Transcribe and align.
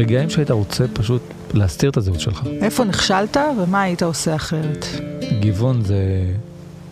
רגעים 0.00 0.30
שהיית 0.30 0.50
רוצה 0.50 0.84
פשוט 0.92 1.22
להסתיר 1.54 1.90
את 1.90 1.96
הזהות 1.96 2.20
שלך. 2.20 2.42
איפה 2.60 2.84
נכשלת 2.84 3.36
ומה 3.58 3.82
היית 3.82 4.02
עושה 4.02 4.34
אחרת? 4.34 4.86
גיוון 5.40 5.82
זה 5.82 6.24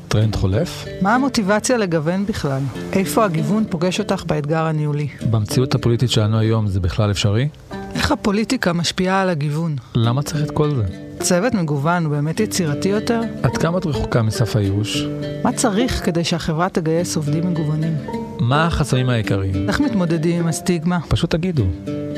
טרנד 0.08 0.37
חולף. 0.37 0.84
מה 1.03 1.14
המוטיבציה 1.14 1.76
לגוון 1.76 2.26
בכלל? 2.26 2.60
איפה 2.92 3.24
הגיוון 3.24 3.64
פוגש 3.71 3.98
אותך 3.98 4.24
באתגר 4.26 4.64
הניהולי? 4.64 5.08
במציאות 5.30 5.74
הפוליטית 5.74 6.10
שלנו 6.10 6.38
היום 6.38 6.66
זה 6.66 6.80
בכלל 6.80 7.10
אפשרי? 7.10 7.48
איך 7.95 8.12
הפוליטיקה 8.12 8.73
משפיעה 8.73 9.22
על 9.22 9.29
הגיוון? 9.29 9.77
למה 9.95 10.22
צריך 10.22 10.45
את 10.45 10.50
כל 10.50 10.70
זה? 10.75 10.84
צוות 11.20 11.54
מגוון 11.54 12.04
הוא 12.04 12.11
באמת 12.11 12.40
יצירתי 12.40 12.88
יותר? 12.88 13.20
עד 13.43 13.56
כמה 13.56 13.79
את 13.79 13.86
רחוקה 13.86 14.22
מסף 14.22 14.56
הייאוש? 14.56 15.02
מה 15.45 15.52
צריך 15.52 16.04
כדי 16.04 16.25
שהחברה 16.25 16.68
תגייס 16.68 17.16
עובדים 17.16 17.50
מגוונים? 17.50 17.96
מה 18.40 18.66
החסמים 18.66 19.09
העיקריים? 19.09 19.68
איך 19.68 19.80
מתמודדים 19.80 20.40
עם 20.40 20.48
הסטיגמה? 20.48 20.98
פשוט 21.09 21.30
תגידו, 21.30 21.64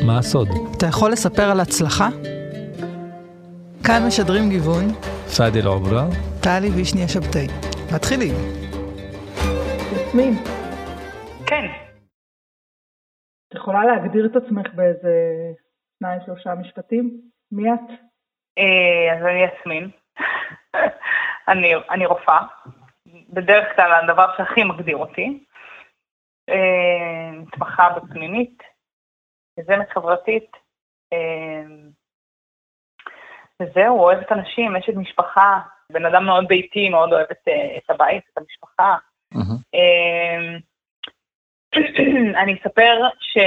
מה 0.06 0.18
הסוד? 0.18 0.48
אתה 0.76 0.86
יכול 0.86 1.10
לספר 1.12 1.50
על 1.50 1.60
הצלחה? 1.60 2.08
כאן 3.86 4.02
משדרים 4.06 4.48
גיוון, 4.48 4.84
פאדי 5.36 5.60
אל-עוברה, 5.60 6.04
טלי 6.42 6.68
וישניה 6.76 7.08
שבתאי. 7.08 7.46
מתחילים. 7.94 8.34
יסמין, 9.92 10.34
כן, 11.46 11.64
את 13.48 13.54
יכולה 13.54 13.84
להגדיר 13.84 14.26
את 14.26 14.36
עצמך 14.36 14.74
באיזה 14.74 15.12
שניים 15.98 16.20
שלושה 16.26 16.54
משפטים? 16.54 17.20
מי 17.52 17.72
את? 17.72 17.90
אה, 18.58 19.16
אז 19.16 19.26
אני 19.26 19.44
יסמין. 19.44 19.90
אני, 21.50 21.74
אני 21.90 22.06
רופאה. 22.06 22.42
בדרך 23.28 23.76
כלל 23.76 23.92
הדבר 23.92 24.26
שהכי 24.36 24.64
מגדיר 24.64 24.96
אותי. 24.96 25.44
אה, 26.48 27.30
מתמחה 27.32 27.88
בפנימית, 27.90 28.62
יזמת 29.58 29.90
חברתית. 29.90 30.50
אה, 31.12 31.62
וזהו, 33.62 33.98
אוהבת 33.98 34.32
אנשים, 34.32 34.76
אשת 34.76 34.94
משפחה, 34.94 35.60
בן 35.92 36.06
אדם 36.06 36.24
מאוד 36.24 36.48
ביתי, 36.48 36.88
מאוד 36.88 37.12
אוהב 37.12 37.26
את, 37.30 37.48
אה, 37.48 37.76
את 37.76 37.90
הבית, 37.90 38.22
את 38.32 38.38
המשפחה. 38.38 38.96
אה, 39.74 40.58
אני 42.42 42.54
אספר 42.54 43.00
ש... 43.20 43.38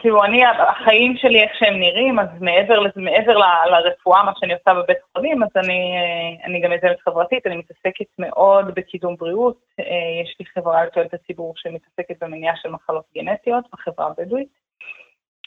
כאילו 0.00 0.24
אני, 0.24 0.44
החיים 0.46 1.16
שלי 1.16 1.42
איך 1.42 1.50
שהם 1.58 1.80
נראים, 1.80 2.18
אז 2.18 2.28
מעבר, 2.40 2.82
מעבר 2.96 3.38
ל- 3.38 3.70
לרפואה, 3.70 4.24
מה 4.24 4.32
שאני 4.40 4.54
עושה 4.54 4.74
בבית 4.74 4.96
חולים, 5.12 5.42
אז 5.42 5.48
אני, 5.56 5.96
אה, 5.96 6.46
אני 6.46 6.60
גם 6.60 6.72
יזמת 6.72 7.00
חברתית, 7.00 7.46
אני 7.46 7.56
מתעסקת 7.56 8.06
מאוד 8.18 8.74
בקידום 8.74 9.16
בריאות. 9.16 9.56
אה, 9.80 10.22
יש 10.22 10.36
לי 10.40 10.46
חברה 10.46 10.84
לתועלת 10.84 11.14
הציבור 11.14 11.54
שמתעסקת 11.56 12.22
במניעה 12.22 12.56
של 12.56 12.68
מחלות 12.68 13.04
גנטיות 13.14 13.64
בחברה 13.72 14.06
הבדואית. 14.06 14.48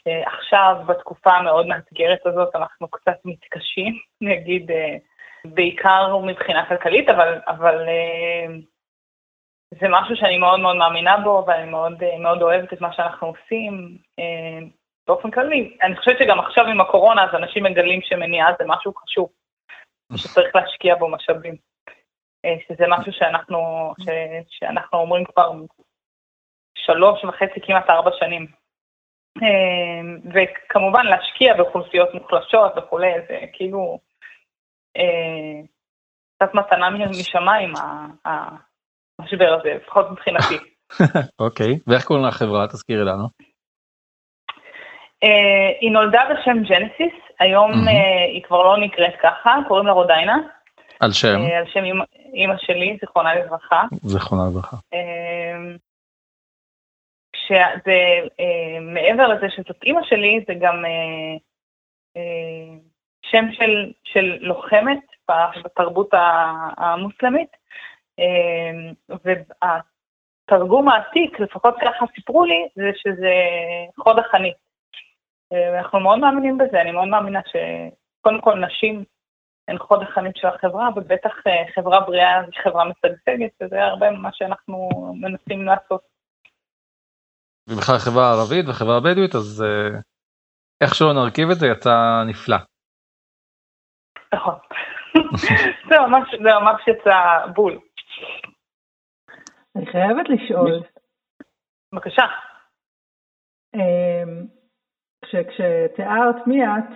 אה, 0.06 0.22
עכשיו, 0.26 0.76
בתקופה 0.86 1.30
המאוד 1.30 1.66
מאתגרת 1.66 2.26
הזאת, 2.26 2.56
אנחנו 2.56 2.88
קצת 2.88 3.16
מתקשים, 3.24 3.98
נגיד, 4.20 4.70
בעיקר 5.44 6.18
מבחינה 6.18 6.68
כלכלית, 6.68 7.08
אבל, 7.08 7.40
אבל 7.46 7.86
זה 9.70 9.86
משהו 9.90 10.16
שאני 10.16 10.38
מאוד 10.38 10.60
מאוד 10.60 10.76
מאמינה 10.76 11.16
בו, 11.16 11.44
ואני 11.46 11.70
מאוד, 11.70 12.02
אה, 12.02 12.18
מאוד 12.18 12.42
אוהבת 12.42 12.72
את 12.72 12.80
מה 12.80 12.92
שאנחנו 12.92 13.26
עושים 13.26 13.98
אה, 14.18 14.66
באופן 15.06 15.30
כללי. 15.30 15.76
אני 15.82 15.96
חושבת 15.96 16.18
שגם 16.18 16.40
עכשיו 16.40 16.66
עם 16.66 16.80
הקורונה, 16.80 17.24
אז 17.24 17.34
אנשים 17.34 17.64
מגלים 17.64 18.00
שמניעה 18.02 18.48
זה 18.58 18.64
משהו 18.66 18.94
חשוב, 18.94 19.28
שצריך 20.16 20.56
להשקיע 20.56 20.94
בו 20.94 21.08
משאבים. 21.08 21.56
אה, 22.44 22.56
שזה 22.68 22.84
משהו 22.88 23.12
שאנחנו, 23.12 23.92
ש, 24.00 24.08
שאנחנו 24.48 24.98
אומרים 24.98 25.24
כבר 25.24 25.52
שלוש 26.78 27.24
וחצי, 27.24 27.60
כמעט 27.62 27.90
ארבע 27.90 28.10
שנים. 28.18 28.46
וכמובן 30.34 31.06
להשקיע 31.06 31.54
באוכלוסיות 31.54 32.14
מוחלשות 32.14 32.72
וכולי, 32.76 33.12
זה 33.28 33.38
כאילו 33.52 33.98
קצת 36.36 36.54
מתנה 36.54 36.90
משמיים, 36.90 37.72
המשבר 39.18 39.58
הזה, 39.60 39.74
לפחות 39.74 40.10
מבחינתי. 40.10 40.58
אוקיי, 41.44 41.78
ואיך 41.86 42.04
קוראים 42.04 42.24
לחברה? 42.26 42.66
תזכירי 42.66 43.04
לנו. 43.04 43.24
אה, 45.24 45.68
היא 45.80 45.90
נולדה 45.90 46.22
בשם 46.30 46.62
ג'נסיס, 46.62 47.14
היום. 47.40 47.72
אה, 47.72 48.24
היא 48.32 48.42
כבר 48.42 48.62
לא 48.62 48.76
נקראת 48.84 49.14
ככה, 49.22 49.56
קוראים 49.68 49.86
לה 49.86 49.92
רודיינה, 49.92 50.36
על 51.00 51.12
שם, 51.12 51.28
אה, 51.50 51.58
על 51.58 51.66
שם 51.66 51.84
אימא- 52.34 52.56
שלי, 52.58 52.96
זיכרונה 53.00 53.34
לברכה. 53.34 53.82
זיכרונה 54.02 54.42
לברכה. 54.50 54.76
כשזה, 57.32 57.98
מעבר 58.80 59.28
לזה 59.28 59.46
שזאת 59.50 59.82
אימא 59.82 60.00
שלי, 60.04 60.44
זה 60.46 60.54
גם 60.60 60.84
שם 63.22 63.44
של, 63.52 63.92
של 64.04 64.36
לוחמת 64.40 64.98
בתרבות 65.64 66.08
המוסלמית, 66.76 67.48
והתרגום 69.24 70.88
העתיק, 70.88 71.40
לפחות 71.40 71.74
ככה 71.80 72.06
סיפרו 72.14 72.44
לי, 72.44 72.68
זה 72.74 72.90
שזה 72.94 73.32
חוד 73.98 74.18
החנית. 74.18 74.56
אה, 75.52 75.78
אנחנו 75.78 76.00
מאוד 76.00 76.18
מאמינים 76.18 76.58
בזה, 76.58 76.80
אני 76.80 76.90
מאוד 76.90 77.08
מאמינה 77.08 77.40
שקודם 77.46 78.40
כל 78.40 78.54
נשים 78.54 79.04
הן 79.68 79.78
חוד 79.78 80.02
החנית 80.02 80.36
של 80.36 80.46
החברה, 80.46 80.88
ובטח 80.96 81.32
אה, 81.46 81.72
חברה 81.74 82.00
בריאה 82.00 82.40
היא 82.40 82.62
חברה 82.62 82.84
משגשגת, 82.84 83.50
וזה 83.62 83.84
הרבה 83.84 84.10
ממה 84.10 84.30
שאנחנו 84.32 84.88
מנסים 85.20 85.64
לעשות. 85.64 86.00
ובכלל 87.68 87.98
חברה 87.98 88.24
הערבית 88.24 88.68
וחברה 88.68 88.96
הבדואית, 88.96 89.34
אז 89.34 89.64
אה, 89.66 90.00
איך 90.80 90.94
שלא 90.94 91.12
נרכיב 91.12 91.50
את 91.50 91.58
זה 91.58 91.66
יצא 91.66 92.22
נפלא. 92.26 92.56
נכון. 94.34 94.54
זה 95.88 95.96
ממש 96.60 96.88
יצא 96.88 97.46
בול. 97.54 97.78
אני 99.76 99.86
חייבת 99.86 100.28
לשאול, 100.28 100.82
בבקשה. 101.94 102.22
אמ, 103.74 104.46
כש- 105.24 105.46
כשתיארת 105.48 106.46
מי 106.46 106.64
את, 106.66 106.90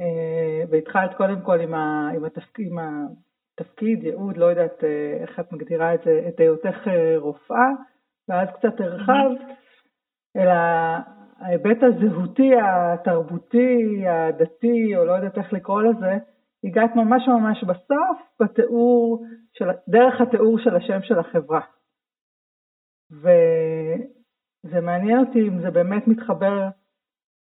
אה, 0.00 0.62
והתחלת 0.70 1.16
קודם 1.16 1.40
כל 1.42 1.60
עם, 1.60 1.74
ה, 1.74 2.08
עם, 2.16 2.24
התפק, 2.24 2.58
עם 2.58 2.78
התפקיד, 2.78 4.04
ייעוד, 4.04 4.36
לא 4.36 4.44
יודעת 4.46 4.84
אה, 4.84 5.16
איך 5.22 5.40
את 5.40 5.52
מגדירה 5.52 5.94
את 5.94 6.00
זה, 6.04 6.24
את 6.28 6.40
היותך 6.40 6.88
אה, 6.88 7.14
רופאה, 7.18 7.68
ואז 8.28 8.48
קצת 8.58 8.80
הרחבת 8.80 9.40
אל 10.36 10.48
ה- 10.48 11.00
ההיבט 11.38 11.76
הזהותי, 11.82 12.50
התרבותי, 12.62 14.04
הדתי, 14.08 14.96
או 14.96 15.04
לא 15.04 15.12
יודעת 15.12 15.38
איך 15.38 15.52
לקרוא 15.52 15.82
לזה, 15.82 16.12
הגעת 16.64 16.90
ממש 16.96 17.22
ממש 17.28 17.64
בסוף 17.64 18.18
בתיאור, 18.40 19.24
של, 19.52 19.64
דרך 19.88 20.20
התיאור 20.20 20.58
של 20.64 20.76
השם 20.76 21.02
של 21.02 21.18
החברה. 21.18 21.60
וזה 23.10 24.80
מעניין 24.82 25.18
אותי 25.18 25.38
אם 25.48 25.60
זה 25.62 25.70
באמת 25.70 26.02
מתחבר 26.06 26.68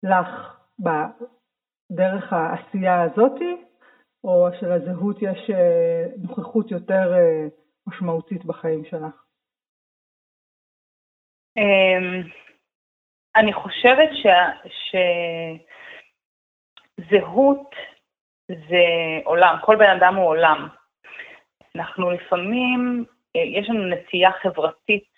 לך 0.02 0.58
בדרך 0.78 2.32
העשייה 2.32 3.02
הזאתי, 3.02 3.64
או 4.24 4.48
שלזהות 4.60 5.16
יש 5.22 5.50
אה, 5.50 6.06
נוכחות 6.22 6.70
יותר 6.70 7.14
אה, 7.14 7.46
משמעותית 7.86 8.44
בחיים 8.44 8.84
שלך. 8.84 9.22
אמ, 11.56 12.22
אני 13.36 13.52
חושבת 13.52 14.08
ש- 14.12 14.66
שזהות 17.00 17.70
זה 18.48 18.84
עולם, 19.24 19.56
כל 19.64 19.76
בן 19.76 19.90
אדם 19.90 20.14
הוא 20.14 20.26
עולם. 20.26 20.68
אנחנו 21.76 22.10
לפעמים, 22.10 23.04
אה, 23.36 23.40
יש 23.40 23.68
לנו 23.68 23.86
נטייה 23.86 24.30
חברתית 24.42 25.08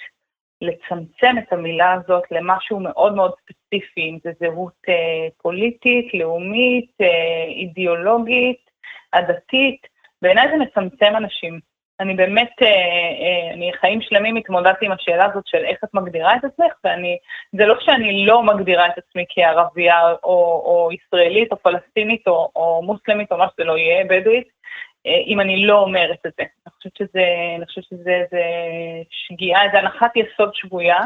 לצמצם 0.60 1.38
את 1.38 1.52
המילה 1.52 1.92
הזאת 1.92 2.22
למשהו 2.30 2.80
מאוד 2.80 3.14
מאוד 3.14 3.32
ספציפי, 3.42 4.00
אם 4.00 4.18
זה 4.24 4.30
זהות 4.40 4.74
אה, 4.88 5.28
פוליטית, 5.42 6.14
לאומית, 6.14 6.90
אה, 7.00 7.44
אידיאולוגית, 7.48 8.70
עדתית. 9.12 9.86
בעיניי 10.22 10.48
זה 10.48 10.56
מצמצם 10.56 11.16
אנשים. 11.16 11.60
אני 12.00 12.14
באמת, 12.14 12.52
אה, 12.62 12.66
אה, 12.66 13.54
אני 13.54 13.70
חיים 13.80 14.00
שלמים 14.00 14.36
התמודדתי 14.36 14.86
עם 14.86 14.92
השאלה 14.92 15.24
הזאת 15.24 15.46
של 15.46 15.64
איך 15.64 15.84
את 15.84 15.94
מגדירה 15.94 16.36
את 16.36 16.44
עצמך, 16.44 16.72
ואני, 16.84 17.18
זה 17.52 17.66
לא 17.66 17.74
שאני 17.80 18.26
לא 18.26 18.42
מגדירה 18.42 18.86
את 18.86 18.98
עצמי 18.98 19.24
כערבייה 19.28 20.12
או, 20.24 20.62
או 20.64 20.90
ישראלית 20.92 21.52
או 21.52 21.56
פלסטינית 21.56 22.28
או, 22.28 22.50
או 22.56 22.82
מוסלמית 22.82 23.32
או 23.32 23.38
מה 23.38 23.46
שזה 23.52 23.64
לא 23.64 23.78
יהיה, 23.78 24.04
בדואית, 24.04 24.48
אה, 25.06 25.22
אם 25.26 25.40
אני 25.40 25.66
לא 25.66 25.78
אומרת 25.78 26.26
את 26.26 26.32
זה. 26.38 26.42
אני 26.66 26.72
חושבת 26.76 26.96
שזה, 26.96 27.24
אני 27.56 27.66
חושבת 27.66 27.84
שזה 27.84 28.24
זה 28.30 28.42
שגיאה, 29.10 29.60
זה 29.72 29.78
הנחת 29.78 30.12
יסוד 30.16 30.54
שבויה. 30.54 31.00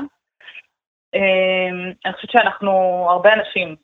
אה, 1.15 1.69
אני 2.05 2.13
חושבת 2.13 2.31
שאנחנו 2.31 2.73
הרבה 3.11 3.33
אנשים, 3.33 3.77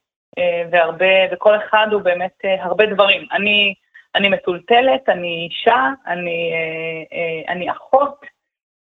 והרבה, 0.70 1.06
וכל 1.32 1.56
אחד 1.56 1.86
הוא 1.92 2.02
באמת 2.02 2.44
הרבה 2.60 2.86
דברים. 2.86 3.26
אני, 3.32 3.74
אני 4.18 4.28
מטולטלת, 4.28 5.08
אני 5.08 5.48
אישה, 5.50 5.88
אני, 6.06 6.52
אה, 6.52 7.16
אה, 7.18 7.52
אני 7.52 7.70
אחות, 7.70 8.20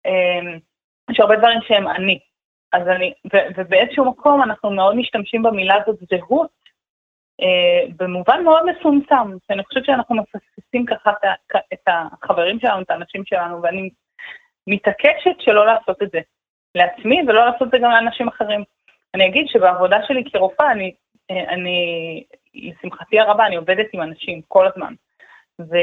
אה, 0.07 0.57
יש 1.11 1.21
הרבה 1.21 1.37
דברים 1.37 1.59
שהם 1.63 1.89
אני. 1.89 2.19
אז 2.73 2.89
אני, 2.89 3.13
ו, 3.33 3.37
ובאיזשהו 3.57 4.05
מקום 4.05 4.43
אנחנו 4.43 4.71
מאוד 4.71 4.97
משתמשים 4.97 5.43
במילה 5.43 5.75
הזאת 5.83 5.99
זהות, 6.11 6.61
במובן 7.97 8.43
מאוד 8.45 8.63
מצומצם, 8.67 9.39
שאני 9.47 9.65
חושבת 9.65 9.85
שאנחנו 9.85 10.17
מפספסים 10.17 10.87
ככה 10.87 11.11
את, 11.73 11.81
החברים 11.87 12.61
שלנו, 12.61 12.83
את 12.83 12.91
האנשים 12.91 13.25
שלנו, 13.25 13.63
ואני 13.63 13.91
מתעקשת 14.67 15.41
שלא 15.41 15.67
לעשות 15.67 16.03
את 16.03 16.11
זה 16.11 16.21
לעצמי 16.75 17.23
ולא 17.27 17.47
לעשות 17.47 17.63
את 17.63 17.71
זה 17.71 17.79
גם 17.79 17.91
לאנשים 17.91 18.29
אחרים. 18.29 18.65
אני 19.15 19.27
אגיד 19.27 19.47
שבעבודה 19.49 19.99
שלי 20.07 20.25
כרופאה, 20.33 20.73
אני, 20.73 20.95
אני, 21.31 22.25
לשמחתי 22.55 23.21
הרבה, 23.21 23.47
אני 23.47 23.57
עובדת 23.57 23.87
עם 23.93 24.03
אנשים 24.03 24.41
כל 24.49 24.67
הזמן. 24.67 24.95
ו, 25.71 25.75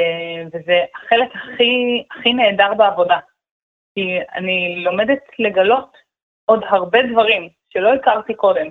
וזה 0.47 0.79
החלק 0.95 1.29
הכי, 1.35 2.03
הכי 2.11 2.33
נהדר 2.33 2.73
בעבודה. 2.73 3.19
כי 3.95 4.01
אני 4.35 4.83
לומדת 4.83 5.19
לגלות 5.39 5.97
עוד 6.45 6.63
הרבה 6.69 6.99
דברים 7.11 7.49
שלא 7.69 7.93
הכרתי 7.93 8.33
קודם, 8.33 8.67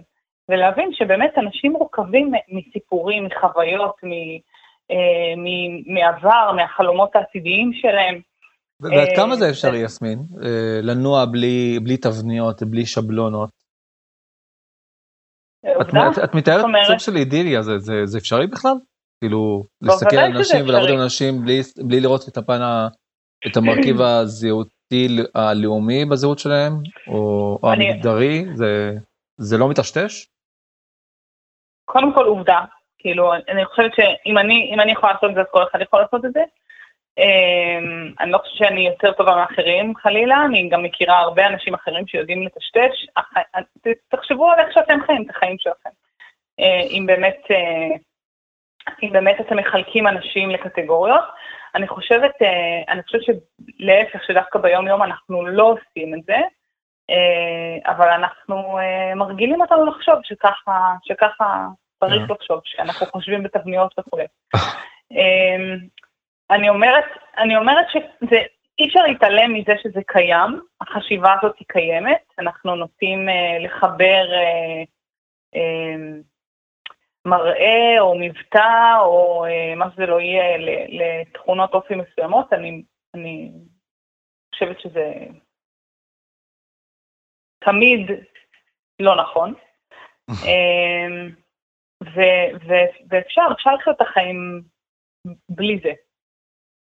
ולהבין 0.48 0.90
שבאמת 0.92 1.38
אנשים 1.38 1.72
מורכבים 1.72 2.32
מסיפורים, 2.48 3.24
מחוויות, 3.24 3.96
מ, 4.02 4.10
אה, 4.90 5.36
מ, 5.36 5.46
מעבר, 5.94 6.52
מהחלומות 6.56 7.16
העתידיים 7.16 7.72
שלהם. 7.72 8.20
ועד 8.80 9.08
כמה 9.16 9.36
זה 9.36 9.50
אפשרי, 9.50 9.78
יסמין? 9.78 10.18
אה, 10.42 10.80
לנוע 10.82 11.24
בלי, 11.24 11.78
בלי 11.82 11.96
תבניות, 11.96 12.62
בלי 12.62 12.86
שבלונות? 12.86 13.50
את, 15.80 15.88
את 16.24 16.34
מתארת 16.34 16.64
סוג 16.86 16.98
של 16.98 17.16
אידיליה, 17.16 17.62
זה, 17.62 17.78
זה, 17.78 17.92
זה 18.04 18.18
אפשרי 18.18 18.46
בכלל? 18.46 18.76
כאילו, 19.20 19.64
להסתכל 19.82 20.16
על 20.16 20.36
אנשים 20.36 20.64
ולעבוד 20.68 20.90
עם 20.90 20.98
אנשים 20.98 21.42
בלי, 21.44 21.60
בלי 21.76 22.00
לראות 22.00 22.28
את 22.28 22.36
הפן, 22.36 22.62
ה, 22.62 22.88
את 23.46 23.56
המרכיב 23.56 24.00
הזהותי 24.00 25.08
הלאומי 25.34 26.04
בזהות 26.04 26.38
שלהם, 26.38 26.72
או. 27.08 27.58
המגדרי, 27.62 28.44
זה, 28.54 28.92
זה 29.36 29.58
לא 29.58 29.68
מטשטש? 29.68 30.26
קודם 31.84 32.14
כל 32.14 32.24
עובדה, 32.24 32.60
כאילו, 32.98 33.34
אני 33.34 33.64
חושבת 33.64 33.94
שאם 33.94 34.38
אני, 34.38 34.74
אני 34.82 34.92
יכולה 34.92 35.12
לעשות 35.12 35.30
את 35.30 35.34
זה, 35.34 35.40
אז 35.40 35.46
כל 35.50 35.62
אחד 35.70 35.80
יכול 35.80 36.00
לעשות 36.00 36.24
את 36.24 36.32
זה. 36.32 36.42
אמ, 37.18 38.12
אני 38.20 38.30
לא 38.30 38.38
חושבת 38.38 38.56
שאני 38.56 38.88
יותר 38.88 39.12
טובה 39.12 39.34
מאחרים 39.36 39.96
חלילה, 39.96 40.44
אני 40.44 40.68
גם 40.68 40.82
מכירה 40.82 41.18
הרבה 41.18 41.46
אנשים 41.46 41.74
אחרים 41.74 42.06
שיודעים 42.06 42.42
לטשטש. 42.42 43.06
תחשבו 44.08 44.50
על 44.50 44.60
איך 44.60 44.74
שאתם 44.74 44.98
חיים 45.06 45.22
את 45.22 45.36
החיים 45.36 45.56
שלכם. 45.58 45.90
אה, 46.60 46.80
אם 46.90 47.04
באמת, 47.06 47.38
אה, 47.50 47.96
אם 49.02 49.12
באמת 49.12 49.40
אתם 49.40 49.56
מחלקים 49.56 50.06
אנשים 50.06 50.50
לקטגוריות, 50.50 51.24
אני 51.74 51.88
חושבת, 51.88 52.32
אה, 52.42 52.92
אני 52.92 53.02
חושבת 53.02 53.22
שלהפך, 53.22 54.24
שדווקא 54.26 54.58
ביום 54.58 54.86
יום 54.86 55.02
אנחנו 55.02 55.46
לא 55.46 55.62
עושים 55.62 56.14
את 56.14 56.24
זה, 56.24 56.36
אבל 57.86 58.08
אנחנו 58.08 58.78
מרגילים 59.16 59.60
אותנו 59.60 59.86
לחשוב 59.86 60.14
שככה, 60.22 60.94
שככה 61.04 61.66
צריך 62.00 62.30
לחשוב, 62.30 62.60
שאנחנו 62.64 63.06
חושבים 63.06 63.42
בתבניות 63.42 63.94
וכו'. 63.98 64.18
אמ, 65.10 65.78
אני 66.50 66.68
אומרת, 66.68 67.04
אני 67.38 67.56
אומרת 67.56 67.86
שזה, 67.90 68.36
אי 68.78 68.88
אפשר 68.88 69.00
להתעלם 69.00 69.54
מזה 69.54 69.72
שזה 69.82 70.00
קיים, 70.06 70.60
החשיבה 70.80 71.34
הזאת 71.38 71.54
היא 71.58 71.66
קיימת, 71.68 72.22
אנחנו 72.38 72.74
נוטים 72.74 73.28
לחבר 73.60 74.24
uh, 75.54 75.58
מראה 77.26 78.00
או 78.00 78.14
מבטא 78.18 78.98
או 79.00 79.46
uh, 79.46 79.76
מה 79.76 79.90
שזה 79.92 80.06
לא 80.06 80.20
יהיה 80.20 80.56
לתכונות 80.88 81.74
אופי 81.74 81.94
מסוימות, 81.94 82.52
אני, 82.52 82.82
אני 83.14 83.52
חושבת 84.54 84.80
שזה 84.80 85.12
תמיד 87.58 88.10
לא 89.00 89.16
נכון. 89.16 89.54
ואפשר, 93.08 93.42
אפשר 93.52 93.72
לחיות 93.76 93.96
את 93.96 94.00
החיים 94.00 94.62
בלי 95.48 95.78
זה. 95.82 95.92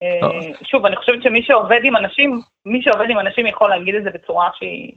אה, 0.02 0.64
שוב, 0.64 0.86
אני 0.86 0.96
חושבת 0.96 1.22
שמי 1.22 1.42
שעובד 1.42 1.80
עם 1.84 1.96
אנשים, 1.96 2.40
מי 2.66 2.82
שעובד 2.82 3.10
עם 3.10 3.18
אנשים 3.18 3.46
יכול 3.46 3.70
להגיד 3.70 3.94
את 3.94 4.04
זה 4.04 4.10
בצורה 4.10 4.50
שהיא 4.54 4.92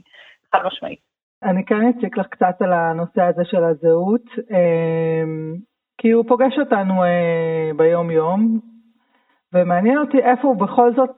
חד 0.52 0.66
משמעית. 0.66 1.00
אני 1.42 1.64
כן 1.64 1.88
אציק 1.88 2.16
לך 2.18 2.26
קצת 2.26 2.62
על 2.62 2.72
הנושא 2.72 3.22
הזה 3.22 3.44
של 3.44 3.64
הזהות, 3.64 4.24
אה, 4.50 5.24
כי 5.98 6.10
הוא 6.10 6.24
פוגש 6.28 6.58
אותנו 6.58 7.04
אה, 7.04 7.70
ביום-יום, 7.76 8.60
ומעניין 9.54 9.98
אותי 9.98 10.18
איפה 10.18 10.48
הוא 10.48 10.56
בכל 10.56 10.94
זאת 10.94 11.16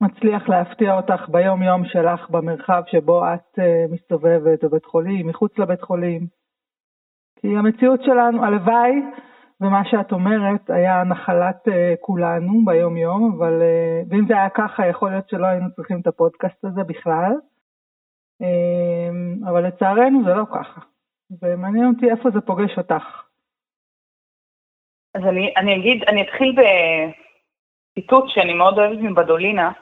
מצליח 0.00 0.48
להפתיע 0.48 0.96
אותך 0.96 1.28
ביום-יום 1.28 1.84
שלך 1.84 2.30
במרחב 2.30 2.82
שבו 2.86 3.24
את 3.34 3.58
מסתובבת 3.90 4.64
בבית 4.64 4.84
חולים, 4.84 5.26
מחוץ 5.26 5.58
לבית 5.58 5.82
חולים. 5.82 6.26
כי 7.40 7.56
המציאות 7.56 8.02
שלנו, 8.02 8.44
הלוואי 8.44 9.02
ומה 9.60 9.84
שאת 9.84 10.12
אומרת 10.12 10.70
היה 10.70 11.04
נחלת 11.04 11.68
uh, 11.68 11.72
כולנו 12.00 12.64
ביום 12.64 12.96
יום, 12.96 13.36
אבל 13.38 13.62
ואם 14.10 14.26
זה 14.28 14.34
היה 14.34 14.48
ככה 14.48 14.86
יכול 14.86 15.10
להיות 15.10 15.28
שלא 15.28 15.46
היינו 15.46 15.66
צריכים 15.76 16.00
את 16.00 16.06
הפודקאסט 16.06 16.64
הזה 16.64 16.82
בכלל, 16.82 17.32
אבל 19.48 19.66
לצערנו 19.66 20.24
זה 20.24 20.34
לא 20.34 20.44
ככה, 20.54 20.80
ומעניין 21.42 21.86
אותי 21.94 22.10
איפה 22.10 22.30
זה 22.30 22.40
פוגש 22.40 22.78
אותך. 22.78 23.22
אז 25.14 25.22
אני, 25.22 25.54
אני 25.56 25.76
אגיד, 25.76 26.04
אני 26.08 26.22
אתחיל 26.22 26.54
בציטוט 27.96 28.24
שאני 28.28 28.54
מאוד 28.54 28.78
אוהבת 28.78 28.98
מבדולינה, 28.98 29.72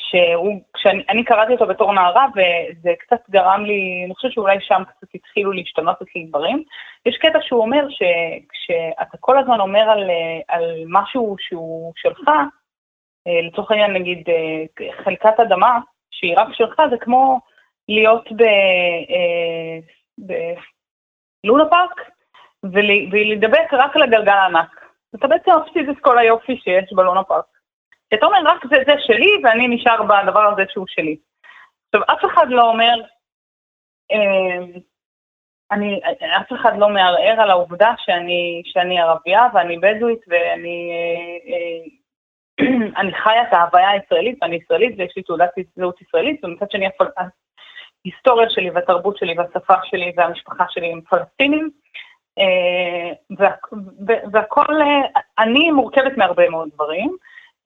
שהוא, 0.00 0.60
כשאני 0.74 1.24
קראתי 1.24 1.52
אותו 1.52 1.66
בתור 1.66 1.92
נערה, 1.92 2.26
וזה 2.32 2.90
קצת 2.98 3.30
גרם 3.30 3.64
לי, 3.64 4.02
אני 4.04 4.14
חושבת 4.14 4.32
שאולי 4.32 4.56
שם 4.60 4.82
קצת 4.88 5.08
התחילו 5.14 5.52
להשתנות 5.52 6.02
אצלי 6.02 6.24
דברים. 6.24 6.64
יש 7.06 7.16
קטע 7.16 7.38
שהוא 7.42 7.60
אומר 7.60 7.86
שכשאתה 7.90 9.16
כל 9.20 9.38
הזמן 9.38 9.60
אומר 9.60 9.80
על, 9.90 10.10
על 10.48 10.82
משהו 10.86 11.36
שהוא 11.38 11.92
שלך, 11.96 12.28
אה, 13.26 13.42
לצורך 13.48 13.70
העניין 13.70 13.92
נגיד 13.92 14.28
אה, 14.28 14.94
חלקת 15.04 15.40
אדמה 15.40 15.78
שהיא 16.10 16.34
רק 16.38 16.48
שלך, 16.52 16.82
זה 16.90 16.96
כמו 16.98 17.40
להיות 17.88 18.28
בלונה 21.44 21.64
אה, 21.64 21.70
פארק 21.70 22.10
ולהידבק 22.62 23.72
רק 23.72 23.96
לגלגל 23.96 24.32
הענק. 24.32 24.84
אתה 25.14 25.28
בעצם 25.28 25.50
מפסיד 25.62 25.88
את 25.88 25.96
כל 26.00 26.18
היופי 26.18 26.56
שיש 26.56 26.92
בלונה 26.92 27.24
פארק. 27.24 27.44
אתה 28.14 28.26
אומר, 28.26 28.38
רק 28.44 28.66
זה, 28.70 28.76
זה 28.86 28.92
שלי 29.06 29.30
ואני 29.44 29.68
נשאר 29.68 30.02
בדבר 30.02 30.52
הזה 30.52 30.62
שהוא 30.68 30.86
שלי. 30.88 31.16
עכשיו, 31.86 32.16
אף 32.16 32.24
אחד 32.24 32.46
לא 32.48 32.62
אומר, 32.62 32.94
אה, 34.12 34.80
אני, 35.72 36.00
אף 36.40 36.52
אחד 36.52 36.78
לא 36.78 36.88
מערער 36.88 37.40
על 37.40 37.50
העובדה 37.50 37.94
שאני, 37.98 38.62
שאני 38.64 39.00
ערבייה 39.00 39.46
ואני 39.54 39.78
בדואית 39.78 40.20
ואני 40.28 40.90
אה, 40.92 41.54
אה, 41.54 41.84
אני 43.00 43.12
חיה 43.14 43.42
את 43.42 43.52
ההוויה 43.52 43.90
הישראלית 43.90 44.38
ואני 44.42 44.56
ישראלית 44.56 44.94
ויש 44.98 45.12
לי 45.16 45.22
תעודת 45.22 45.50
זהות 45.76 46.02
ישראלית 46.02 46.44
ומצד 46.44 46.70
שני 46.70 46.86
ההיסטוריה 48.04 48.50
שלי 48.50 48.70
והתרבות 48.70 49.16
שלי 49.16 49.34
והשפה 49.38 49.74
שלי 49.84 50.12
והמשפחה 50.16 50.64
שלי 50.68 50.92
הם 50.92 51.00
פלסטינים. 51.00 51.70
והכל, 54.32 54.66
אני 55.38 55.70
מורכבת 55.70 56.16
מהרבה 56.16 56.48
מאוד 56.48 56.68
דברים, 56.74 57.16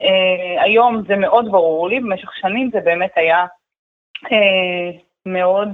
Uh, 0.03 0.63
היום 0.63 1.03
זה 1.09 1.17
מאוד 1.17 1.51
ברור 1.51 1.89
לי, 1.89 2.01
במשך 2.01 2.33
שנים 2.35 2.71
זה 2.73 2.81
באמת 2.81 3.11
היה 3.17 3.47
מאוד 5.27 5.69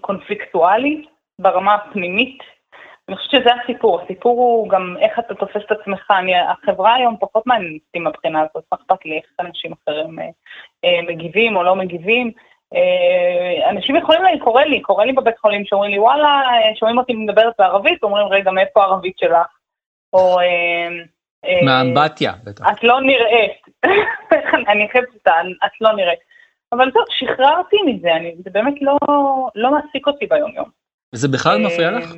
קונפליקטואלי 0.00 1.04
ברמה 1.38 1.74
הפנימית. 1.74 2.38
אני 3.08 3.16
חושבת 3.16 3.30
שזה 3.30 3.50
הסיפור, 3.64 4.00
הסיפור 4.00 4.40
הוא 4.40 4.68
גם 4.68 4.96
איך 5.00 5.18
אתה 5.18 5.34
תופס 5.34 5.62
את 5.66 5.72
עצמך. 5.72 6.10
אני, 6.10 6.40
החברה 6.40 6.94
היום 6.94 7.16
פחות 7.20 7.46
מעניינת 7.46 7.80
אותי 7.86 7.98
מהבחינה 7.98 8.40
הזאת, 8.40 8.64
מה 8.72 8.78
אכפת 8.80 9.04
לי 9.04 9.16
איך 9.16 9.26
אנשים 9.40 9.72
אחרים 9.72 10.18
מגיבים 11.08 11.56
או 11.56 11.62
לא 11.62 11.76
מגיבים. 11.76 12.30
Uh, 12.74 13.70
אנשים 13.70 13.96
יכולים, 13.96 14.22
לי, 14.24 14.38
קורה 14.38 14.64
לי, 14.64 14.80
קורה 14.80 15.04
לי 15.04 15.12
בבית 15.12 15.38
חולים 15.38 15.64
שאומרים 15.64 15.90
לי, 15.90 15.98
וואלה, 15.98 16.42
שומעים 16.78 16.98
אותי 16.98 17.12
מדברת 17.14 17.52
בערבית, 17.58 18.02
אומרים, 18.02 18.26
רגע, 18.26 18.50
מאיפה 18.50 18.82
הערבית 18.82 19.18
שלך? 19.18 19.46
או... 20.12 20.40
אה, 21.44 21.64
מהאמבטיה, 21.64 22.32
בטח. 22.44 22.64
את 22.72 22.84
לא 22.84 23.00
נראית. 23.00 23.84
אני 24.72 24.88
חושבת 24.88 25.08
שאת 25.12 25.80
לא 25.80 25.92
נראית. 25.92 26.18
אבל 26.72 26.90
טוב, 26.90 27.04
שחררתי 27.10 27.76
מזה, 27.86 28.16
אני, 28.16 28.34
זה 28.44 28.50
באמת 28.50 28.74
לא, 28.82 28.96
לא 29.54 29.70
מעסיק 29.70 30.06
אותי 30.06 30.26
ביום 30.26 30.54
יום. 30.54 30.70
וזה 31.14 31.28
בכלל 31.28 31.58
מפריע 31.66 31.88
אה, 31.88 31.98
לך? 31.98 32.14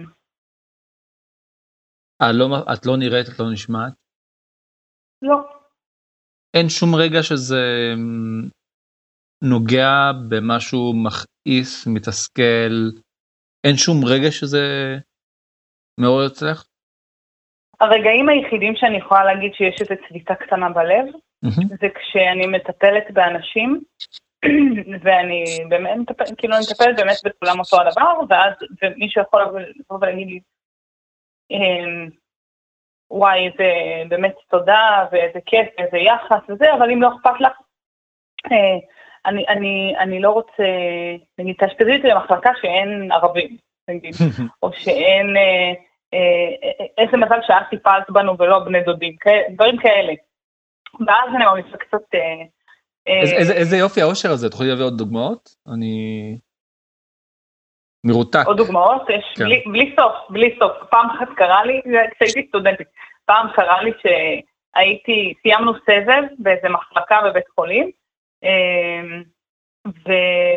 אה, 2.23 2.33
לא, 2.33 2.47
את 2.73 2.87
לא 2.87 2.97
נראית, 2.97 3.27
את 3.29 3.39
לא 3.41 3.47
נשמעת? 3.53 3.93
לא. 5.23 5.37
אין 6.57 6.69
שום 6.69 6.95
רגע 6.95 7.23
שזה 7.23 7.93
אמ, 7.95 8.49
נוגע 9.43 10.13
במשהו 10.29 10.93
מכעיס, 11.05 11.87
מתסכל, 11.87 12.75
אין 13.67 13.77
שום 13.77 14.05
רגע 14.05 14.31
שזה 14.31 14.65
מעורר 16.01 16.27
אצלך? 16.27 16.67
הרגעים 17.81 18.29
היחידים 18.29 18.77
שאני 18.77 18.99
יכולה 18.99 19.25
להגיד 19.25 19.55
שיש 19.55 19.81
איזו 19.81 19.95
צביטה 20.09 20.35
קטנה 20.35 20.69
בלב, 20.69 21.07
mm-hmm. 21.47 21.77
זה 21.81 21.87
כשאני 21.95 22.47
מטפלת 22.47 23.11
באנשים 23.13 23.81
ואני 25.03 25.45
באמת 25.69 25.99
מטפלת, 25.99 26.39
כאילו 26.39 26.55
אני 26.55 26.65
מטפלת 26.71 26.97
באמת 26.97 27.17
בכולם 27.25 27.59
אותו 27.59 27.77
הדבר, 27.81 28.15
ואז 28.29 28.53
מישהו 28.97 29.23
יכול 29.23 29.43
לבוא 29.43 29.99
ולהגיד 30.01 30.29
לי, 30.29 30.41
אמ, 31.51 32.22
וואי, 33.13 33.47
איזה 33.47 33.69
באמת 34.09 34.35
תודה, 34.51 35.07
ואיזה 35.13 35.39
כיף, 35.47 35.69
ואיזה 35.79 35.99
יחס 35.99 36.43
וזה, 36.49 36.75
אבל 36.75 36.91
אם 36.91 37.03
לא 37.03 37.09
אכפת 37.09 37.41
לך, 37.41 37.53
אה, 38.53 38.79
אני, 39.27 39.45
אני, 39.49 39.95
אני 39.99 40.21
לא 40.21 40.31
רוצה, 40.31 40.65
נגיד, 41.39 41.57
תאשפזי 41.59 41.97
אותי 41.97 42.09
למחלקה 42.09 42.51
שאין 42.61 43.13
ערבים, 43.13 43.57
נגיד, 43.89 44.15
או 44.63 44.73
שאין, 44.73 45.37
אה, 45.37 45.73
אה, 46.15 46.87
איזה 46.99 47.17
מזל 47.17 47.39
שאת 47.47 47.67
טיפלת 47.71 48.11
בנו 48.11 48.39
ולא 48.39 48.59
בני 48.59 48.83
דודים, 48.83 49.17
דברים 49.55 49.77
כאלה. 49.77 50.13
ואז 51.07 51.29
אני 51.37 51.45
ממליצה 51.45 51.77
קצת... 51.77 52.19
איזה 53.57 53.77
יופי 53.77 54.03
האושר 54.03 54.31
הזה, 54.31 54.51
תוכלי 54.51 54.69
להביא 54.69 54.85
עוד 54.85 54.99
דוגמאות? 54.99 55.51
אני... 55.75 56.37
מרותק. 58.05 58.43
עוד 58.47 58.57
דוגמאות? 58.57 59.03
יש 59.11 59.35
כן. 59.37 59.45
בלי, 59.45 59.65
בלי 59.67 59.95
סוף, 60.01 60.13
בלי 60.31 60.57
סוף. 60.59 60.73
פעם 60.91 61.11
אחת 61.11 61.29
קרה 61.37 61.65
לי, 61.65 61.81
כשהייתי 62.15 62.49
סטודנטית, 62.49 62.87
פעם 63.25 63.47
קרה 63.55 63.83
לי 63.83 63.91
שהייתי, 64.03 65.35
סיימנו 65.43 65.73
סבב 65.75 66.23
באיזה 66.39 66.69
מחלקה 66.69 67.21
בבית 67.25 67.49
חולים, 67.55 67.91
אמ, 68.43 69.23
ו, 69.87 70.13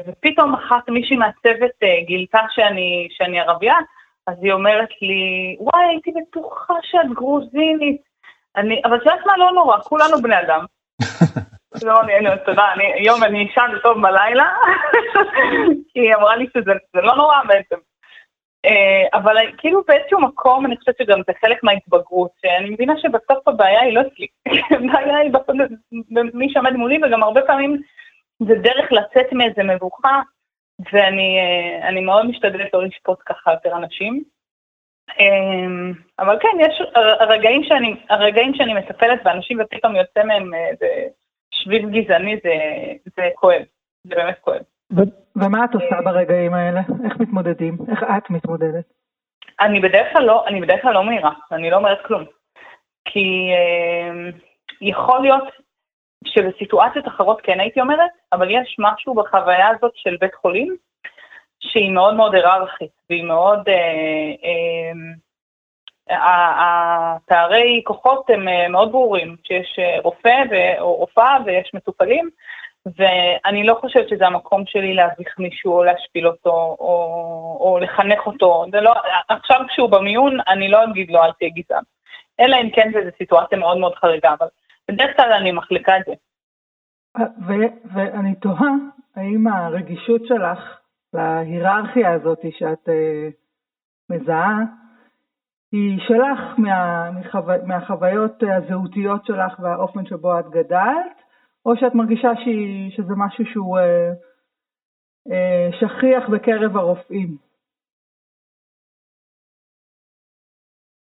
ופתאום 0.08 0.54
אחת 0.54 0.90
מישהי 0.90 1.16
מהצוות 1.16 1.72
אה, 1.84 2.04
גילתה 2.08 2.40
שאני, 2.50 3.08
שאני 3.12 3.40
ערבייה, 3.40 3.75
אז 4.28 4.36
היא 4.42 4.54
אומרת 4.54 4.90
לי, 5.02 5.56
וואי, 5.60 5.86
הייתי 5.90 6.12
בטוחה 6.12 6.74
שאת 6.82 7.14
גרוזינית. 7.14 8.02
אני, 8.58 8.82
אבל 8.86 8.96
את 8.96 9.02
יודעת 9.02 9.25
מה? 9.25 9.38
לא 9.38 9.52
נורא, 9.52 9.78
כולנו 9.80 10.22
בני 10.22 10.40
אדם. 10.40 10.66
לא, 11.84 12.01
אני, 12.74 12.94
היום 12.94 13.24
אני 13.24 13.48
אשן 13.51 13.72
טוב 13.84 14.01
בלילה, 14.01 14.53
כי 15.94 16.00
היא 16.00 16.15
אמרה 16.15 16.36
לי 16.36 16.46
שזה 16.58 17.01
לא 17.01 17.15
נורא 17.15 17.44
בעצם. 17.48 17.75
אה, 18.65 19.20
אבל 19.20 19.36
כאילו 19.58 19.82
באיזשהו 19.88 20.22
מקום 20.22 20.65
אני 20.65 20.77
חושבת 20.77 20.98
שגם 20.98 21.20
זה 21.27 21.34
חלק 21.41 21.63
מההתבגרות, 21.63 22.32
שאני 22.41 22.70
מבינה 22.70 22.94
שבסוף 22.98 23.48
הבעיה 23.48 23.82
היא 23.82 23.94
לא 23.94 24.01
אצלי, 24.01 24.27
הבעיה 24.75 25.17
היא 25.17 25.32
במי 26.12 26.50
שעומד 26.50 26.74
מולי, 26.74 26.98
וגם 27.03 27.24
הרבה 27.24 27.41
פעמים 27.41 27.82
זה 28.39 28.55
דרך 28.55 28.91
לצאת 28.91 29.34
מאיזה 29.34 29.63
מבוכה, 29.63 30.22
ואני 30.94 31.39
אה, 31.84 32.01
מאוד 32.01 32.25
משתדלת 32.25 32.74
לא 32.74 32.84
לשפוט 32.84 33.20
ככה 33.25 33.51
יותר 33.51 33.77
אנשים. 33.77 34.24
אה, 35.20 35.91
אבל 36.20 36.38
כן, 36.39 36.58
יש 36.60 36.82
הרגעים 36.96 37.63
שאני, 37.63 37.96
הרגעים 38.10 38.53
שאני 38.55 38.74
מטפלת 38.74 39.24
באנשים 39.24 39.58
ופתאום 39.62 39.96
יוצא 39.96 40.24
מהם 40.24 40.53
איזה 40.53 40.88
שביב 41.65 41.89
גזעני, 41.89 42.36
זה, 42.43 42.53
זה 43.15 43.29
כואב, 43.36 43.62
זה 44.03 44.15
באמת 44.15 44.39
כואב. 44.41 44.62
ומה 45.36 45.65
את 45.65 45.74
עושה 45.74 46.01
ברגעים 46.05 46.53
האלה? 46.53 46.81
איך 47.05 47.19
מתמודדים? 47.19 47.77
איך 47.91 48.03
את 48.17 48.29
מתמודדת? 48.29 48.86
אני 49.60 49.79
בדרך 49.79 50.07
כלל 50.13 50.24
לא, 50.24 50.48
אני 50.48 50.62
בדרך 50.62 50.81
כלל 50.81 50.93
לא 50.93 51.03
מהירה, 51.03 51.31
אני 51.51 51.69
לא 51.69 51.75
אומרת 51.75 52.05
כלום. 52.05 52.24
כי 53.05 53.50
אה, 53.51 54.29
יכול 54.81 55.22
להיות 55.22 55.43
שבסיטואציות 56.25 57.07
אחרות 57.07 57.41
כן 57.43 57.60
הייתי 57.60 57.81
אומרת, 57.81 58.12
אבל 58.34 58.51
יש 58.51 58.75
משהו 58.79 59.13
בחוויה 59.13 59.67
הזאת 59.67 59.91
של 59.95 60.17
בית 60.19 60.36
חולים, 60.36 60.75
שהיא 61.60 61.91
מאוד 61.91 62.15
מאוד 62.15 62.36
היררכית, 62.36 62.91
והיא 63.10 63.24
מאוד, 63.24 63.69
אה, 63.69 63.74
אה, 64.43 64.91
הפערי 66.09 67.81
כוחות 67.85 68.29
הם 68.29 68.47
אה, 68.47 68.67
מאוד 68.69 68.91
ברורים, 68.91 69.35
שיש 69.43 69.79
אה, 69.79 70.01
רופא 70.01 70.43
ו, 70.51 70.79
או 70.79 70.95
רופאה 70.95 71.38
ויש 71.45 71.71
מטופלים, 71.74 72.29
ואני 72.85 73.63
לא 73.63 73.77
חושבת 73.81 74.09
שזה 74.09 74.27
המקום 74.27 74.63
שלי 74.65 74.93
להביך 74.93 75.39
מישהו 75.39 75.74
או 75.74 75.83
להשפיל 75.83 76.27
אותו 76.27 76.75
או, 76.79 77.57
או 77.59 77.79
לחנך 77.81 78.27
אותו. 78.27 78.65
לא, 78.74 78.93
עכשיו 79.29 79.62
כשהוא 79.67 79.89
במיון, 79.89 80.38
אני 80.47 80.69
לא 80.69 80.83
אגיד 80.83 81.12
לו 81.12 81.24
אל 81.24 81.31
תהיה 81.31 81.50
גזען. 81.50 81.83
אלא 82.39 82.55
אם 82.62 82.69
כן 82.69 82.91
זו 82.93 83.00
סיטואציה 83.17 83.57
מאוד 83.57 83.77
מאוד 83.77 83.95
חריגה, 83.95 84.33
אבל 84.39 84.47
בדרך 84.91 85.15
כלל 85.15 85.33
אני 85.33 85.51
מחליקה 85.51 85.97
את 85.97 86.03
זה. 86.05 86.13
ו- 87.47 87.93
ואני 87.93 88.35
תוהה, 88.35 88.71
האם 89.15 89.47
הרגישות 89.47 90.21
שלך 90.27 90.79
להיררכיה 91.13 92.12
הזאת 92.13 92.39
שאת 92.51 92.89
uh, 92.89 93.31
מזהה, 94.09 94.57
היא 95.75 96.00
שלך 96.08 96.60
מה, 96.60 97.12
מחו... 97.12 97.39
מהחוויות 97.67 98.44
הזהותיות 98.44 99.25
שלך 99.25 99.60
והאופן 99.60 100.05
שבו 100.05 100.39
את 100.39 100.46
גדלת, 100.50 101.15
או 101.65 101.75
שאת 101.75 101.96
מרגישה 101.96 102.32
שהיא, 102.44 102.91
שזה 102.91 103.13
משהו 103.17 103.46
שהוא 103.46 103.77
אה, 103.77 104.12
אה, 105.32 105.70
שכיח 105.79 106.29
בקרב 106.29 106.77
הרופאים? 106.77 107.38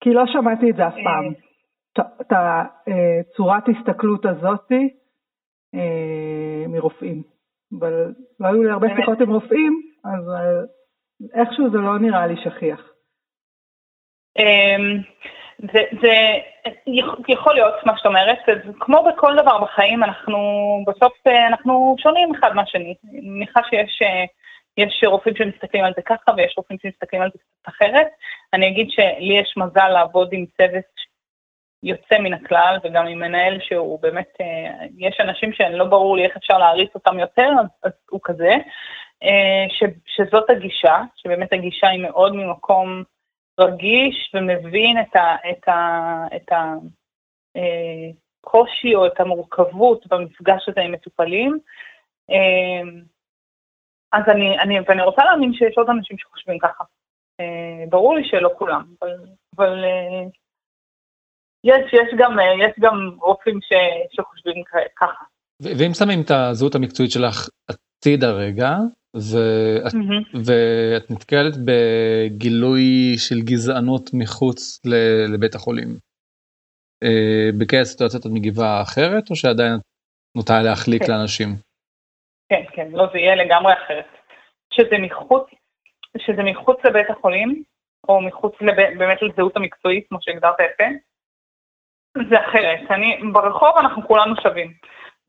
כי 0.01 0.11
לא 0.13 0.23
שמעתי 0.27 0.71
את 0.71 0.77
זה 0.77 0.89
אף 0.89 0.95
פעם. 1.05 1.33
את 2.21 2.33
הצורת 2.33 3.65
הסתכלות 3.69 4.25
הזאתי 4.25 4.95
אה, 5.75 6.69
מרופאים. 6.69 7.23
אבל 7.79 8.15
לא 8.41 8.47
היו 8.47 8.63
לי 8.63 8.71
הרבה 8.71 8.87
שיחות 8.97 9.21
עם 9.21 9.31
רופאים, 9.31 9.83
אז 10.05 10.29
אה, 10.29 10.63
איכשהו 11.41 11.71
זה 11.71 11.79
לא 11.79 11.99
נראה 11.99 12.27
לי 12.27 12.35
שכיח. 12.37 12.98
אמ, 14.39 15.03
זה, 15.73 15.83
זה 16.03 16.15
יכול 17.29 17.55
להיות 17.55 17.75
מה 17.87 17.97
שאת 17.97 18.07
אומרת, 18.07 18.39
כמו 18.81 19.05
בכל 19.05 19.37
דבר 19.43 19.59
בחיים, 19.59 20.05
אנחנו 20.05 20.39
בסוף, 20.87 21.13
אה, 21.27 21.47
אנחנו 21.47 21.97
שונים 21.99 22.35
אחד 22.35 22.55
מהשני. 22.55 22.95
אני 23.11 23.21
מניחה 23.21 23.61
שיש 23.71 24.03
אה, 24.03 25.09
רופאים 25.09 25.37
שמסתכלים 25.37 25.85
על 25.85 25.93
זה 25.97 26.03
ככה 26.03 26.33
ויש 26.37 26.55
רופאים 26.57 26.79
שמסתכלים 26.83 27.23
על 27.23 27.31
זה 27.33 27.39
קצת 27.39 27.75
אחרת. 27.75 28.07
אני 28.53 28.69
אגיד 28.69 28.91
שלי 28.91 29.39
יש 29.41 29.55
מזל 29.57 29.89
לעבוד 29.89 30.29
עם 30.33 30.45
צוות 30.57 31.09
יוצא 31.83 32.19
מן 32.19 32.33
הכלל, 32.33 32.79
וגם 32.85 33.07
עם 33.07 33.19
מנהל 33.19 33.59
שהוא 33.61 33.99
באמת, 34.03 34.29
אה, 34.41 34.87
יש 34.99 35.21
אנשים 35.21 35.53
שלא 35.53 35.85
ברור 35.85 36.17
לי 36.17 36.25
איך 36.25 36.37
אפשר 36.37 36.59
להריץ 36.59 36.91
אותם 36.95 37.19
יותר, 37.19 37.49
אז, 37.61 37.67
אז 37.83 37.93
הוא 38.11 38.21
כזה. 38.25 38.55
ש, 39.69 39.83
שזאת 40.07 40.51
הגישה, 40.51 40.97
שבאמת 41.17 41.53
הגישה 41.53 41.89
היא 41.89 42.03
מאוד 42.03 42.37
ממקום 42.37 43.03
רגיש 43.59 44.35
ומבין 44.35 44.97
את, 45.01 45.17
ה, 45.17 45.37
את, 45.51 45.69
ה, 45.69 46.25
את 46.37 46.49
הקושי 48.45 48.95
אה, 48.95 48.99
או 48.99 49.07
את 49.07 49.21
המורכבות 49.21 50.07
במפגש 50.07 50.69
הזה 50.69 50.81
עם 50.81 50.93
מטופלים. 50.93 51.59
אה, 52.31 52.91
אז 54.13 54.23
אני, 54.29 54.59
אני, 54.59 54.75
ואני 54.89 55.03
רוצה 55.03 55.25
להאמין 55.25 55.53
שיש 55.53 55.75
עוד 55.77 55.91
אנשים 55.91 56.19
שחושבים 56.19 56.59
ככה. 56.59 56.85
אה, 57.41 57.85
ברור 57.89 58.15
לי 58.15 58.29
שלא 58.29 58.51
כולם, 58.59 58.85
אבל, 59.03 59.17
אבל 59.57 59.85
יש, 61.65 61.93
יש, 61.93 62.15
גם, 62.19 62.37
יש 62.63 62.73
גם 62.81 63.11
רופאים 63.21 63.59
ש, 63.63 63.73
שחושבים 64.13 64.63
ככה. 64.97 65.25
ואם 65.63 65.95
שמים 65.95 66.21
את 66.25 66.31
הזהות 66.31 66.75
המקצועית 66.75 67.13
שלך 67.13 67.49
הצידה 67.69 68.33
רגע, 68.33 68.71
ואת, 69.15 69.93
mm-hmm. 69.93 70.39
ואת 70.47 71.11
נתקלת 71.11 71.55
בגילוי 71.65 73.15
של 73.19 73.41
גזענות 73.41 74.11
מחוץ 74.15 74.81
לבית 75.35 75.55
החולים. 75.55 75.89
אה, 77.05 77.51
בכאלה 77.59 77.85
סיטואציות 77.85 78.27
את 78.27 78.31
מגיבה 78.31 78.83
אחרת 78.83 79.31
או 79.31 79.37
שעדיין 79.37 79.75
את 79.75 79.81
נוטה 80.37 80.63
להחליק 80.63 81.03
כן. 81.03 81.13
לאנשים? 81.13 81.49
כן, 82.49 82.63
כן, 82.73 82.89
לא, 82.93 83.07
זה 83.13 83.19
יהיה 83.19 83.35
לגמרי 83.35 83.73
אחרת. 83.73 84.07
שזה 84.75 84.99
מחוץ, 84.99 85.47
שזה 86.19 86.43
מחוץ 86.43 86.85
לבית 86.85 87.11
החולים, 87.11 87.63
או 88.09 88.21
מחוץ 88.21 88.55
לב, 88.61 88.77
באמת 88.99 89.23
לזהות 89.23 89.57
המקצועית, 89.57 90.07
כמו 90.09 90.19
שהגדרת 90.21 90.57
יפה, 90.61 90.85
זה 92.31 92.41
אחרת. 92.41 92.91
אני, 92.91 93.21
ברחוב 93.33 93.77
אנחנו 93.79 94.09
כולנו 94.09 94.35
שווים. 94.43 94.73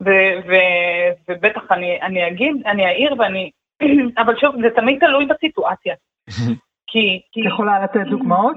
ו- 0.02 0.36
ו- 0.48 1.10
ובטח 1.28 1.62
אני, 1.70 2.02
אני 2.02 2.28
אגיד, 2.28 2.66
אני 2.66 2.86
אעיר 2.86 3.14
ואני 3.18 3.50
אבל 4.22 4.36
שוב, 4.40 4.54
זה 4.62 4.68
תמיד 4.76 5.00
תלוי 5.00 5.26
בסיטואציה. 5.26 5.94
כי... 6.90 7.20
את 7.30 7.52
יכולה 7.52 7.84
לתת 7.84 8.10
דוגמאות? 8.10 8.56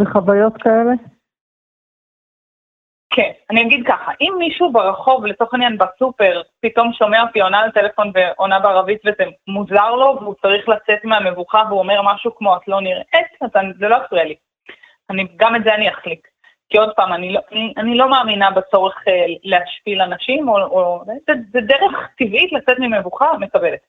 וחוויות 0.00 0.62
כאלה? 0.62 0.92
כן, 3.10 3.32
אני 3.50 3.62
אגיד 3.62 3.86
ככה, 3.86 4.12
אם 4.20 4.34
מישהו 4.38 4.72
ברחוב, 4.72 5.26
לצורך 5.26 5.54
העניין 5.54 5.78
בסופר, 5.78 6.42
פתאום 6.60 6.92
שומע 6.92 7.22
אותי 7.22 7.40
עונה 7.40 7.66
לטלפון 7.66 8.12
ועונה 8.14 8.60
בערבית 8.60 9.00
וזה 9.06 9.24
מוזר 9.48 9.90
לו, 9.94 10.18
והוא 10.20 10.34
צריך 10.42 10.68
לצאת 10.68 11.04
מהמבוכה 11.04 11.62
והוא 11.68 11.78
אומר 11.78 12.02
משהו 12.04 12.34
כמו 12.36 12.56
את 12.56 12.68
לא 12.68 12.80
נראית, 12.80 13.32
אז 13.40 13.50
זה 13.78 13.88
לא 13.88 13.96
יפריע 14.04 14.24
לי. 14.24 14.34
אני, 15.10 15.26
גם 15.36 15.56
את 15.56 15.64
זה 15.64 15.74
אני 15.74 15.90
אחליק. 15.90 16.27
כי 16.70 16.78
עוד 16.78 16.90
פעם, 16.96 17.12
אני 17.12 17.32
לא, 17.32 17.40
אני, 17.52 17.74
אני 17.76 17.96
לא 17.96 18.10
מאמינה 18.10 18.50
בצורך 18.50 18.94
uh, 18.98 19.10
להשפיל 19.44 20.02
אנשים, 20.02 20.48
או, 20.48 20.56
או 20.56 21.04
זה, 21.06 21.32
זה 21.52 21.60
דרך 21.60 22.08
טבעית 22.18 22.52
לצאת 22.52 22.76
ממבוכה, 22.78 23.32
מקבלת. 23.40 23.80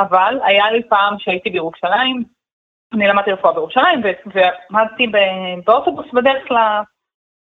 אבל 0.00 0.38
היה 0.44 0.70
לי 0.70 0.82
פעם 0.88 1.18
שהייתי 1.18 1.50
בירושלים, 1.50 2.24
אני 2.92 3.08
למדתי 3.08 3.32
רפואה 3.32 3.52
בירושלים, 3.52 4.02
ועמדתי 4.26 5.06
באוטובוס 5.64 6.06
בדרך 6.12 6.50
ל, 6.50 6.56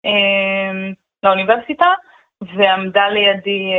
אה, 0.05 0.91
לאוניברסיטה, 1.23 1.87
ועמדה 2.57 3.09
לידי 3.09 3.73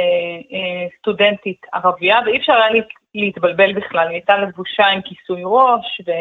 סטודנטית 0.98 1.66
ערבייה, 1.74 2.20
ואי 2.26 2.38
אפשר 2.38 2.54
היה 2.54 2.84
להתבלבל 3.16 3.74
בכלל, 3.74 4.08
היא 4.08 4.16
הייתה 4.16 4.38
לבושה 4.38 4.88
עם 4.88 5.02
כיסוי 5.02 5.42
ראש, 5.46 6.02
ו... 6.08 6.12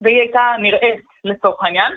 והיא 0.00 0.20
הייתה 0.20 0.52
נראית 0.58 1.04
לצורך 1.24 1.62
העניין, 1.62 1.92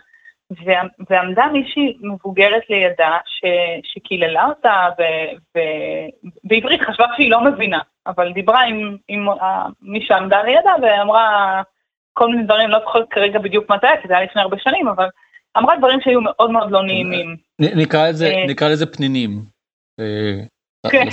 ועמדה 1.09 1.45
מישהי 1.53 1.97
מבוגרת 2.01 2.69
לידה 2.69 3.17
ש, 3.25 3.45
שקיללה 3.83 4.45
אותה, 4.45 4.89
ובעברית 6.43 6.81
חשבה 6.81 7.05
שהיא 7.15 7.31
לא 7.31 7.43
מבינה, 7.43 7.79
אבל 8.07 8.33
דיברה 8.33 8.63
עם, 8.63 8.97
עם 9.07 9.27
מי 9.81 10.05
שעמדה 10.05 10.43
לידה 10.43 10.71
ואמרה 10.81 11.61
כל 12.13 12.29
מיני 12.29 12.43
דברים, 12.43 12.69
לא 12.69 12.79
זוכרת 12.79 13.09
כרגע 13.09 13.39
בדיוק 13.39 13.71
מתי, 13.71 13.87
כי 14.01 14.07
זה 14.07 14.17
היה 14.17 14.25
לפני 14.25 14.41
הרבה 14.41 14.57
שנים, 14.59 14.87
אבל 14.87 15.07
אמרה 15.57 15.77
דברים 15.77 16.01
שהיו 16.01 16.21
מאוד 16.21 16.51
מאוד 16.51 16.71
לא 16.71 16.83
נעימים. 16.83 17.37
נקרא 17.59 18.07
לזה, 18.09 18.27
אה, 18.27 18.45
נקרא 18.47 18.69
לזה 18.69 18.85
פנינים. 18.85 19.29
אה, 19.99 20.43
כן, 20.91 21.07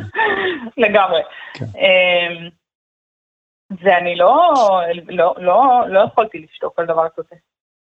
לגמרי. 0.84 1.20
כן. 1.54 1.64
ואני 3.70 4.16
לא, 4.16 4.52
לא, 5.08 5.34
לא, 5.38 5.84
לא 5.88 6.00
יכולתי 6.00 6.38
לשתוק 6.38 6.78
על 6.78 6.86
דבר 6.86 7.06
כזה. 7.16 7.36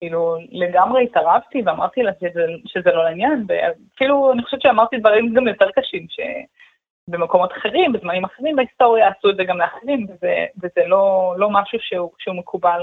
כאילו, 0.03 0.37
לגמרי 0.51 1.03
התערבתי 1.03 1.61
ואמרתי 1.65 2.03
לה 2.03 2.11
שזה, 2.19 2.45
שזה 2.65 2.89
לא 2.89 3.03
לעניין, 3.03 3.45
ואפילו 3.47 4.33
אני 4.33 4.43
חושבת 4.43 4.61
שאמרתי 4.61 4.97
דברים 4.97 5.33
גם 5.33 5.47
יותר 5.47 5.65
קשים, 5.75 6.07
שבמקומות 6.09 7.51
אחרים, 7.51 7.93
בזמנים 7.93 8.25
אחרים 8.25 8.55
בהיסטוריה, 8.55 9.07
עשו 9.07 9.29
את 9.29 9.35
זה 9.35 9.43
גם 9.43 9.57
לאחרים, 9.57 10.07
וזה, 10.09 10.45
וזה 10.57 10.87
לא, 10.87 11.35
לא 11.37 11.49
משהו 11.51 11.79
שהוא, 11.81 12.11
שהוא 12.19 12.35
מקובל 12.35 12.81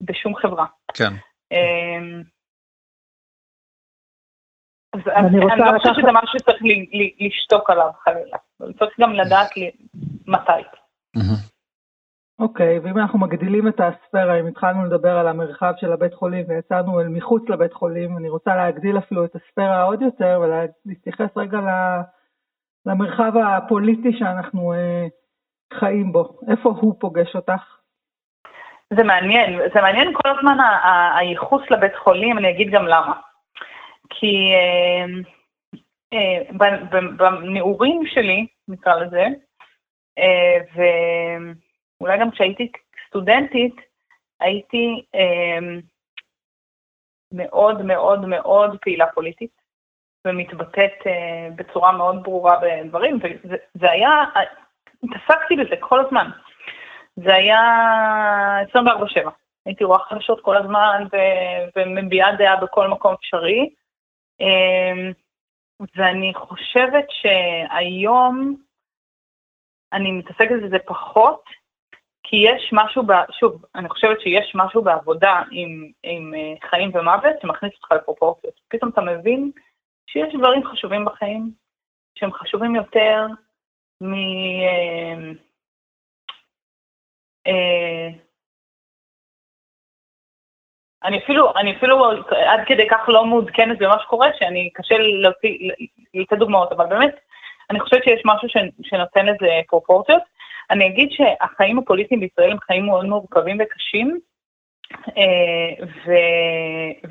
בשום 0.00 0.36
חברה. 0.36 0.66
כן. 0.94 1.12
אמ, 1.52 2.22
אז 4.92 5.00
אני, 5.16 5.52
אני 5.52 5.60
לא 5.60 5.78
חושבת 5.78 5.94
שזה 5.94 6.12
משהו 6.12 6.38
שצריך 6.38 6.62
לשתוק 7.20 7.70
עליו 7.70 7.90
חלילה, 8.04 8.38
צריך 8.78 9.00
גם 9.00 9.12
לדעת 9.12 9.56
לי 9.56 9.70
מתי. 10.26 10.62
אוקיי, 12.40 12.78
okay, 12.78 12.80
ואם 12.82 12.98
אנחנו 12.98 13.18
מגדילים 13.18 13.68
את 13.68 13.80
הספירה, 13.80 14.40
אם 14.40 14.46
התחלנו 14.46 14.84
לדבר 14.84 15.18
על 15.18 15.28
המרחב 15.28 15.72
של 15.76 15.92
הבית 15.92 16.14
חולים 16.14 16.44
ויצאנו 16.48 17.00
אל 17.00 17.08
מחוץ 17.08 17.42
לבית 17.48 17.72
חולים, 17.72 18.16
אני 18.16 18.28
רוצה 18.28 18.56
להגדיל 18.56 18.98
אפילו 18.98 19.24
את 19.24 19.36
הספירה 19.36 19.82
עוד 19.82 20.02
יותר 20.02 20.40
ולהתייחס 20.42 21.36
רגע 21.36 21.58
למרחב 22.86 23.32
הפוליטי 23.36 24.18
שאנחנו 24.18 24.72
אה, 24.72 25.06
חיים 25.74 26.12
בו. 26.12 26.38
איפה 26.50 26.68
הוא 26.68 26.94
פוגש 27.00 27.36
אותך? 27.36 27.76
זה 28.94 29.04
מעניין, 29.04 29.60
זה 29.74 29.80
מעניין 29.80 30.12
כל 30.14 30.28
הזמן 30.28 30.56
הייחוס 31.18 31.62
לבית 31.70 31.96
חולים, 31.96 32.38
אני 32.38 32.50
אגיד 32.50 32.70
גם 32.70 32.86
למה. 32.86 33.14
כי 34.10 34.52
אה, 34.54 35.06
אה, 36.12 36.68
בנעורים 37.16 38.02
שלי, 38.06 38.46
נקרא 38.68 38.94
לזה, 38.94 39.26
אה, 40.18 40.58
ו... 40.76 40.80
אולי 42.00 42.18
גם 42.18 42.30
כשהייתי 42.30 42.72
סטודנטית, 43.08 43.76
הייתי 44.40 45.04
אה, 45.14 45.80
מאוד 47.32 47.82
מאוד 47.82 48.26
מאוד 48.26 48.76
פעילה 48.80 49.06
פוליטית, 49.14 49.60
ומתבטאת 50.26 51.06
אה, 51.06 51.48
בצורה 51.56 51.92
מאוד 51.92 52.22
ברורה 52.22 52.60
בדברים, 52.62 53.18
וזה 53.44 53.90
היה, 53.90 54.10
התעסקתי 55.02 55.56
בזה 55.56 55.76
כל 55.80 56.00
הזמן. 56.00 56.30
זה 57.16 57.34
היה 57.34 57.60
24/7. 59.26 59.30
הייתי 59.66 59.84
רואה 59.84 59.98
חדשות 59.98 60.40
כל 60.40 60.56
הזמן 60.56 61.06
ו- 61.12 61.78
ומביעה 61.78 62.36
דעה 62.36 62.56
בכל 62.56 62.88
מקום 62.88 63.14
אפשרי. 63.14 63.70
אה, 64.40 65.10
ואני 65.96 66.32
חושבת 66.34 67.06
שהיום 67.10 68.56
אני 69.92 70.12
מתעסקת 70.12 70.62
בזה 70.64 70.78
פחות, 70.86 71.42
כי 72.30 72.36
יש 72.36 72.70
משהו, 72.72 73.02
ב, 73.06 73.12
שוב, 73.40 73.64
אני 73.74 73.88
חושבת 73.88 74.20
שיש 74.20 74.52
משהו 74.54 74.82
בעבודה 74.82 75.42
עם, 75.50 75.90
עם 76.02 76.34
uh, 76.34 76.68
חיים 76.70 76.90
ומוות 76.94 77.34
שמכניס 77.42 77.72
אותך 77.76 77.92
לפרופורציות. 77.92 78.54
פתאום 78.68 78.90
אתה 78.90 79.00
מבין 79.00 79.50
שיש 80.06 80.34
דברים 80.34 80.64
חשובים 80.66 81.04
בחיים, 81.04 81.50
שהם 82.14 82.32
חשובים 82.32 82.74
יותר 82.74 83.26
מ... 84.00 84.14
Uh, 84.14 85.36
uh, 87.48 88.12
אני 91.04 91.18
אפילו, 91.24 91.52
אני 91.56 91.76
אפילו 91.76 92.10
עד 92.30 92.60
כדי 92.66 92.88
כך 92.90 93.08
לא 93.08 93.24
מעודכנת 93.24 93.78
במה 93.78 93.98
שקורה, 94.02 94.28
שאני 94.38 94.70
קשה 94.74 94.94
להוציא, 94.98 95.70
לתת 96.14 96.38
דוגמאות, 96.38 96.72
אבל 96.72 96.86
באמת, 96.86 97.14
אני 97.70 97.80
חושבת 97.80 98.04
שיש 98.04 98.22
משהו 98.24 98.48
שנותן 98.82 99.26
לזה 99.26 99.60
פרופורציות. 99.68 100.22
אני 100.70 100.86
אגיד 100.86 101.08
שהחיים 101.10 101.78
הפוליטיים 101.78 102.20
בישראל 102.20 102.50
הם 102.50 102.60
חיים 102.60 102.86
מאוד 102.86 103.04
מורכבים 103.06 103.58
וקשים, 103.60 104.20
אה, 104.92 105.86
ו... 106.06 106.12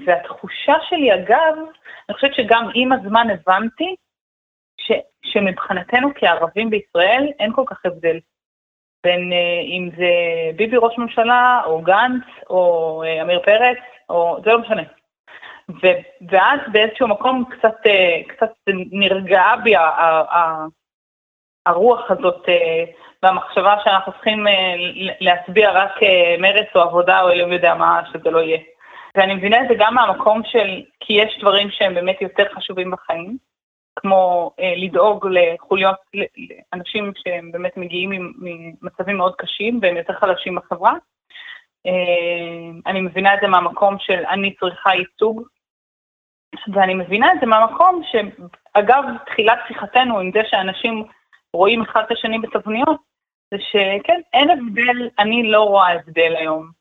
והתחושה 0.06 0.74
שלי, 0.90 1.14
אגב, 1.14 1.56
אני 2.10 2.16
חושבת 2.16 2.34
שגם 2.36 2.70
עם 2.74 2.92
הזמן 2.92 3.28
הבנתי 3.30 3.96
ש... 4.78 4.92
שמבחינתנו 5.26 6.10
כערבים 6.16 6.70
בישראל 6.70 7.28
אין 7.40 7.54
כל 7.54 7.64
כך 7.68 7.86
הבדל 7.86 8.20
בין 9.04 9.34
אה, 9.34 9.62
אם 9.64 9.90
זה 9.98 10.12
ביבי 10.56 10.78
ראש 10.78 10.98
ממשלה, 10.98 11.62
או 11.66 11.82
גנץ, 11.82 12.24
או 12.50 13.04
אה, 13.06 13.22
עמיר 13.22 13.40
פרץ, 13.46 13.78
או 14.10 14.38
זה 14.46 14.52
לא 14.52 14.60
משנה. 14.60 14.84
ו... 15.70 15.88
ואז 16.30 16.60
באיזשהו 16.72 17.08
מקום 17.08 17.44
קצת, 17.50 17.76
קצת 18.28 18.52
נרגעה 18.92 19.56
בי 19.58 19.74
הרוח 21.66 22.12
הזאת 22.12 22.46
והמחשבה 23.24 23.76
שאנחנו 23.84 24.12
צריכים 24.12 24.48
אה, 24.48 24.76
להצביע 25.20 25.72
רק 25.72 26.04
אה, 26.04 26.36
מרץ 26.40 26.68
או 26.76 26.82
עבודה 26.82 27.22
או 27.22 27.30
אלוהים 27.30 27.54
יודע 27.54 27.76
מה 27.76 28.02
שזה 28.14 28.30
לא 28.30 28.40
יהיה. 28.40 28.60
ואני 29.16 29.36
מבינה 29.36 29.62
את 29.62 29.68
זה 29.68 29.74
גם 29.78 29.96
מהמקום 29.96 30.42
של, 30.46 30.84
כי 31.00 31.14
יש 31.14 31.40
דברים 31.42 31.72
שהם 31.72 31.96
באמת 31.96 32.22
יותר 32.22 32.44
חשובים 32.56 32.92
בחיים, 32.92 33.38
כמו 33.96 34.52
אה, 34.60 34.74
לדאוג 34.78 35.28
לחוליות, 35.32 35.96
לאנשים 36.14 37.12
שהם 37.16 37.52
באמת 37.52 37.78
מגיעים 37.78 38.34
ממצבים 38.40 39.18
מאוד 39.18 39.36
קשים 39.36 39.80
והם 39.82 39.98
יותר 39.98 40.14
חלשים 40.14 40.56
בחברה. 40.56 40.94
אה, 41.86 42.92
אני 42.92 43.02
מבינה 43.02 43.34
את 43.34 43.40
זה 43.42 43.48
מהמקום 43.48 43.96
של 44.00 44.26
אני 44.30 44.56
צריכה 44.56 44.96
ייצוג, 44.96 45.44
ואני 46.74 46.94
מבינה 46.94 47.32
את 47.32 47.40
זה 47.40 47.46
מהמקום 47.46 48.02
שאגב, 48.12 49.04
תחילת 49.26 49.60
שיחתנו 49.68 50.20
עם 50.20 50.32
זה 50.34 50.40
שאנשים 50.50 51.06
רואים 51.54 51.82
אחד 51.82 52.04
את 52.06 52.12
השני 52.12 52.40
בתבניות, 52.40 53.09
זה 53.52 53.58
שכן, 53.60 54.22
אין 54.34 54.50
הבדל, 54.50 55.10
אני 55.20 55.52
לא 55.52 55.64
רואה 55.64 55.94
הבדל 55.94 56.36
היום 56.36 56.72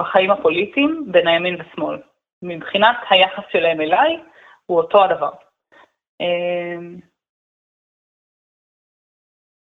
בחיים 0.00 0.30
הפוליטיים 0.30 1.12
בין 1.12 1.28
הימין 1.28 1.60
ושמאל. 1.60 2.02
מבחינת 2.42 2.96
היחס 3.10 3.44
שלהם 3.52 3.80
אליי, 3.80 4.22
הוא 4.66 4.80
אותו 4.80 5.04
הדבר. 5.04 5.32
אמ, 6.20 6.96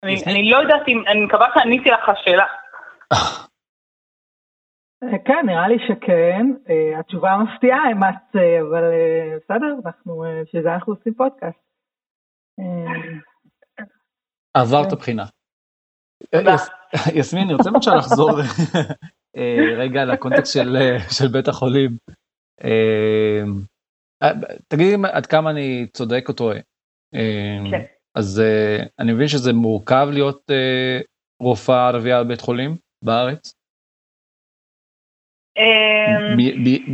אני, 0.04 0.16
אני 0.28 0.50
לא 0.50 0.58
יודעת 0.58 0.88
אם, 0.88 1.04
אני 1.08 1.26
מקווה 1.26 1.48
שעניתי 1.54 1.90
לך 1.90 2.10
השאלה. 2.10 2.46
אה, 5.04 5.20
כן, 5.26 5.46
נראה 5.46 5.68
לי 5.68 5.78
שכן. 5.88 6.46
אה, 6.70 7.00
התשובה 7.00 7.38
מפתיעה, 7.38 7.92
אמת, 7.92 8.36
אה, 8.36 8.62
אבל 8.62 8.84
בסדר, 9.36 9.76
אנחנו, 9.86 10.24
בשביל 10.42 10.64
זה 10.64 10.74
אנחנו 10.74 10.94
עושים 10.94 11.14
פודקאסט. 11.14 11.60
עברת 14.54 14.94
בחינה. 14.94 15.24
יסמין, 17.20 17.44
אני 17.44 17.54
רוצה 17.54 17.72
בבקשה 17.72 17.96
לחזור 17.96 18.32
אה, 19.38 19.76
רגע 19.78 20.06
לקונטקסט 20.06 20.54
של, 20.54 20.78
אה, 20.78 21.10
של 21.10 21.28
בית 21.28 21.48
החולים. 21.48 21.98
אה, 22.64 23.44
תגידי 24.68 24.96
עד 25.12 25.26
כמה 25.26 25.50
אני 25.50 25.88
צודק 25.94 26.26
או 26.30 26.34
טועה. 26.34 26.58
כן. 27.72 27.82
אז 28.16 28.42
אני 29.00 29.14
מבין 29.14 29.28
שזה 29.28 29.54
מורכב 29.54 30.08
להיות 30.12 30.52
רופאה 31.42 31.88
ערבייה 31.88 32.24
בבית 32.24 32.42
חולים 32.42 32.78
בארץ? 33.04 33.54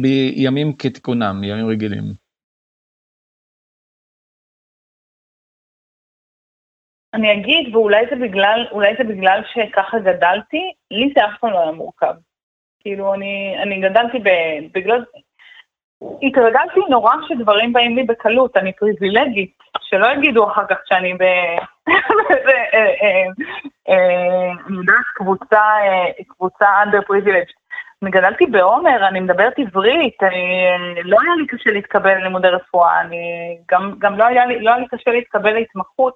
בימים 0.02 0.76
כתיקונם, 0.76 1.44
ימים 1.44 1.70
רגילים. 1.70 2.04
אני 7.14 7.34
אגיד, 7.34 7.76
ואולי 7.76 8.06
זה 8.10 8.16
בגלל, 8.16 8.68
אולי 8.72 8.94
זה 8.98 9.04
בגלל 9.04 9.42
שככה 9.54 10.00
גדלתי, 10.00 10.72
לי 10.92 11.14
זה 11.16 11.26
אף 11.26 11.40
פעם 11.40 11.52
לא 11.52 11.60
היה 11.60 11.72
מורכב. 11.72 12.14
כאילו, 12.80 13.14
אני, 13.14 13.56
אני 13.62 13.82
גדלתי 13.82 14.20
ב, 14.20 14.30
בגלל... 14.74 15.04
התרגלתי 16.22 16.80
נורא 16.90 17.14
שדברים 17.28 17.74
באים 17.74 17.96
לי 17.96 18.04
בקלות, 18.04 18.58
אני 18.58 18.74
פריבילגית, 18.74 19.58
שלא 19.82 20.08
יגידו 20.08 20.48
אחר 20.52 20.66
כך 20.70 20.78
שאני 20.86 21.14
ב... 21.14 21.22
אה, 21.92 21.96
אה, 22.74 23.24
אה, 23.90 24.52
אני 24.68 24.78
יודעת, 24.78 25.06
קבוצה, 25.16 25.62
קבוצה 26.28 26.66
under 26.84 27.12
privileged. 27.12 27.54
אני 28.02 28.12
גדלתי 28.12 28.46
בעומר, 28.46 29.08
אני 29.08 29.20
מדברת 29.20 29.60
עברית, 29.60 30.24
אני, 30.24 30.66
לא 31.04 31.18
היה 31.22 31.36
לי 31.36 31.48
קשה 31.48 31.72
להתקבל 31.72 32.14
ללימודי 32.14 32.48
רפואה, 32.48 33.02
אני, 33.02 33.18
גם, 33.72 33.94
גם 34.00 34.18
לא, 34.18 34.26
היה 34.26 34.46
לי, 34.46 34.60
לא 34.62 34.72
היה 34.72 34.80
לי 34.80 34.88
קשה 34.88 35.12
להתקבל 35.12 35.54
להתמחות, 35.54 36.14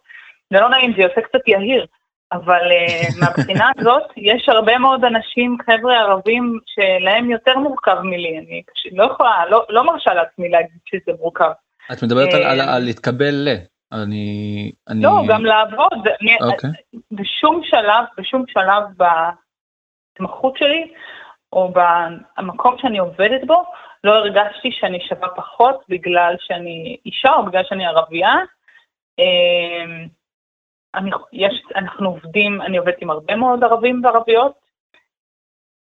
זה 0.52 0.60
לא 0.60 0.70
נעים, 0.70 0.94
זה 0.96 1.02
יוצא 1.02 1.22
קצת 1.22 1.48
יהיר, 1.48 1.86
אבל 2.32 2.62
uh, 2.62 3.20
מהבחינה 3.22 3.70
הזאת, 3.78 4.04
יש 4.18 4.50
הרבה 4.50 4.78
מאוד 4.78 5.06
אנשים, 5.06 5.58
חבר'ה 5.66 6.00
ערבים, 6.00 6.60
שלהם 6.66 7.32
יותר 7.32 7.58
מורכב 7.58 7.98
מלי, 8.04 8.38
אני 8.38 8.62
לא 8.92 9.04
יכולה, 9.04 9.46
לא, 9.50 9.66
לא 9.70 9.84
מרשה 9.84 10.14
לעצמי 10.14 10.50
להגיד 10.50 10.80
שזה 10.86 11.18
מורכב. 11.20 11.52
את 11.94 12.04
מדברת 12.04 12.34
על, 12.34 12.44
על, 12.44 12.62
על 12.62 12.84
להתקבל 12.84 13.34
ל... 13.34 13.50
אני, 13.92 14.72
אני... 14.90 15.02
לא, 15.04 15.12
גם 15.28 15.46
לעבוד. 15.46 16.08
אוקיי. 16.42 16.70
בשום 17.12 17.62
שלב, 17.64 18.06
בשום 18.18 18.44
שלב 18.48 18.84
בהתמחות 18.98 20.58
שלי, 20.58 20.94
או 21.54 21.74
במקום 22.38 22.76
שאני 22.82 22.98
עובדת 22.98 23.42
בו, 23.48 23.64
לא 24.04 24.12
הרגשתי 24.12 24.70
שאני 24.72 25.00
שווה 25.10 25.30
פחות 25.30 25.84
בגלל 25.90 26.36
שאני 26.40 26.98
אישה 27.06 27.34
או 27.34 27.46
בגלל 27.46 27.64
שאני 27.70 27.86
ערבייה. 27.86 28.36
אני, 30.96 31.12
יש, 31.34 31.64
אנחנו 31.76 32.10
עובדים, 32.10 32.62
אני 32.62 32.78
עובדת 32.78 32.98
עם 33.02 33.10
הרבה 33.10 33.36
מאוד 33.36 33.64
ערבים 33.64 34.02
וערביות. 34.04 34.54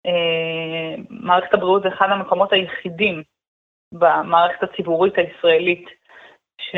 אמ, 0.04 1.04
מערכת 1.10 1.54
הבריאות 1.54 1.82
זה 1.82 1.88
אחד 1.88 2.06
המקומות 2.10 2.52
היחידים 2.52 3.22
במערכת 3.94 4.62
הציבורית 4.62 5.14
הישראלית 5.18 5.88
ש, 6.60 6.76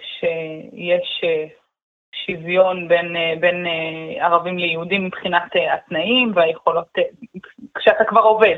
שיש 0.00 1.24
שוויון 2.26 2.88
בין, 2.88 3.16
אה, 3.16 3.34
בין 3.40 3.66
אה, 3.66 4.26
ערבים 4.26 4.58
ליהודים 4.58 5.04
מבחינת 5.04 5.56
אה, 5.56 5.74
התנאים 5.74 6.32
והיכולות, 6.34 6.88
כשאתה 7.78 8.04
כבר 8.04 8.20
עובד. 8.20 8.56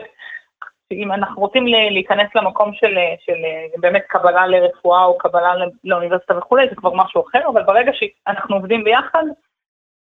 אם 0.92 1.12
אנחנו 1.12 1.40
רוצים 1.42 1.66
להיכנס 1.66 2.34
למקום 2.34 2.74
של, 2.74 2.94
של 3.20 3.36
באמת 3.80 4.04
קבלה 4.08 4.46
לרפואה 4.46 5.04
או 5.04 5.18
קבלה 5.18 5.54
לאוניברסיטה 5.84 6.38
וכולי, 6.38 6.68
זה 6.68 6.76
כבר 6.76 6.94
משהו 6.94 7.24
אחר, 7.28 7.48
אבל 7.48 7.62
ברגע 7.62 7.92
שאנחנו 7.92 8.56
עובדים 8.56 8.84
ביחד, 8.84 9.24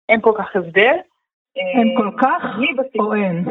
אין 0.09 0.21
כל 0.21 0.33
כך 0.37 0.55
הבדל. 0.55 0.95
אין 1.55 1.97
כל 1.97 2.09
כך 2.21 2.43
או 2.99 3.13
אין? 3.13 3.43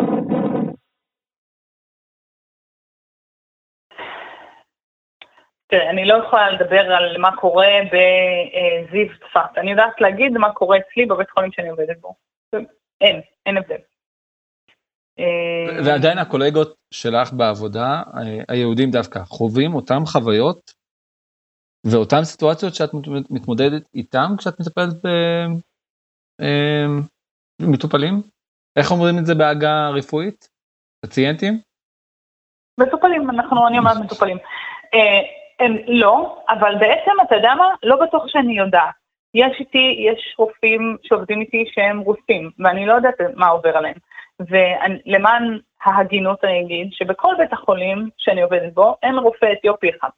תראה, 5.66 5.90
אני 5.90 6.04
לא 6.04 6.14
יכולה 6.14 6.50
לדבר 6.50 6.92
על 6.94 7.18
מה 7.18 7.36
קורה 7.36 7.68
בזיו 7.86 9.06
צפת. 9.18 9.58
אני 9.58 9.70
יודעת 9.70 10.00
להגיד 10.00 10.32
מה 10.32 10.52
קורה 10.52 10.78
אצלי 10.78 11.06
בבית 11.06 11.30
חולים 11.30 11.52
שאני 11.52 11.68
עובדת 11.68 11.98
בו. 12.00 12.14
אין, 13.00 13.20
אין 13.46 13.56
הבדל. 13.56 13.89
אה, 15.20 15.82
ועדיין 15.84 16.18
הקולגות 16.18 16.74
שלך 16.90 17.32
בעבודה, 17.32 18.02
אה, 18.16 18.42
היהודים 18.48 18.90
דווקא, 18.90 19.20
חווים 19.24 19.74
אותם 19.74 20.06
חוויות 20.06 20.72
ואותן 21.86 22.24
סיטואציות 22.24 22.74
שאת 22.74 22.90
מתמודדת 23.30 23.82
איתם 23.94 24.34
כשאת 24.38 24.60
מטפלת 24.60 24.94
במטופלים? 27.60 28.14
אה, 28.14 28.20
איך 28.76 28.90
אומרים 28.90 29.18
את 29.18 29.26
זה 29.26 29.34
בעגה 29.34 29.88
רפואית? 29.88 30.48
פציינטים? 31.04 31.60
מטופלים, 32.80 33.30
אנחנו, 33.30 33.68
אני 33.68 33.78
אומרת 33.78 33.96
מטופלים. 34.04 34.38
הם 35.60 35.76
לא, 35.86 36.42
אבל 36.48 36.74
בעצם, 36.80 37.10
אתה 37.26 37.34
יודע 37.34 37.54
מה? 37.54 37.74
לא 37.82 37.96
בטוח 37.96 38.22
שאני 38.26 38.58
יודעת. 38.58 38.94
יש 39.34 39.60
איתי, 39.60 39.96
יש 40.08 40.34
רופאים 40.38 40.96
שעובדים 41.02 41.40
איתי 41.40 41.64
שהם 41.74 41.98
רוסים, 41.98 42.50
ואני 42.58 42.86
לא 42.86 42.92
יודעת 42.92 43.14
מה 43.34 43.48
עובר 43.48 43.76
עליהם. 43.76 43.96
ולמען 44.48 45.58
ההגינות 45.84 46.44
אני 46.44 46.60
אגיד 46.60 46.92
שבכל 46.92 47.34
בית 47.38 47.52
החולים 47.52 48.08
שאני 48.18 48.42
עובדת 48.42 48.74
בו, 48.74 48.96
אין 49.02 49.14
רופא 49.18 49.52
אתיופי 49.52 49.90
אחד. 49.90 50.08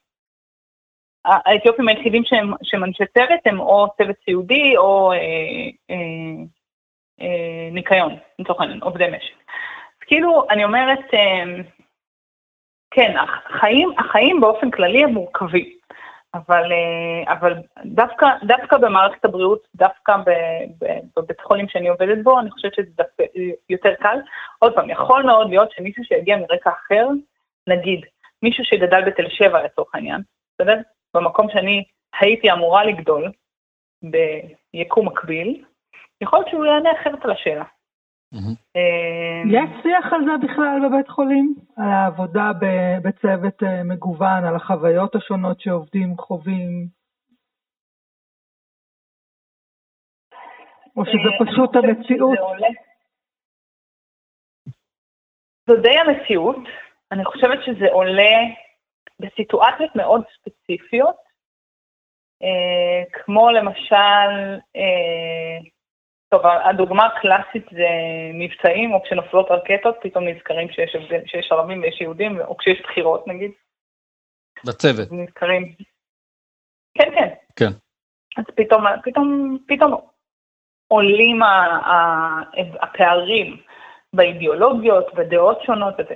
האתיופים 1.25 1.89
היחידים 1.89 2.25
שהם, 2.25 2.53
שהם 2.63 2.85
אנשי 2.85 3.05
צוות 3.15 3.41
הם 3.45 3.61
או 3.61 3.87
צוות 3.97 4.17
סיעודי 4.25 4.77
או 4.77 5.13
אה, 5.13 5.19
אה, 5.91 6.45
אה, 7.21 7.69
ניקיון, 7.73 8.17
לצורך 8.39 8.61
העניין, 8.61 8.83
עובדי 8.83 9.07
משק. 9.09 9.35
אז 10.03 10.07
כאילו, 10.07 10.47
אני 10.51 10.65
אומרת, 10.65 11.15
אה, 11.15 11.45
כן, 12.91 13.15
החיים, 13.17 13.91
החיים 13.99 14.41
באופן 14.41 14.71
כללי 14.71 15.05
הם 15.05 15.11
מורכבים, 15.11 15.73
אבל, 16.35 16.73
אה, 16.73 17.33
אבל 17.33 17.55
דווקא, 17.85 18.27
דווקא 18.43 18.77
במערכת 18.77 19.25
הבריאות, 19.25 19.69
דווקא 19.75 20.17
בבית 21.17 21.41
חולים 21.41 21.69
שאני 21.69 21.89
עובדת 21.89 22.25
בו, 22.25 22.41
אני 22.41 22.51
חושבת 22.51 22.75
שזה 22.75 22.91
דווקא 22.97 23.25
יותר 23.69 23.95
קל. 23.95 24.19
עוד 24.59 24.75
פעם, 24.75 24.91
יכול 24.91 25.23
מאוד 25.23 25.49
להיות 25.49 25.73
שמישהו 25.73 26.05
שיגיע 26.05 26.37
מרקע 26.37 26.71
אחר, 26.71 27.09
נגיד, 27.67 28.01
מישהו 28.43 28.65
שגדל 28.65 29.05
בתל 29.07 29.29
שבע 29.29 29.63
לצורך 29.63 29.95
העניין, 29.95 30.21
בסדר? 30.55 30.77
במקום 31.15 31.47
שאני 31.51 31.85
הייתי 32.21 32.53
אמורה 32.53 32.85
לגדול, 32.85 33.33
ביקום 34.73 35.09
מקביל, 35.09 35.65
יכול 36.21 36.39
להיות 36.39 36.51
שהוא 36.51 36.65
יענה 36.65 36.91
אחרת 37.01 37.25
על 37.25 37.31
השאלה. 37.31 37.65
אמ, 38.35 39.51
יש 39.51 39.71
שיח 39.83 40.13
על 40.13 40.21
זה 40.25 40.47
בכלל 40.47 40.89
בבית 40.89 41.09
חולים? 41.09 41.55
על 41.77 41.89
העבודה 41.89 42.51
בצוות 43.05 43.63
אה, 43.63 43.85
מגוון, 43.85 44.45
על 44.45 44.57
החוויות 44.57 45.15
השונות 45.15 45.61
שעובדים 45.61 46.17
חווים? 46.19 46.87
או 50.97 51.05
שזה 51.05 51.31
אה, 51.33 51.47
פשוט 51.47 51.77
המציאות? 51.77 52.39
זו 55.67 55.83
די 55.83 55.99
המציאות. 55.99 56.57
אני 57.13 57.25
חושבת 57.25 57.59
שזה 57.67 57.87
עולה 57.93 58.37
בסיטואציות 59.21 59.97
מאוד 59.97 60.23
ספציפיות, 60.37 61.17
אה, 62.43 63.05
כמו 63.13 63.51
למשל 63.51 64.59
טוב, 66.33 66.43
הדוגמה 66.47 67.07
הקלאסית 67.07 67.67
זה 67.71 67.89
מבצעים, 68.35 68.95
או 68.95 69.03
כשנופלות 69.03 69.51
רקטות, 69.51 69.97
פתאום 70.03 70.29
נזכרים 70.29 70.69
שיש, 70.71 70.97
שיש 71.27 71.53
ערבים 71.53 71.83
ויש 71.83 72.01
יהודים, 72.01 72.41
או 72.41 72.57
כשיש 72.57 72.83
בחירות 72.83 73.29
נגיד. 73.29 73.51
בצוות. 74.67 75.09
נזכרים. 75.13 75.75
כן, 76.99 77.11
כן. 77.15 77.29
כן. 77.57 77.71
אז 78.39 78.45
פתאום, 78.57 78.85
פתאום, 79.05 79.59
פתאום 79.69 80.01
עולים 80.89 81.41
הפערים 82.81 83.57
באידיאולוגיות, 84.13 85.15
בדעות 85.15 85.63
שונות 85.63 85.95
וזה. 85.99 86.15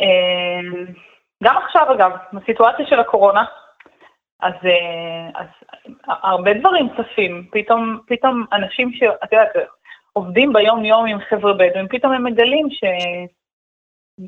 אה, 0.00 0.92
גם 1.44 1.56
עכשיו, 1.56 1.92
אגב, 1.94 2.10
בסיטואציה 2.32 2.86
של 2.86 3.00
הקורונה, 3.00 3.44
אז, 4.42 4.54
אה, 4.64 5.40
אז 5.40 5.46
הרבה 6.06 6.54
דברים 6.54 6.88
צפים, 6.96 7.48
פתאום, 7.52 8.00
פתאום 8.06 8.44
אנשים 8.52 8.92
שאת 8.92 9.32
יודעת, 9.32 9.52
עובדים 10.12 10.52
ביום-יום 10.52 11.06
עם 11.06 11.18
חבר'ה 11.20 11.52
בדואים, 11.52 11.88
פתאום 11.88 12.12
הם 12.12 12.24
מגלים 12.24 12.68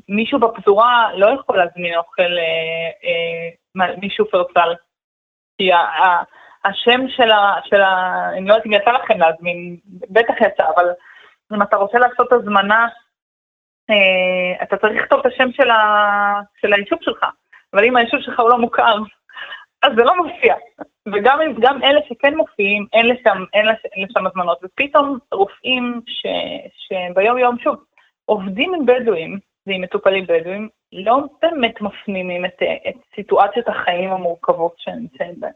שמישהו 0.03 0.39
בפזורה 0.39 1.09
לא 1.13 1.27
יכול 1.27 1.57
להזמין 1.57 1.95
אוכל 1.95 2.21
אה, 2.37 2.89
אה, 3.03 3.95
משופרסל. 4.01 4.73
כי 5.57 5.73
ה, 5.73 6.23
השם 6.65 7.01
של 7.07 7.31
ה, 7.31 7.55
של 7.63 7.81
ה... 7.81 8.29
אני 8.33 8.47
לא 8.47 8.53
יודעת 8.53 8.65
אם 8.65 8.73
יצא 8.73 8.91
לכם 8.91 9.19
להזמין, 9.19 9.77
בטח 9.85 10.33
יצא, 10.41 10.63
אבל 10.75 10.85
אם 11.53 11.61
אתה 11.61 11.77
רוצה 11.77 11.99
לעשות 11.99 12.31
הזמנה, 12.31 12.87
אה, 13.89 14.63
אתה 14.63 14.77
צריך 14.77 14.93
לכתוב 15.01 15.19
את 15.19 15.25
השם 15.25 15.51
של, 15.51 15.69
ה, 15.69 16.39
של 16.61 16.73
היישוב 16.73 16.99
שלך. 17.01 17.25
אבל 17.73 17.83
אם 17.83 17.95
היישוב 17.95 18.19
שלך 18.21 18.39
הוא 18.39 18.49
לא 18.49 18.57
מוכר, 18.57 18.95
אז 19.83 19.91
זה 19.95 20.03
לא 20.03 20.17
מופיע. 20.17 20.55
וגם 21.07 21.83
אלה 21.83 21.99
שכן 22.09 22.35
מופיעים, 22.35 22.85
אין 22.93 23.05
לשם, 23.05 23.43
אין 23.53 23.65
לשם 24.05 24.27
הזמנות. 24.27 24.59
ופתאום 24.63 25.17
רופאים 25.31 26.01
ש, 26.07 26.25
שביום 26.77 27.37
יום, 27.37 27.59
שוב, 27.59 27.75
עובדים 28.25 28.73
עם 28.73 28.85
בדואים 28.85 29.39
ועם 29.67 29.81
מטופלים 29.81 30.27
בדואים, 30.27 30.69
לא 30.91 31.17
באמת 31.41 31.81
מפנימים 31.81 32.45
את, 32.45 32.63
את 32.89 32.95
סיטואציות 33.15 33.67
החיים 33.67 34.09
המורכבות 34.09 34.75
שהם 34.77 34.99
נמצאים 34.99 35.39
בהן. 35.39 35.51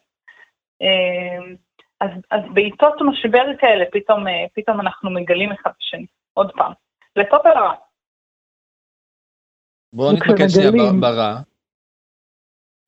אמ, 0.81 1.55
אז, 2.01 2.09
אז 2.31 2.41
בעיתות 2.53 2.93
משבר 3.01 3.45
כאלה, 3.59 3.85
פתאום, 3.91 4.23
פתאום 4.53 4.81
אנחנו 4.81 5.09
מגלים 5.09 5.51
אחד 5.51 5.69
את 5.69 5.75
השני, 5.79 6.05
עוד 6.33 6.51
פעם. 6.51 6.71
לטופ 7.15 7.45
ולרע. 7.45 7.73
בואו 9.93 10.11
נתמקד 10.11 10.47
שנייה 10.47 10.71
ברע. 10.99 11.39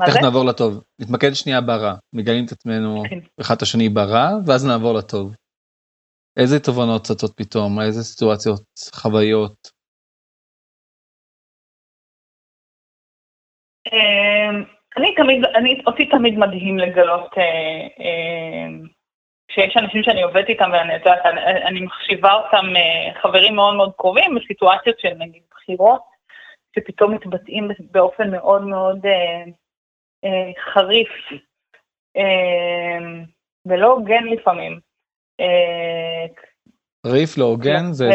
תכף 0.06 0.22
נעבור 0.24 0.46
לטוב. 0.46 0.84
נתמקד 1.00 1.34
שנייה 1.34 1.62
ברע. 1.62 1.94
מגלים 2.14 2.46
את 2.46 2.52
עצמנו 2.52 3.04
כן. 3.10 3.20
אחד 3.42 3.56
את 3.56 3.62
השני 3.62 3.90
ברע, 3.90 4.30
ואז 4.46 4.66
נעבור 4.68 4.94
לטוב. 4.94 5.36
איזה 6.38 6.60
תובנות 6.60 7.02
צצות 7.02 7.32
פתאום? 7.36 7.82
איזה 7.82 8.04
סיטואציות, 8.04 8.64
חוויות? 8.94 9.80
אמ, 13.94 14.64
אני 14.98 15.16
תמיד, 15.16 15.46
אני, 15.56 15.82
אותי 15.88 16.06
תמיד 16.06 16.38
מדהים 16.38 16.80
לגלות 16.80 17.38
אה, 17.38 17.44
אה, 18.00 18.68
שיש 19.52 19.78
אנשים 19.78 20.04
שאני 20.04 20.22
עובדת 20.22 20.50
איתם 20.50 20.70
ואני 20.74 20.94
יודעת, 20.94 21.26
אני, 21.26 21.42
אני 21.66 21.82
מחשיבה 21.82 22.34
אותם 22.34 22.66
אה, 22.76 23.22
חברים 23.22 23.56
מאוד 23.56 23.76
מאוד 23.76 23.92
קרובים 23.98 24.36
בסיטואציות 24.36 25.00
של 25.00 25.14
נגיד 25.18 25.42
בחירות, 25.52 26.02
שפתאום 26.76 27.14
מתבטאים 27.14 27.68
באופן 27.92 28.32
מאוד 28.32 28.62
מאוד 28.62 29.00
חריף 30.74 31.10
אה, 32.18 33.24
ולא 33.66 33.88
הוגן 33.88 34.24
לפעמים. 34.24 34.80
אה, 35.40 36.26
חריף 37.08 37.38
לא 37.38 37.46
הוגן 37.46 37.92
זה, 37.92 38.10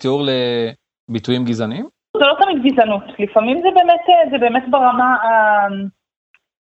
תיאור 0.00 0.22
לביטויים 1.08 1.44
גזעניים? 1.44 1.88
זה 2.16 2.24
לא 2.24 2.34
תמיד 2.40 2.72
גזענות, 2.72 3.02
לפעמים 3.18 3.60
זה 3.60 3.68
באמת, 3.74 4.00
אה, 4.08 4.30
זה 4.30 4.38
באמת 4.38 4.64
ברמה 4.70 5.16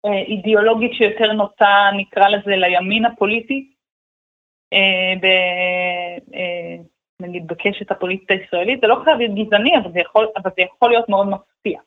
האידיאולוגית 0.04 0.92
שיותר 0.94 1.32
נוטה, 1.32 1.90
נקרא 1.96 2.28
לזה, 2.28 2.50
לימין 2.56 3.04
הפוליטי. 3.04 3.70
ב, 5.22 5.26
נגיד 7.22 7.46
בקשת 7.46 7.90
הפוליטית 7.90 8.30
הישראלית, 8.30 8.80
זה 8.80 8.86
לא 8.86 9.00
חייב 9.04 9.18
להיות 9.18 9.34
גזעני, 9.34 9.78
אבל 9.78 9.92
זה 9.92 10.00
יכול, 10.00 10.28
אבל 10.36 10.50
זה 10.56 10.62
יכול 10.62 10.90
להיות 10.90 11.08
מאוד 11.08 11.28
מפתיע. 11.28 11.80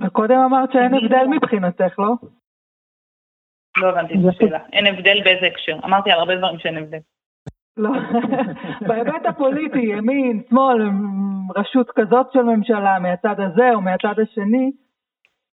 וקודם 0.00 0.38
אמרת 0.38 0.72
שאין 0.72 0.94
הבדל 0.94 1.26
מבחינתך, 1.30 1.98
לא? 1.98 2.14
לא 3.76 3.88
הבנתי 3.88 4.14
את 4.14 4.34
השאלה. 4.34 4.58
אין 4.72 4.86
הבדל 4.86 5.20
באיזה 5.24 5.46
הקשר. 5.46 5.78
אמרתי 5.84 6.10
על 6.10 6.18
הרבה 6.18 6.36
דברים 6.36 6.58
שאין 6.58 6.76
הבדל. 6.78 6.98
לא, 7.76 7.90
בהיבט 8.88 9.26
הפוליטי, 9.26 9.78
ימין, 9.78 10.42
שמאל, 10.50 10.90
רשות 11.56 11.90
כזאת 11.90 12.26
של 12.32 12.42
ממשלה, 12.42 12.98
מהצד 12.98 13.40
הזה 13.40 13.70
או 13.74 13.80
מהצד 13.80 14.14
השני. 14.22 14.70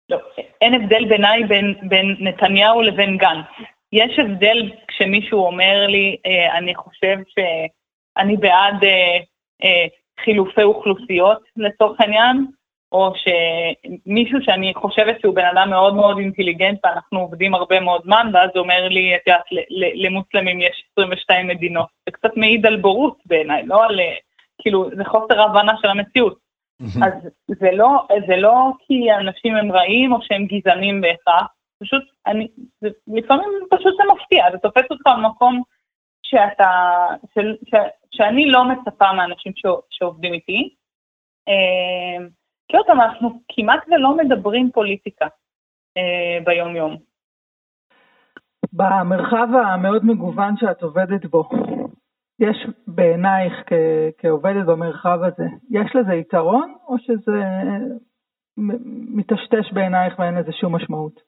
לא, 0.09 0.17
אין 0.61 0.73
הבדל 0.73 1.09
בעיניי 1.09 1.43
בין, 1.43 1.73
בין 1.89 2.15
נתניהו 2.19 2.81
לבין 2.81 3.17
גנץ. 3.17 3.45
יש 3.93 4.19
הבדל 4.19 4.71
כשמישהו 4.87 5.45
אומר 5.45 5.87
לי, 5.87 6.17
אה, 6.25 6.57
אני 6.57 6.75
חושב 6.75 7.17
שאני 7.27 8.37
בעד 8.37 8.83
אה, 8.83 9.17
אה, 9.63 9.87
חילופי 10.23 10.63
אוכלוסיות 10.63 11.41
לצורך 11.57 12.01
העניין, 12.01 12.45
או 12.91 13.13
שמישהו 13.15 14.39
שאני 14.41 14.73
חושבת 14.75 15.21
שהוא 15.21 15.35
בן 15.35 15.45
אדם 15.45 15.69
מאוד 15.69 15.95
מאוד 15.95 16.17
אינטליגנט 16.17 16.79
ואנחנו 16.83 17.19
עובדים 17.19 17.55
הרבה 17.55 17.79
מאוד 17.79 18.01
זמן, 18.03 18.31
ואז 18.33 18.49
הוא 18.53 18.61
אומר 18.61 18.87
לי, 18.87 19.15
את 19.15 19.21
יודעת, 19.27 19.43
למוסלמים 19.95 20.61
יש 20.61 20.83
22 20.91 21.47
מדינות. 21.47 21.87
זה 22.05 22.11
קצת 22.11 22.37
מעיד 22.37 22.65
על 22.65 22.77
בורות 22.77 23.17
בעיניי, 23.25 23.65
לא 23.65 23.85
על, 23.85 23.99
כאילו, 24.61 24.89
זה 24.97 25.05
חוסר 25.05 25.41
הבנה 25.41 25.73
של 25.81 25.87
המציאות. 25.87 26.37
אז 27.03 27.13
זה 27.47 27.71
לא, 27.71 28.07
זה 28.27 28.35
לא 28.35 28.71
כי 28.87 29.11
אנשים 29.11 29.55
הם 29.55 29.71
רעים 29.71 30.13
או 30.13 30.17
שהם 30.21 30.45
גזענים 30.45 31.01
בהכרח, 31.01 31.47
פשוט, 31.83 32.03
אני, 32.27 32.47
זה, 32.81 32.89
לפעמים 33.07 33.49
פשוט 33.69 33.93
זה 33.97 34.03
מפתיע, 34.13 34.51
זה 34.51 34.57
תופס 34.57 34.83
אותך 34.91 35.01
במקום 35.17 35.61
שאתה, 36.23 36.69
ש, 37.33 37.39
ש, 37.69 37.73
שאני 38.11 38.45
לא 38.45 38.63
מצפה 38.63 39.13
מאנשים 39.13 39.53
ש, 39.55 39.61
שעובדים 39.89 40.33
איתי. 40.33 40.75
אה, 42.71 42.77
כי 42.77 42.77
עוד 42.77 42.85
פעם, 42.87 43.01
אנחנו 43.01 43.29
כמעט 43.47 43.87
ולא 43.87 44.17
מדברים 44.17 44.71
פוליטיקה 44.73 45.27
אה, 45.97 46.43
ביום-יום. 46.45 46.97
במרחב 48.73 49.47
המאוד 49.65 50.05
מגוון 50.05 50.57
שאת 50.57 50.81
עובדת 50.81 51.25
בו, 51.25 51.49
יש 52.39 52.57
בעינייך 52.87 53.53
כעובדת 54.17 54.65
במרחב 54.65 55.19
הזה, 55.23 55.43
יש 55.69 55.95
לזה 55.95 56.13
יתרון 56.13 56.75
או 56.87 56.95
שזה 56.99 57.41
מטשטש 59.15 59.73
בעינייך 59.73 60.19
ואין 60.19 60.35
לזה 60.35 60.51
שום 60.51 60.75
משמעות? 60.75 61.21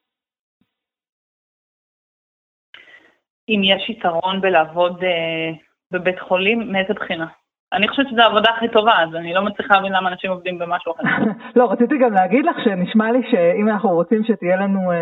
אם 3.48 3.60
יש 3.64 3.90
יתרון 3.90 4.40
בלעבוד 4.40 5.02
אה, 5.04 5.50
בבית 5.90 6.20
חולים, 6.20 6.72
מאיזה 6.72 6.94
בחינה? 6.94 7.26
אני 7.74 7.88
חושבת 7.88 8.06
שזו 8.08 8.20
העבודה 8.22 8.50
הכי 8.56 8.68
טובה, 8.68 9.02
אז 9.02 9.14
אני 9.14 9.34
לא 9.34 9.42
מצליחה 9.42 9.74
להבין 9.74 9.92
למה 9.92 10.08
אנשים 10.08 10.30
עובדים 10.30 10.58
במשהו 10.58 10.92
אחר. 10.92 11.02
לא, 11.56 11.72
רציתי 11.72 11.98
גם 11.98 12.12
להגיד 12.12 12.44
לך 12.44 12.56
שנשמע 12.64 13.12
לי 13.12 13.22
שאם 13.30 13.68
אנחנו 13.68 13.88
רוצים 13.90 14.24
שתהיה 14.24 14.56
לנו 14.56 14.92
אה, 14.92 14.96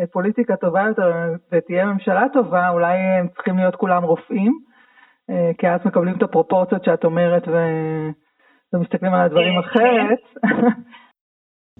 אה, 0.00 0.06
פוליטיקה 0.12 0.56
טובה 0.56 0.82
יותר 0.88 1.12
ותהיה 1.52 1.84
ממשלה 1.84 2.24
טובה, 2.32 2.68
אולי 2.68 2.98
הם 2.98 3.28
צריכים 3.28 3.56
להיות 3.56 3.76
כולם 3.76 4.02
רופאים, 4.02 4.52
אה, 5.30 5.50
כי 5.58 5.68
אז 5.68 5.80
מקבלים 5.84 6.14
את 6.16 6.22
הפרופורציות 6.22 6.84
שאת 6.84 7.04
אומרת 7.04 7.48
ו... 7.48 7.66
ומסתכלים 8.72 9.14
על 9.14 9.20
הדברים 9.20 9.54
אה, 9.54 9.60
אחרת. 9.60 10.44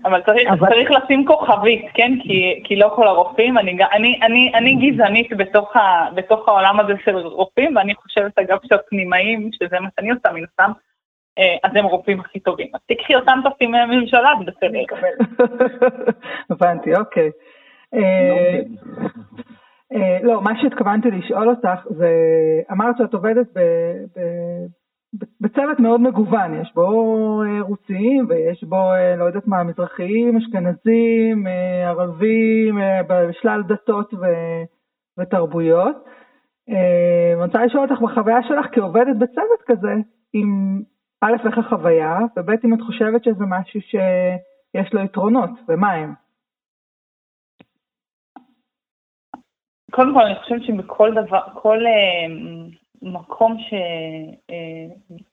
אבל 0.04 0.22
צריך, 0.22 0.48
אבל... 0.48 0.68
צריך 0.68 0.90
לשים 0.90 1.26
כוכבית, 1.26 1.86
כן? 1.94 2.12
כי, 2.22 2.62
כי 2.64 2.76
לא 2.76 2.92
כל 2.96 3.06
הרופאים, 3.06 3.58
אני, 3.58 3.78
אני, 3.92 4.20
אני, 4.22 4.52
אני 4.54 4.74
גזענית 4.74 5.32
בתוך, 5.36 5.76
ה, 5.76 6.08
בתוך 6.14 6.48
העולם 6.48 6.80
הזה 6.80 6.92
של 7.04 7.16
רופאים, 7.16 7.76
ואני 7.76 7.94
חושבת 7.94 8.38
אגב 8.38 8.58
שהפנימאים, 8.64 9.50
שזה 9.52 9.80
מה 9.80 9.88
שאני 9.96 10.10
עושה 10.10 10.32
מן 10.32 10.44
הסתם, 10.44 10.72
אה, 11.38 11.56
אז 11.64 11.76
הם 11.76 11.84
רופאים 11.84 12.20
הכי 12.20 12.40
טובים. 12.40 12.66
אז 12.74 12.80
תקחי 12.86 13.14
אותם 13.14 13.38
תופסים 13.44 13.70
מהממשלה, 13.70 14.30
זה 14.38 14.50
בסדר. 14.50 14.96
הבנתי, 16.50 16.94
אוקיי. 16.94 17.30
אה, 17.94 18.60
אה, 19.92 20.18
לא, 20.22 20.42
מה 20.42 20.52
שהתכוונתי 20.62 21.10
לשאול 21.10 21.48
אותך 21.48 21.86
זה, 21.90 22.10
אמרת 22.72 22.94
שאת 22.98 23.14
עובדת 23.14 23.46
בצוות 25.40 25.80
מאוד 25.80 26.00
מגוון, 26.00 26.60
יש 26.60 26.72
בו 26.74 27.42
אה, 27.42 27.60
רוסים 27.60 28.26
ויש 28.28 28.64
בו, 28.64 28.92
אה, 28.92 29.16
לא 29.16 29.24
יודעת 29.24 29.46
מה, 29.46 29.62
מזרחיים, 29.62 30.36
אשכנזים, 30.36 31.46
אה, 31.46 31.88
ערבים, 31.88 32.78
בשלל 33.08 33.62
דתות 33.62 34.14
ו, 34.14 34.26
ותרבויות. 35.18 35.96
אני 36.68 37.44
רוצה 37.44 37.64
לשאול 37.64 37.82
אותך 37.82 38.02
בחוויה 38.02 38.42
שלך 38.42 38.66
כעובדת 38.72 39.16
בצוות 39.18 39.62
כזה, 39.66 39.94
אם 40.34 40.80
א', 41.20 41.46
איך 41.46 41.58
החוויה, 41.58 42.18
וב', 42.36 42.50
אם 42.64 42.74
את 42.74 42.80
חושבת 42.86 43.24
שזה 43.24 43.44
משהו 43.48 43.80
שיש 43.80 44.92
לו 44.92 45.00
יתרונות, 45.04 45.50
ומה 45.68 45.92
הם? 45.92 46.14
קודם 49.90 50.14
כל, 50.14 50.20
אני 50.20 50.34
חושבת 50.34 50.62
שבכל 50.62 51.14
דבר, 51.14 51.42
כל 51.54 51.78
מקום 53.02 53.56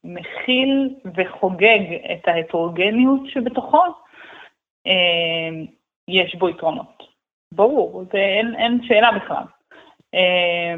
שמכיל 0.06 0.96
וחוגג 1.18 1.80
את 2.14 2.28
ההטרוגניות 2.28 3.22
שבתוכו, 3.26 3.84
אה, 4.88 5.50
יש 6.08 6.36
בו 6.36 6.50
יתרונות. 6.50 7.04
ברור, 7.52 8.04
זה 8.12 8.18
אין, 8.18 8.56
אין 8.56 8.80
שאלה 8.84 9.12
בכלל. 9.12 9.44
אה, 10.14 10.76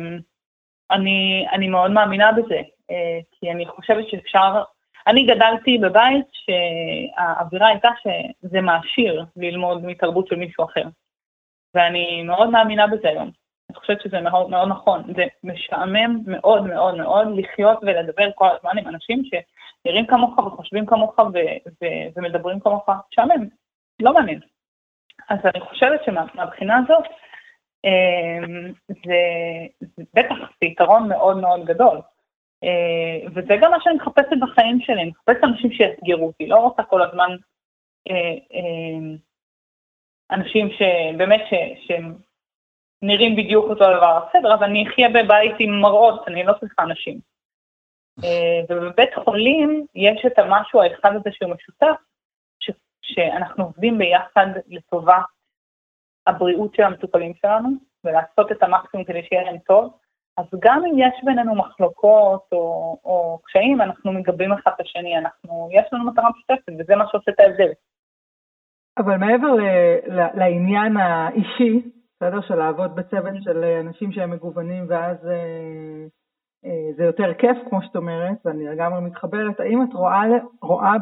אני, 0.92 1.46
אני 1.52 1.68
מאוד 1.68 1.92
מאמינה 1.92 2.32
בזה, 2.32 2.62
אה, 2.92 3.20
כי 3.32 3.52
אני 3.52 3.66
חושבת 3.66 4.10
שאפשר, 4.10 4.64
אני 5.08 5.26
גדלתי 5.26 5.78
בבית 5.78 6.26
שהאווירה 6.32 7.68
הייתה 7.68 7.90
שזה 8.02 8.62
מעשיר 8.62 9.26
ללמוד 9.38 9.86
מתרבות 9.86 10.28
של 10.28 10.36
מישהו 10.36 10.66
אחר, 10.66 10.84
ואני 11.74 12.24
מאוד 12.24 12.50
מאמינה 12.50 12.88
בזה 12.88 13.10
היום. 13.10 13.41
אני 13.72 13.80
חושבת 13.80 14.02
שזה 14.02 14.22
מאוד, 14.22 14.50
מאוד 14.50 14.70
נכון. 14.70 15.14
זה 15.16 15.24
משעמם 15.44 16.20
מאוד 16.28 16.68
מאוד 16.68 16.98
מאוד 16.98 17.28
לחיות 17.38 17.80
ולדבר 17.82 18.32
כל 18.36 18.48
הזמן 18.58 18.78
עם 18.78 18.88
אנשים 18.88 19.24
שנראים 19.24 20.08
כמוך 20.08 20.38
וחושבים 20.38 20.86
כמוך 20.86 21.20
ו- 21.20 21.70
ו- 21.82 22.08
ומדברים 22.16 22.60
כמוך. 22.60 22.90
משעמם, 23.12 23.48
לא 24.00 24.14
מעניין. 24.14 24.40
אז 25.30 25.40
אני 25.46 25.60
חושבת 25.62 26.04
שמהבחינה 26.06 26.78
הזאת, 26.78 27.04
אמ, 27.86 28.74
זה, 28.88 29.22
זה 29.80 30.04
בטח 30.14 30.36
זה 30.62 30.66
יתרון 30.66 31.10
מאוד 31.10 31.38
מאוד 31.38 31.66
גדול. 31.66 32.02
אה, 32.64 33.28
וזה 33.36 33.54
גם 33.62 33.72
מה 33.72 33.78
שאני 33.84 33.96
מחפשת 33.96 34.38
בחיים 34.42 34.82
שלי, 34.82 35.02
אני 35.02 35.10
מחפשת 35.10 35.44
אנשים 35.44 35.72
שיאתגרו 35.72 36.28
אותי, 36.28 36.48
לא 36.48 36.56
רוצה 36.56 36.84
כל 36.84 37.02
הזמן 37.02 37.36
אה, 38.10 38.36
אה, 38.54 39.16
אנשים 40.32 40.70
שבאמת, 40.70 41.42
שהם 41.88 42.16
נראים 43.02 43.36
בדיוק 43.36 43.66
אותו 43.66 43.86
דבר, 43.98 44.20
בסדר, 44.30 44.54
אז 44.54 44.62
אני 44.62 44.88
אחיה 44.88 45.10
בבית 45.10 45.56
עם 45.60 45.82
מראות, 45.82 46.28
אני 46.28 46.44
לא 46.44 46.54
צריכה 46.60 46.84
אנשים. 46.84 47.20
אה, 48.24 48.62
ובבית 48.70 49.14
חולים 49.24 49.86
יש 49.96 50.26
את 50.28 50.40
המשהו 50.40 50.82
האחד 50.82 51.16
הזה 51.16 51.30
שהוא 51.32 51.52
משותף, 51.52 52.02
ש, 52.60 52.72
שאנחנו 53.02 53.64
עובדים 53.64 53.98
ביחד 53.98 54.48
לטובת 54.68 55.24
הבריאות 56.28 56.76
של 56.76 56.84
המטופלים 56.84 57.34
שלנו, 57.34 57.70
ולעשות 58.04 58.52
את 58.52 58.64
המקסימום 58.64 59.06
כדי 59.06 59.24
שיהיה 59.24 59.44
להם 59.44 59.58
טוב, 59.58 59.98
אז 60.38 60.46
גם 60.60 60.82
אם 60.86 61.00
יש 61.00 61.24
בינינו 61.24 61.56
מחלוקות 61.56 62.48
או, 62.52 62.98
או 63.04 63.40
קשיים, 63.44 63.82
אנחנו 63.82 64.12
מגבים 64.12 64.52
אחד 64.52 64.72
את 64.76 64.82
השני, 64.82 65.18
אנחנו, 65.18 65.70
יש 65.72 65.84
לנו 65.92 66.06
מטרה 66.06 66.30
משותפת, 66.30 66.74
וזה 66.80 66.96
מה 66.96 67.06
שעושה 67.12 67.32
את 67.32 67.40
ההבדל. 67.40 67.72
אבל 68.98 69.18
מעבר 69.18 69.48
לעניין 70.34 70.98
האישי, 70.98 71.82
בסדר? 72.22 72.42
של 72.42 72.56
לעבוד 72.56 72.96
בצוות 72.96 73.34
של 73.44 73.64
אנשים 73.64 74.12
שהם 74.12 74.30
מגוונים 74.30 74.86
ואז 74.90 75.28
אה, 75.28 76.06
אה, 76.66 76.94
זה 76.98 77.04
יותר 77.04 77.34
כיף, 77.34 77.58
כמו 77.70 77.82
שאת 77.82 77.96
אומרת, 77.96 78.38
ואני 78.46 78.66
לגמרי 78.66 79.02
מתחברת. 79.02 79.60
האם 79.60 79.84
את 79.84 79.94
רואה, 79.94 80.22
רואה 80.62 80.94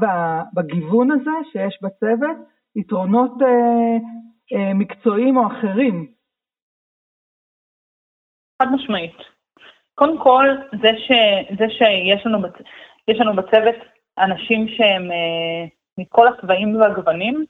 בגיוון 0.54 1.12
הזה 1.12 1.32
שיש 1.52 1.80
בצוות 1.82 2.38
יתרונות 2.76 3.32
אה, 3.42 3.98
אה, 4.54 4.74
מקצועיים 4.74 5.38
או 5.38 5.48
אחרים? 5.48 6.08
חד 8.62 8.68
משמעית. 8.74 9.18
קודם 9.96 10.24
כל, 10.24 10.46
זה, 10.82 10.90
ש, 10.98 11.12
זה 11.60 11.66
שיש 11.70 12.26
לנו, 12.26 12.42
בצ... 12.42 12.54
לנו 13.08 13.36
בצוות 13.36 13.76
אנשים 14.18 14.68
שהם 14.68 15.04
מכל 15.98 16.28
הצבעים 16.28 16.76
והגוונים, 16.76 17.46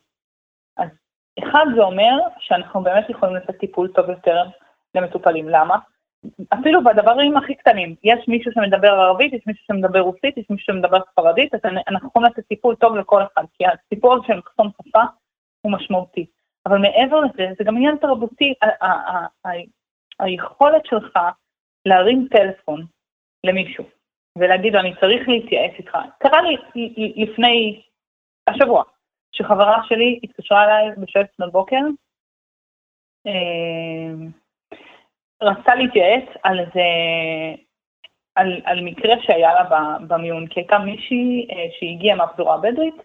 אחד 1.44 1.66
זה 1.76 1.82
אומר 1.82 2.18
שאנחנו 2.40 2.84
באמת 2.84 3.10
יכולים 3.10 3.36
לתת 3.36 3.58
טיפול 3.60 3.88
טוב 3.88 4.10
יותר 4.10 4.44
למטופלים. 4.96 5.50
למה? 5.50 5.78
אפילו 6.54 6.84
בדברים 6.84 7.38
הכי 7.38 7.56
קטנים, 7.56 7.96
יש 8.04 8.28
מישהו 8.28 8.52
שמדבר 8.52 8.92
ערבית, 8.92 9.34
יש 9.34 9.42
מישהו 9.48 9.66
שמדבר 9.68 10.00
רוסית, 10.00 10.38
יש 10.38 10.46
מישהו 10.50 10.66
שמדבר 10.66 10.98
ספרדית, 11.12 11.54
אז 11.54 11.60
אנחנו 11.88 12.08
יכולים 12.10 12.28
לתת 12.32 12.48
טיפול 12.48 12.76
טוב 12.76 12.96
לכל 12.96 13.22
אחד, 13.24 13.44
כי 13.54 13.64
הסיפור 13.66 14.14
הזה 14.14 14.24
של 14.28 14.38
מחסום 14.38 14.70
שפה 14.78 15.02
הוא 15.62 15.72
משמעותי. 15.72 16.26
אבל 16.66 16.78
מעבר 16.78 17.20
לזה, 17.20 17.48
זה 17.58 17.64
גם 17.64 17.76
עניין 17.76 17.98
תרבותי, 17.98 18.54
היכולת 20.20 20.86
שלך 20.86 21.20
להרים 21.86 22.28
טלפון 22.32 22.86
למישהו 23.44 23.84
ולהגיד 24.38 24.74
לו, 24.74 24.80
אני 24.80 24.94
צריך 25.00 25.28
להתייעץ 25.28 25.72
איתך. 25.78 25.98
קרה 26.20 26.42
לי 26.42 26.58
לפני 27.16 27.82
השבוע, 28.48 28.84
שחברה 29.40 29.82
שלי 29.88 30.20
התקשרה 30.24 30.64
אליי 30.64 30.96
בשבע 30.98 31.22
לפנות 31.22 31.52
בוקר, 31.52 31.82
אה, 33.28 34.14
רצתה 35.42 35.76
להתייעץ 35.76 36.30
על 36.44 36.60
איזה, 36.60 36.82
על, 38.36 38.62
על 38.66 38.82
מקרה 38.82 39.16
שהיה 39.22 39.54
לה 39.54 39.64
במיון, 40.08 40.48
כי 40.48 40.60
הייתה 40.60 40.80
מישהי 40.80 41.48
אה, 41.52 41.66
שהגיעה 41.80 42.16
מהפזורה 42.16 42.56
הבדואית, 42.56 42.96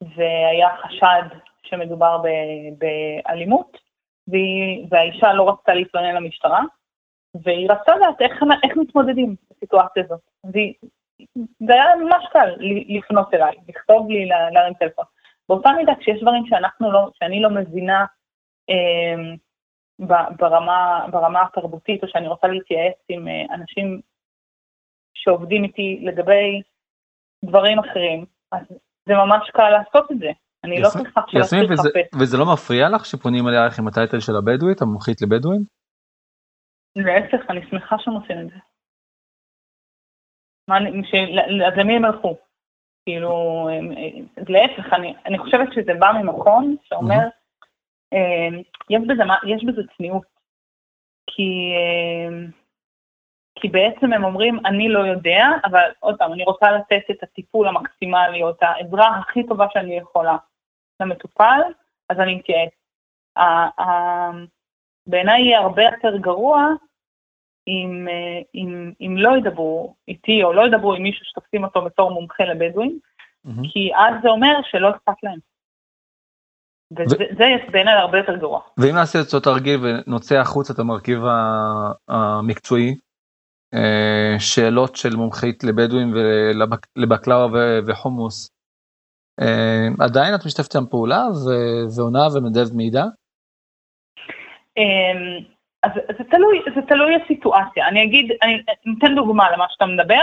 והיה 0.00 0.68
חשד 0.76 1.36
שמדובר 1.62 2.18
ב, 2.18 2.28
באלימות, 2.78 3.78
והיא, 4.28 4.86
והאישה 4.90 5.32
לא 5.32 5.48
רצתה 5.48 5.74
להתלונן 5.74 6.14
למשטרה, 6.14 6.60
והיא 7.44 7.70
רצתה 7.70 7.96
לדעת 7.96 8.20
איך, 8.20 8.42
איך 8.64 8.76
מתמודדים 8.76 9.36
בסיטואציה 9.50 10.04
הזאת. 10.04 10.20
זה 11.66 11.74
היה 11.74 11.96
ממש 11.96 12.24
קל 12.32 12.54
לפנות 12.88 13.34
אליי, 13.34 13.56
לכתוב 13.68 14.10
לי, 14.10 14.26
להרים 14.26 14.74
טלפון. 14.74 15.04
באותה 15.48 15.70
מידה, 15.76 15.92
כשיש 16.00 16.20
דברים 16.22 16.46
שאנחנו 16.46 16.92
לא, 16.92 17.10
שאני 17.14 17.42
לא 17.42 17.50
מבינה 17.50 18.04
אה, 18.70 19.34
ברמה, 20.38 21.06
ברמה 21.10 21.42
התרבותית, 21.42 22.02
או 22.02 22.08
שאני 22.08 22.28
רוצה 22.28 22.46
להתייעץ 22.46 22.96
עם 23.08 23.28
אה, 23.28 23.54
אנשים 23.54 24.00
שעובדים 25.14 25.64
איתי 25.64 26.00
לגבי 26.02 26.62
דברים 27.44 27.78
אחרים, 27.78 28.24
אז 28.52 28.66
זה 29.06 29.14
ממש 29.14 29.50
קל 29.50 29.70
לעשות 29.70 30.12
את 30.12 30.18
זה. 30.18 30.30
אני 30.64 30.80
לא 30.80 30.88
צריכה 30.88 31.20
עכשיו 31.20 31.40
לחפש. 31.40 32.20
וזה 32.20 32.36
לא 32.38 32.44
מפריע 32.52 32.88
לך 32.88 33.06
שפונים 33.06 33.48
אלייך 33.48 33.78
עם 33.78 33.88
הטייטל 33.88 34.20
של 34.20 34.32
הבדואית, 34.36 34.82
המומחית 34.82 35.22
לבדואים? 35.22 35.62
להפך, 36.96 37.50
אני 37.50 37.60
שמחה 37.70 37.96
שהם 37.98 38.14
עושים 38.14 38.36
את 38.40 38.48
זה. 38.48 38.58
אז 41.66 41.78
למי 41.78 41.96
הם 41.96 42.04
הלכו? 42.04 42.36
כאילו, 43.06 43.68
להפך, 44.48 44.92
אני, 44.92 45.14
אני 45.26 45.38
חושבת 45.38 45.72
שזה 45.72 45.94
בא 45.98 46.12
ממקום 46.12 46.76
שאומר, 46.82 47.28
אה, 48.12 48.48
יש 48.90 49.02
בזה, 49.06 49.22
יש 49.46 49.64
בזה 49.64 49.82
צניעות. 49.96 50.22
כי, 51.26 51.72
אה, 51.76 52.46
כי 53.54 53.68
בעצם 53.68 54.12
הם 54.12 54.24
אומרים, 54.24 54.58
אני 54.66 54.88
לא 54.88 54.98
יודע, 54.98 55.46
אבל 55.64 55.90
עוד 56.00 56.18
פעם, 56.18 56.32
אני 56.32 56.44
רוצה 56.44 56.72
לתת 56.72 57.10
את 57.10 57.22
הטיפול 57.22 57.68
המקסימלי, 57.68 58.42
או 58.42 58.50
את 58.50 58.62
העזרה 58.62 59.18
הכי 59.18 59.46
טובה 59.46 59.66
שאני 59.72 59.96
יכולה 59.96 60.36
למטופל, 61.00 61.60
אז 62.08 62.20
אני 62.20 62.40
אתייעץ. 62.40 62.72
בעיניי 65.06 65.42
יהיה 65.42 65.60
הרבה 65.60 65.82
יותר 65.82 66.16
גרוע 66.16 66.66
אם, 67.68 68.08
אה, 68.08 68.40
אם, 68.54 68.92
אם 69.00 69.16
לא 69.16 69.36
ידברו 69.38 69.94
איתי 70.08 70.42
או 70.44 70.52
לא 70.52 70.66
ידברו 70.66 70.94
עם 70.94 71.02
מישהו 71.02 71.24
שתופסים 71.24 71.64
אותו 71.64 71.84
בתור 71.84 72.10
מומחה 72.10 72.44
לבדואים, 72.44 72.98
mm-hmm. 73.46 73.72
כי 73.72 73.90
אז 73.94 74.22
זה 74.22 74.28
אומר 74.28 74.54
שלא 74.70 74.90
אכפת 74.90 75.22
להם. 75.22 75.38
וזה 76.90 77.16
ו... 77.68 77.72
בעיניי 77.72 77.94
הרבה 77.94 78.18
יותר 78.18 78.36
גרוע. 78.36 78.60
ואם 78.78 78.94
נעשה 78.94 79.18
את 79.20 79.34
אותו 79.34 79.40
תרגיל 79.40 79.80
ונוצא 79.82 80.34
החוצה 80.34 80.72
את 80.72 80.78
המרכיב 80.78 81.18
המקצועי, 82.08 82.94
אה, 83.74 84.36
שאלות 84.38 84.96
של 84.96 85.16
מומחית 85.16 85.64
לבדואים 85.64 86.14
ולבקלאווה 86.14 87.80
וחומוס, 87.86 88.50
אה, 89.40 90.04
עדיין 90.06 90.34
את 90.34 90.46
משתפת 90.46 90.72
שם 90.72 90.86
פעולה 90.90 91.22
ועונה 91.96 92.26
ומנדבת 92.34 92.72
מידע? 92.74 93.04
אז 95.86 95.92
זה 96.18 96.24
תלוי, 96.24 96.62
זה 96.74 96.82
תלוי 96.88 97.14
הסיטואציה. 97.14 97.88
אני 97.88 98.04
אגיד, 98.04 98.32
אני 98.42 98.62
אתן 98.98 99.14
דוגמה 99.14 99.50
למה 99.50 99.66
שאתה 99.68 99.86
מדבר, 99.86 100.22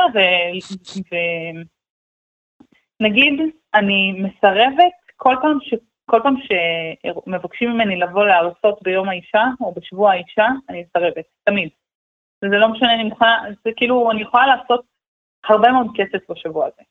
ונגיד, 2.99 3.41
ו... 3.41 3.43
אני 3.73 4.11
מסרבת 4.11 4.93
כל 5.15 5.35
פעם, 5.41 5.57
ש... 5.61 5.73
כל 6.05 6.19
פעם 6.23 6.35
שמבקשים 6.41 7.71
ממני 7.71 7.95
לבוא 7.95 8.25
להרצות 8.25 8.83
ביום 8.83 9.09
האישה, 9.09 9.43
או 9.61 9.73
בשבוע 9.73 10.11
האישה, 10.11 10.47
אני 10.69 10.83
מסרבת, 10.83 11.25
תמיד. 11.43 11.69
וזה 12.43 12.55
לא 12.55 12.67
משנה, 12.67 12.93
אני 12.93 13.03
מוכנה, 13.03 13.43
זה 13.65 13.71
כאילו, 13.75 14.11
אני 14.11 14.21
יכולה 14.21 14.47
לעשות 14.47 14.85
הרבה 15.43 15.71
מאוד 15.71 15.87
כסף 15.95 16.31
בשבוע 16.31 16.65
הזה. 16.65 16.81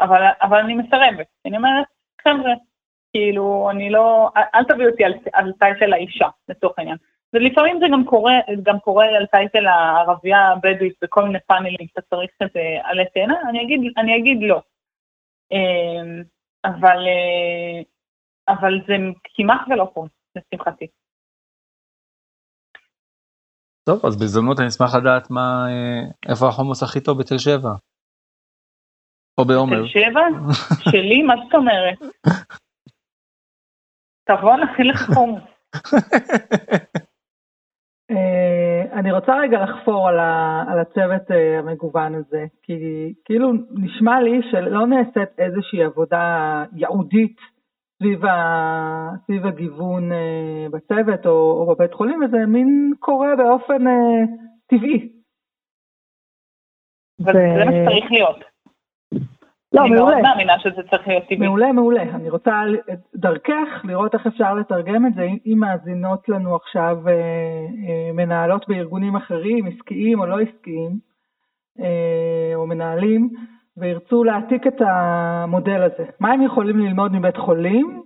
אבל, 0.00 0.22
אבל 0.42 0.58
אני 0.58 0.74
מסרבת, 0.74 1.26
אני 1.46 1.56
אומרת, 1.56 1.86
חבר'ה, 2.22 2.54
כאילו, 3.12 3.70
אני 3.70 3.90
לא, 3.90 4.30
אל 4.54 4.64
תביאו 4.64 4.90
אותי 4.90 5.04
על, 5.04 5.14
על 5.32 5.52
טייטל 5.58 5.92
האישה, 5.92 6.28
לצורך 6.48 6.78
העניין. 6.78 6.96
ולפעמים 7.34 7.78
זה 7.80 7.86
גם 7.92 8.04
קורה, 8.04 8.32
גם 8.62 8.80
קורה 8.80 9.06
על 9.06 9.26
טייטל 9.26 9.66
הערבייה 9.66 10.52
הבדואית 10.52 10.94
בכל 11.02 11.24
מיני 11.24 11.38
פאנלים 11.46 11.88
שאתה 11.88 12.00
צריך 12.00 12.30
כזה 12.42 12.60
עלי 12.82 13.04
תאנה, 13.14 13.34
אני 13.48 13.62
אגיד, 13.62 13.92
אני 13.96 14.16
אגיד 14.16 14.38
לא. 14.40 14.62
אמ, 15.52 16.22
אבל, 16.64 16.98
אה, 17.06 17.82
אבל 18.48 18.80
זה 18.86 18.94
כמעט 19.34 19.60
ולא 19.70 19.90
פה, 19.94 20.06
לשמחתי. 20.36 20.86
טוב, 23.84 24.06
אז 24.06 24.18
בהזדמנות 24.18 24.60
אני 24.60 24.68
אשמח 24.68 24.94
לדעת 24.94 25.30
מה, 25.30 25.66
אה, 25.68 26.30
איפה 26.30 26.48
החומוס 26.48 26.82
הכי 26.82 27.00
טוב 27.00 27.18
בתל 27.18 27.38
שבע. 27.38 27.70
או 29.38 29.44
בעומר. 29.44 29.76
בתל 29.76 29.88
שבע? 29.88 30.20
שלי? 30.90 31.22
מה 31.22 31.34
זאת 31.44 31.54
אומרת? 31.54 31.98
תבוא 34.28 34.56
נכין 34.56 34.86
לך 34.86 35.10
חומוס. 35.14 35.42
אה, 38.16 38.98
אני 38.98 39.12
רוצה 39.12 39.32
רגע 39.36 39.62
לחפור 39.64 40.08
על, 40.08 40.18
ה, 40.18 40.64
על 40.68 40.78
הצוות 40.78 41.30
אה, 41.30 41.58
המגוון 41.58 42.14
הזה, 42.14 42.44
כי 42.62 42.74
כאילו 43.24 43.52
נשמע 43.70 44.20
לי 44.20 44.40
שלא 44.50 44.86
נעשית 44.86 45.38
איזושהי 45.38 45.84
עבודה 45.84 46.64
ייעודית 46.72 47.36
סביב, 47.98 48.24
ה, 48.24 49.10
סביב 49.24 49.46
הגיוון 49.46 50.12
אה, 50.12 50.66
בצוות 50.70 51.26
או, 51.26 51.32
או 51.32 51.74
בבית 51.74 51.94
חולים, 51.94 52.22
וזה 52.22 52.46
מין 52.46 52.92
קורה 52.98 53.36
באופן 53.36 53.84
טבעי. 54.66 55.08
וזה 57.20 57.64
מה 57.64 57.72
שצריך 57.72 58.12
להיות. 58.12 58.54
לא, 59.74 59.80
אני 59.80 59.90
מעולה. 59.90 60.12
אני 60.12 60.22
מאוד 60.22 60.30
מאמינה 60.30 60.58
שזה 60.58 60.82
צריך 60.90 61.08
להיות 61.08 61.24
טבעי. 61.24 61.46
מעולה, 61.46 61.72
מעולה. 61.72 62.02
אני 62.02 62.30
רוצה 62.30 62.62
דרכך 63.14 63.68
לראות 63.84 64.14
איך 64.14 64.26
אפשר 64.26 64.54
לתרגם 64.54 65.06
את 65.06 65.14
זה, 65.14 65.28
אם 65.46 65.58
מאזינות 65.58 66.28
לנו 66.28 66.56
עכשיו 66.56 67.08
אה, 67.08 67.12
אה, 67.12 68.12
מנהלות 68.12 68.68
בארגונים 68.68 69.16
אחרים, 69.16 69.66
עסקיים 69.66 70.20
או 70.20 70.26
לא 70.26 70.40
עסקיים, 70.40 70.98
אה, 71.80 72.52
או 72.54 72.66
מנהלים, 72.66 73.30
וירצו 73.76 74.24
להעתיק 74.24 74.66
את 74.66 74.80
המודל 74.80 75.82
הזה. 75.82 76.10
מה 76.20 76.32
הם 76.32 76.42
יכולים 76.42 76.78
ללמוד 76.78 77.12
מבית 77.12 77.36
חולים? 77.36 78.02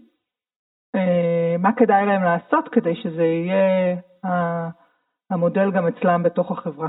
אה, 0.95 1.57
מה 1.59 1.73
כדאי 1.77 2.07
להם 2.07 2.23
לעשות 2.23 2.69
כדי 2.69 2.95
שזה 2.95 3.25
יהיה 3.25 3.97
המודל 5.31 5.71
גם 5.71 5.87
אצלם 5.87 6.23
בתוך 6.23 6.51
החברה? 6.51 6.89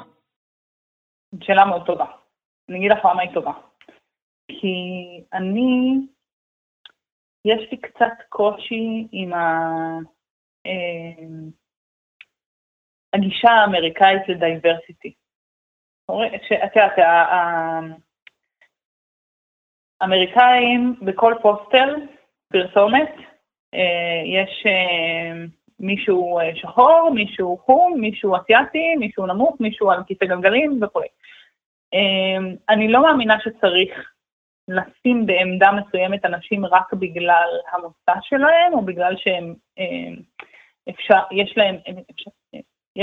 שאלה 1.42 1.66
מאוד 1.66 1.86
טובה. 1.86 2.06
אני 2.70 2.78
אגיד 2.78 2.92
לך 2.92 3.06
למה 3.06 3.22
היא 3.22 3.34
טובה. 3.34 3.52
כי 4.50 4.76
אני, 5.34 5.94
יש 7.46 7.72
לי 7.72 7.78
קצת 7.78 8.14
קושי 8.30 9.08
עם 9.12 9.34
ה... 9.34 9.60
אמ, 10.66 11.50
הגישה 13.14 13.50
האמריקאית 13.50 14.28
לדייברסיטי. 14.28 15.14
את 16.66 16.76
יודעת, 16.76 16.98
האמריקאים 20.02 20.96
בכל 21.02 21.34
פוסטר, 21.42 21.96
פרסומת, 22.52 23.16
אה, 23.74 24.22
יש 24.26 24.64
אה, 24.66 25.46
מישהו 25.80 26.40
אה, 26.40 26.56
שחור, 26.56 27.12
מישהו 27.14 27.58
חום, 27.58 28.02
מישהו 28.02 28.36
אסיאתי, 28.36 28.96
מישהו 28.96 29.26
נמוך, 29.26 29.56
מישהו 29.60 29.92
על 29.92 30.04
כיסא 30.08 30.26
גלגלים 30.26 30.84
וכו'. 30.84 31.02
אני 32.70 32.88
לא 32.88 33.02
מאמינה 33.02 33.40
שצריך 33.40 34.12
לשים 34.70 35.26
בעמדה 35.26 35.72
מסוימת 35.72 36.26
אנשים 36.26 36.66
רק 36.66 36.94
בגלל 36.94 37.50
המוצא 37.72 38.14
שלהם, 38.22 38.74
או 38.74 38.82
בגלל 38.82 39.16
שהם, 39.18 39.56
אה, 39.80 40.22
אפשר, 40.90 41.20
יש 41.32 41.54
להם, 41.58 41.76
אפשר, 42.12 42.32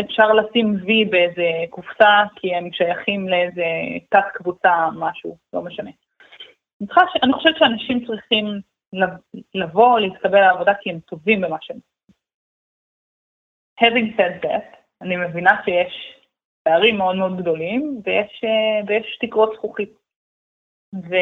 אפשר 0.00 0.32
לשים 0.32 0.76
וי 0.84 1.04
באיזה 1.04 1.50
קופסה 1.70 2.22
כי 2.36 2.54
הם 2.54 2.72
שייכים 2.72 3.28
לאיזה 3.28 3.64
תת 4.10 4.24
קבוצה 4.34 4.88
משהו, 4.98 5.36
לא 5.52 5.62
משנה. 5.62 5.90
אני 7.22 7.32
חושבת 7.32 7.56
שאנשים 7.58 8.06
צריכים 8.06 8.60
לבוא, 9.54 10.00
להתקבל 10.00 10.40
לעבודה 10.40 10.72
כי 10.74 10.90
הם 10.90 11.00
טובים 11.00 11.40
במה 11.40 11.56
שהם. 11.60 11.78
Having 13.80 14.16
said 14.16 14.44
that, 14.44 14.76
אני 15.02 15.16
מבינה 15.16 15.50
שיש 15.64 16.20
פערים 16.62 16.96
מאוד 16.98 17.16
מאוד 17.16 17.36
גדולים 17.38 18.00
ויש, 18.04 18.44
ויש 18.86 19.18
תקרות 19.20 19.52
זכוכית. 19.56 20.05
ו, 20.94 21.14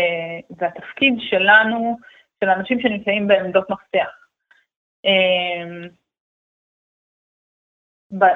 והתפקיד 0.58 1.14
שלנו, 1.18 1.96
של 2.40 2.50
אנשים 2.50 2.80
שנמצאים 2.80 3.28
בעמדות 3.28 3.70
מפתח, 3.70 4.10
אמ, 5.04 5.88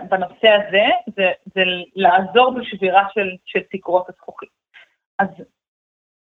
בנושא 0.08 0.48
הזה, 0.48 0.84
זה, 1.16 1.32
זה 1.54 1.62
לעזור 1.96 2.54
בשבירה 2.60 3.06
של, 3.14 3.30
של 3.44 3.60
תקרות 3.70 4.08
הזכוכית. 4.08 4.50
אז 5.18 5.28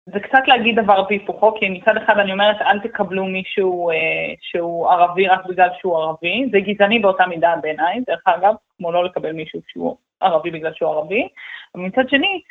זה 0.05 0.19
קצת 0.19 0.47
להגיד 0.47 0.79
דבר 0.79 1.05
והיפוכו, 1.09 1.55
כי 1.59 1.69
מצד 1.69 1.97
אחד 1.97 2.19
אני 2.19 2.31
אומרת, 2.31 2.61
אל 2.61 2.79
תקבלו 2.79 3.25
מישהו 3.25 3.89
אה, 3.89 3.95
שהוא 4.41 4.89
ערבי 4.89 5.27
רק 5.27 5.45
בגלל 5.45 5.69
שהוא 5.79 5.97
ערבי, 5.97 6.45
זה 6.51 6.59
גזעני 6.59 6.99
באותה 6.99 7.27
מידה 7.27 7.55
בעיניי, 7.61 8.01
דרך 8.07 8.21
אגב, 8.25 8.53
כמו 8.77 8.91
לא 8.91 9.05
לקבל 9.05 9.31
מישהו 9.31 9.61
שהוא 9.67 9.97
ערבי 10.21 10.51
בגלל 10.51 10.73
שהוא 10.73 10.89
ערבי, 10.89 11.27
ומצד 11.75 12.09
שני, 12.09 12.41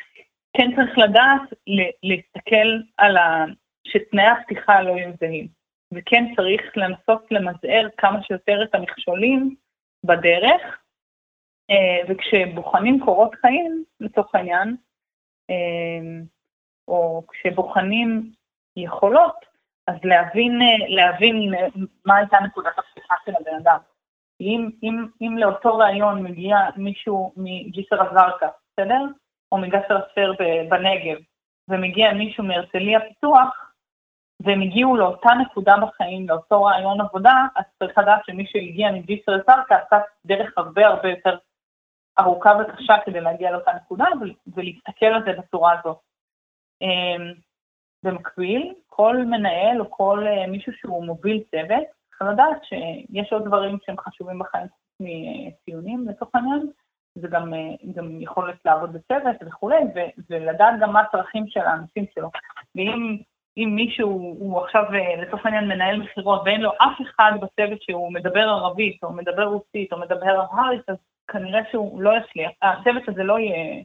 כן 0.57 0.75
צריך 0.75 0.97
לדעת 0.97 1.41
להסתכל 2.03 2.67
על 2.97 3.17
ה... 3.17 3.45
שתנאי 3.87 4.27
הפתיחה 4.27 4.81
לא 4.81 4.91
יהיו 4.91 5.11
זהים, 5.19 5.47
וכן 5.93 6.25
צריך 6.35 6.61
לנסות 6.75 7.31
למזער 7.31 7.87
כמה 7.97 8.23
שיותר 8.23 8.63
את 8.63 8.75
המכשולים 8.75 9.55
בדרך, 10.03 10.61
אה, 11.69 12.01
וכשבוחנים 12.07 12.99
קורות 13.05 13.35
חיים, 13.35 13.83
לצורך 13.99 14.35
העניין, 14.35 14.75
אה, 15.49 16.23
או 16.87 17.23
כשבוחנים 17.27 18.31
יכולות, 18.75 19.35
אז 19.87 19.95
להבין, 20.03 20.59
להבין 20.87 21.53
מה 22.05 22.15
הייתה 22.15 22.37
נקודת 22.45 22.79
הפתיחה 22.79 23.15
של 23.25 23.31
הבן 23.35 23.55
אדם. 23.55 23.77
אם, 24.41 24.69
אם, 24.83 25.05
אם 25.21 25.37
לאותו 25.37 25.77
ראיון 25.77 26.23
מגיע 26.23 26.57
מישהו 26.75 27.33
מג'יסר 27.37 28.01
א-זרקא, 28.01 28.47
בסדר? 28.73 29.05
או 29.55 29.59
מגסר 29.59 29.99
בנגב, 30.69 31.17
ומגיע 31.69 32.13
מישהו 32.13 32.43
מהרצליה 32.43 32.99
פיתוח, 32.99 33.71
והם 34.39 34.61
הגיעו 34.61 34.97
לאותה 34.97 35.29
נקודה 35.41 35.75
בחיים, 35.77 36.29
לאותו 36.29 36.63
רעיון 36.63 37.01
עבודה, 37.01 37.45
אז 37.55 37.63
צריך 37.79 37.97
לדעת 37.97 38.21
שמי 38.25 38.45
שהגיע 38.47 38.91
מג'יסר 38.91 39.35
א-זרקא 39.35 39.73
עשה 39.73 39.97
דרך 40.25 40.53
הרבה 40.57 40.87
הרבה 40.87 41.09
יותר 41.09 41.37
ארוכה 42.19 42.51
וקשה 42.59 42.93
כדי 43.05 43.21
להגיע 43.21 43.51
לאותה 43.51 43.71
נקודה, 43.73 44.05
ולהסתכל 44.55 45.05
על 45.05 45.23
זה 45.25 45.31
בצורה 45.41 45.79
הזאת. 45.79 45.97
אמ, 46.81 47.33
במקביל, 48.03 48.73
כל 48.87 49.17
מנהל 49.17 49.81
או 49.81 49.91
כל 49.91 50.23
אה, 50.27 50.47
מישהו 50.47 50.73
שהוא 50.73 51.05
מוביל 51.05 51.43
צוות, 51.51 51.87
צריך 52.09 52.21
לדעת 52.21 52.63
שיש 52.63 53.33
עוד 53.33 53.45
דברים 53.45 53.77
שהם 53.85 53.95
חשובים 53.97 54.39
בחיים 54.39 54.67
מציונים 54.99 56.07
לצורך 56.09 56.35
העניין, 56.35 56.67
זה 57.15 57.27
גם, 57.27 57.53
אה, 57.53 57.59
גם 57.95 58.21
יכולת 58.21 58.55
לעבוד 58.65 58.93
בצוות 58.93 59.35
וכולי, 59.47 59.77
ולדעת 60.29 60.73
גם 60.81 60.93
מה 60.93 61.01
הצרכים 61.01 61.47
של 61.47 61.59
האנשים 61.59 62.05
שלו. 62.15 62.29
ואם 62.75 63.17
אם 63.57 63.71
מישהו 63.75 64.09
הוא 64.39 64.61
עכשיו 64.61 64.83
אה, 64.93 65.21
לצורך 65.21 65.45
העניין 65.45 65.67
מנהל 65.67 65.97
מכירות 65.97 66.41
ואין 66.45 66.61
לו 66.61 66.71
אף 66.71 67.01
אחד 67.01 67.31
בצוות 67.41 67.81
שהוא 67.81 68.13
מדבר 68.13 68.49
ערבית 68.49 69.03
או 69.03 69.13
מדבר 69.13 69.43
רוסית 69.43 69.93
או 69.93 69.99
מדבר 69.99 70.45
אמהרית, 70.53 70.89
אז 70.89 70.95
כנראה 71.27 71.61
שהוא 71.71 72.01
לא 72.01 72.11
יצליח, 72.17 72.51
הצוות 72.61 73.09
הזה 73.09 73.23
לא 73.23 73.39
יהיה, 73.39 73.83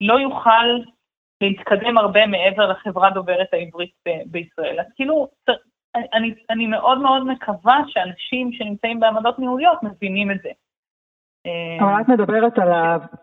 לא 0.00 0.14
יוכל 0.20 0.66
להתקדם 1.40 1.98
הרבה 1.98 2.26
מעבר 2.26 2.66
לחברה 2.66 3.10
דוברת 3.10 3.48
העברית 3.52 3.92
ב- 4.08 4.22
בישראל. 4.26 4.80
אז 4.80 4.86
כאילו, 4.94 5.28
אני, 6.14 6.34
אני 6.50 6.66
מאוד 6.66 6.98
מאוד 6.98 7.26
מקווה 7.26 7.78
שאנשים 7.88 8.52
שנמצאים 8.52 9.00
בעמדות 9.00 9.38
ניהוליות 9.38 9.82
מבינים 9.82 10.30
את 10.30 10.42
זה. 10.42 10.50
אבל 11.80 12.00
את 12.00 12.08
מדברת 12.08 12.58
על 12.58 12.68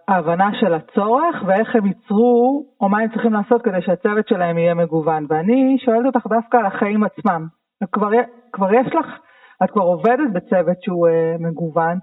ההבנה 0.08 0.50
של 0.60 0.74
הצורך 0.74 1.44
ואיך 1.48 1.76
הם 1.76 1.86
ייצרו, 1.86 2.66
או 2.82 2.90
מה 2.90 3.00
הם 3.00 3.10
צריכים 3.10 3.34
לעשות 3.34 3.62
כדי 3.62 3.82
שהצוות 3.82 4.28
שלהם 4.28 4.58
יהיה 4.58 4.74
מגוון. 4.74 5.26
ואני 5.30 5.78
שואלת 5.86 6.06
אותך 6.06 6.28
דווקא 6.28 6.58
על 6.58 6.66
החיים 6.66 7.04
עצמם. 7.04 7.48
כבר, 7.92 8.10
כבר 8.54 8.74
יש 8.74 8.88
לך, 8.88 9.06
את 9.64 9.72
כבר 9.72 9.82
עובדת 9.82 10.30
בצוות 10.34 10.78
שהוא 10.82 11.08
uh, 11.08 11.12
מגוון. 11.44 11.98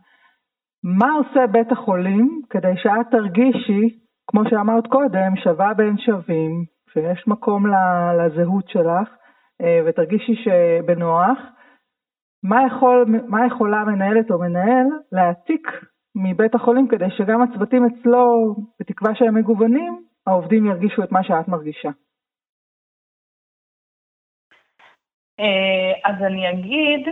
מה 0.85 1.13
עושה 1.13 1.47
בית 1.47 1.73
החולים 1.73 2.41
כדי 2.51 2.73
שאת 2.77 3.07
תרגישי 3.11 4.01
כמו 4.31 4.43
שאמרת 4.51 4.87
קודם, 4.87 5.37
שווה 5.37 5.75
בין 5.75 5.99
שווים, 5.99 6.65
שיש 6.93 7.29
מקום 7.29 7.67
לזהות 8.19 8.69
שלך, 8.69 9.09
אה, 9.63 9.81
ותרגישי 9.87 10.35
שבנוח. 10.35 11.39
מה, 12.45 12.67
יכול, 12.67 13.05
מה 13.29 13.47
יכולה 13.47 13.85
מנהלת 13.85 14.31
או 14.31 14.39
מנהל 14.39 14.87
להעתיק 15.13 15.69
מבית 16.23 16.55
החולים 16.55 16.89
כדי 16.89 17.11
שגם 17.17 17.43
הצוותים 17.43 17.83
אצלו, 17.87 18.55
בתקווה 18.81 19.15
שהם 19.15 19.35
מגוונים, 19.35 20.07
העובדים 20.27 20.67
ירגישו 20.67 21.03
את 21.05 21.13
מה 21.13 21.25
שאת 21.25 21.49
מרגישה? 21.49 21.89
אה, 25.41 26.11
אז 26.11 26.23
אני 26.23 26.51
אגיד, 26.51 27.09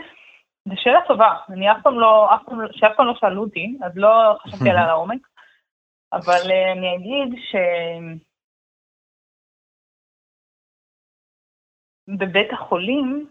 זו 0.68 0.74
שאלה 0.76 1.00
טובה, 1.09 1.32
אני 1.48 1.72
אף 1.72 1.76
פעם 1.82 2.00
לא, 2.00 2.34
אף 2.34 2.42
פעם, 2.46 2.59
שאף 2.72 2.96
פעם 2.96 3.06
לא 3.06 3.14
שאלו 3.14 3.42
אותי, 3.42 3.78
אז 3.84 3.92
לא 3.96 4.36
חשבתי 4.42 4.70
עליה 4.70 4.86
לעומק. 4.86 5.28
אבל 6.12 6.50
אה, 6.50 6.72
אני 6.72 6.96
אגיד 6.96 7.38
ש... 7.38 7.54
בבית 12.18 12.52
החולים, 12.52 13.30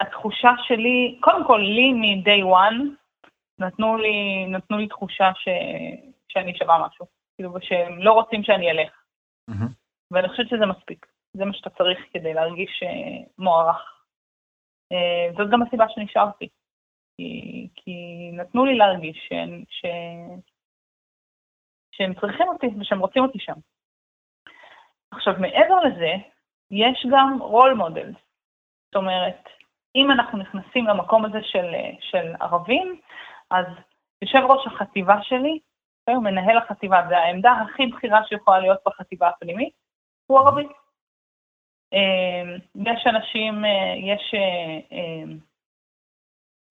התחושה 0.00 0.50
שלי, 0.62 1.18
קודם 1.20 1.46
כל 1.46 1.58
לי 1.58 1.92
מ-day 1.92 2.44
one, 2.44 3.01
נתנו 3.66 3.96
לי, 3.96 4.46
נתנו 4.46 4.78
לי 4.78 4.88
תחושה 4.88 5.30
ש, 5.34 5.48
שאני 6.28 6.58
שווה 6.58 6.86
משהו, 6.86 7.06
כאילו 7.36 7.52
שהם 7.60 8.02
לא 8.02 8.12
רוצים 8.12 8.42
שאני 8.42 8.70
אלך. 8.70 9.02
Mm-hmm. 9.50 9.68
ואני 10.10 10.28
חושבת 10.28 10.48
שזה 10.48 10.66
מספיק, 10.66 11.06
זה 11.36 11.44
מה 11.44 11.52
שאתה 11.54 11.70
צריך 11.70 11.98
כדי 12.12 12.34
להרגיש 12.34 12.82
uh, 12.82 13.28
מוערך. 13.38 14.02
Uh, 14.92 15.36
זאת 15.36 15.50
גם 15.50 15.62
הסיבה 15.62 15.84
שנשארתי, 15.88 16.48
כי, 17.16 17.68
כי 17.76 18.30
נתנו 18.32 18.64
לי 18.64 18.74
להרגיש 18.74 19.16
ש, 19.28 19.32
ש, 19.68 19.86
שהם 21.92 22.14
צריכים 22.20 22.48
אותי 22.48 22.66
ושהם 22.80 22.98
רוצים 22.98 23.22
אותי 23.22 23.38
שם. 23.38 23.58
עכשיו, 25.10 25.34
מעבר 25.38 25.80
לזה, 25.80 26.12
יש 26.70 27.06
גם 27.12 27.38
רול 27.40 27.74
מודל. 27.74 28.12
זאת 28.86 28.96
אומרת, 28.96 29.48
אם 29.94 30.10
אנחנו 30.10 30.38
נכנסים 30.38 30.86
למקום 30.86 31.24
הזה 31.24 31.38
של, 31.42 31.66
של 32.00 32.34
ערבים, 32.40 33.00
אז 33.52 33.66
יושב 34.22 34.38
ראש 34.38 34.66
החטיבה 34.66 35.22
שלי, 35.22 35.58
הוא 36.08 36.22
מנהל 36.22 36.58
החטיבה, 36.58 37.02
זה 37.08 37.18
העמדה 37.18 37.52
הכי 37.52 37.86
בכירה 37.86 38.20
שיכולה 38.28 38.58
להיות 38.58 38.78
בחטיבה 38.86 39.28
הפנימית, 39.28 39.72
הוא 40.26 40.38
ערבי. 40.38 40.66
אמ, 41.92 42.56
יש 42.86 43.06
אנשים, 43.06 43.64
אה, 43.64 43.94
יש 43.96 44.34
אה, 44.34 44.96
אמ, 44.96 45.38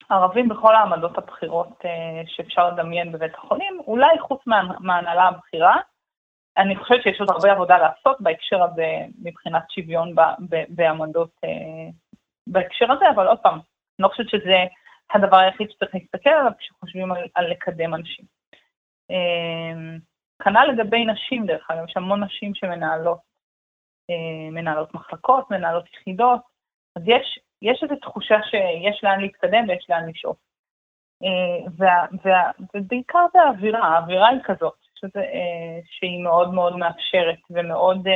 ערבים 0.10 0.50
בכל 0.50 0.76
העמדות 0.76 1.18
הבכירות 1.18 1.86
אה, 1.86 2.22
שאפשר 2.26 2.70
לדמיין 2.70 3.12
בבית 3.12 3.36
החולים, 3.36 3.80
אולי 3.88 4.20
חוץ 4.20 4.42
מה, 4.48 4.62
מההנהלה 4.80 5.24
הבכירה. 5.24 5.78
אני 6.58 6.76
חושבת 6.76 7.04
שיש 7.04 7.20
עוד 7.20 7.30
הרבה 7.30 7.52
עבודה 7.52 7.78
לעשות 7.78 8.22
בהקשר 8.22 8.64
הזה 8.64 8.98
מבחינת 9.24 9.64
שוויון 9.72 10.16
בעמדות 10.70 11.32
בהקשר 12.48 12.92
הזה, 12.92 13.06
אבל 13.16 13.28
עוד 13.28 13.40
פעם, 13.40 13.54
אני 13.54 13.62
לא 14.00 14.08
חושבת 14.08 14.30
שזה 14.30 14.66
הדבר 15.14 15.38
היחיד 15.38 15.70
שצריך 15.72 15.96
להסתכל 15.96 16.30
עליו 16.30 16.52
כשחושבים 16.60 17.12
על, 17.12 17.28
על 17.36 17.52
לקדם 17.52 17.94
אנשים. 17.94 18.26
אה, 19.12 19.98
כנ"ל 20.44 20.68
לגבי 20.74 21.06
נשים, 21.06 21.46
דרך 21.46 21.72
אגב, 21.72 21.84
יש 21.90 21.98
המון 21.98 22.24
נשים 22.24 22.56
שמנהלות 22.56 23.32
מנהלות 24.52 24.94
מחלקות, 24.94 25.52
מנהלות 25.52 25.86
יחידות, 25.94 26.42
אז 26.96 27.04
יש 27.06 27.40
יש 27.62 27.84
איזו 27.84 27.96
תחושה 27.96 28.36
שיש 28.44 29.04
לאן 29.04 29.22
להתקדם 29.22 29.70
ויש 29.70 29.86
לאן 29.90 30.10
לשאוף. 30.10 30.38
אה, 31.24 32.06
ובעיקר 32.76 33.26
זה 33.34 33.42
האווירה, 33.42 33.80
האווירה 33.80 34.30
היא 34.30 34.40
כזאת, 34.44 34.76
שזה, 34.96 35.20
אה, 35.20 35.80
שהיא 35.86 36.24
מאוד 36.24 36.54
מאוד 36.54 36.78
מאפשרת 36.78 37.40
ומאוד, 37.50 38.08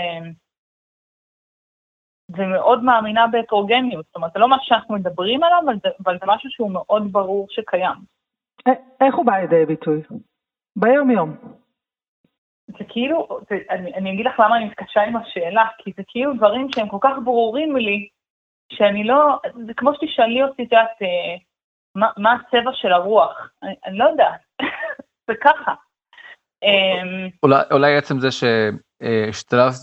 ומאוד 2.30 2.84
מאמינה 2.84 3.28
בהטרוגניות. 3.28 4.06
זאת 4.06 4.16
אומרת, 4.16 4.32
זה 4.34 4.40
לא 4.40 4.48
משהו 4.48 4.66
שאנחנו 4.66 4.96
מדברים 4.96 5.44
עליו, 5.44 5.60
אבל 5.66 5.76
זה, 5.84 5.90
אבל 6.04 6.18
זה 6.20 6.26
משהו 6.28 6.50
שהוא 6.50 6.72
מאוד 6.72 7.12
ברור 7.12 7.48
שקיים. 7.50 7.98
איך 9.02 9.16
הוא 9.16 9.26
בא 9.26 9.38
לידי 9.38 9.66
ביטוי? 9.66 10.02
ביום-יום. 10.76 11.36
זה 12.68 12.84
כאילו, 12.90 13.40
זה, 13.50 13.58
אני, 13.70 13.94
אני 13.94 14.14
אגיד 14.14 14.26
לך 14.26 14.40
למה 14.40 14.58
אני 14.58 14.66
מתקשה 14.66 15.02
עם 15.02 15.16
השאלה, 15.16 15.66
כי 15.78 15.92
זה 15.98 16.04
כאילו 16.08 16.34
דברים 16.34 16.68
שהם 16.76 16.90
כל 16.90 16.98
כך 17.02 17.18
ברורים 17.24 17.76
לי, 17.76 18.08
שאני 18.72 19.04
לא, 19.04 19.40
זה 19.66 19.74
כמו 19.74 19.92
שתשאלי 19.94 20.44
אותי, 20.44 20.64
את 20.64 20.72
יודעת, 20.72 21.02
אה, 21.02 21.36
מה, 21.96 22.10
מה 22.18 22.34
הצבע 22.34 22.72
של 22.74 22.94
הרוח, 22.94 23.50
אני, 23.64 23.76
אני 23.86 23.98
לא 23.98 24.06
יודעת, 24.06 24.42
זה 25.28 25.34
ככה. 25.42 25.74
אמ, 26.64 27.30
אולי, 27.44 27.62
אולי 27.72 27.98
עצם 27.98 28.20
זה 28.20 28.32
ש, 28.32 28.44
השתלבת 29.30 29.82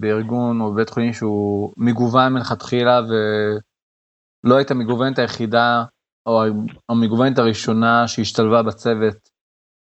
בארגון 0.00 0.60
או 0.60 0.72
בבית 0.72 0.90
חולים 0.90 1.12
שהוא 1.12 1.72
מגוון 1.76 2.32
מלכתחילה 2.32 3.00
ולא 3.08 4.56
היית 4.56 4.70
המגוונת 4.70 5.18
היחידה 5.18 5.84
או 6.26 6.42
המגוונת 6.88 7.38
הראשונה 7.38 8.08
שהשתלבה 8.08 8.62
בצוות, 8.62 9.28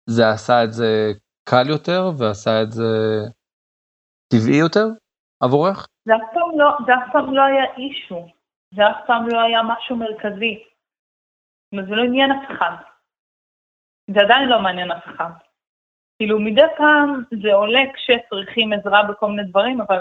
זה 0.09 0.30
עשה 0.30 0.64
את 0.64 0.74
זה 0.74 1.11
קל 1.49 1.70
יותר 1.70 2.01
ועשה 2.18 2.61
את 2.64 2.72
זה 2.72 2.91
טבעי 4.34 4.59
יותר 4.59 4.88
עבורך? 5.43 5.88
זה 6.05 6.14
אף 6.16 6.34
פעם 6.34 6.59
לא, 6.59 6.68
זה 6.86 6.93
אף 6.93 7.14
פעם 7.14 7.34
לא 7.34 7.41
היה 7.41 7.66
אישו, 7.78 8.28
זה 8.76 8.82
אף 8.91 9.07
פעם 9.07 9.28
לא 9.28 9.39
היה 9.41 9.59
משהו 9.64 9.95
מרכזי. 9.95 10.64
זה 11.76 11.95
לא 11.95 12.03
עניין 12.03 12.32
אף 12.32 12.51
אחד. 12.51 12.76
זה 14.11 14.20
עדיין 14.22 14.49
לא 14.49 14.61
מעניין 14.61 14.91
אף 14.91 15.03
אחד. 15.05 15.32
כאילו 16.24 16.39
מדי 16.39 16.61
פעם 16.78 17.24
זה 17.43 17.53
עולה 17.53 17.82
כשצריכים 17.93 18.74
עזרה 18.74 19.03
בכל 19.03 19.28
מיני 19.28 19.43
דברים, 19.43 19.82
אבל 19.82 19.99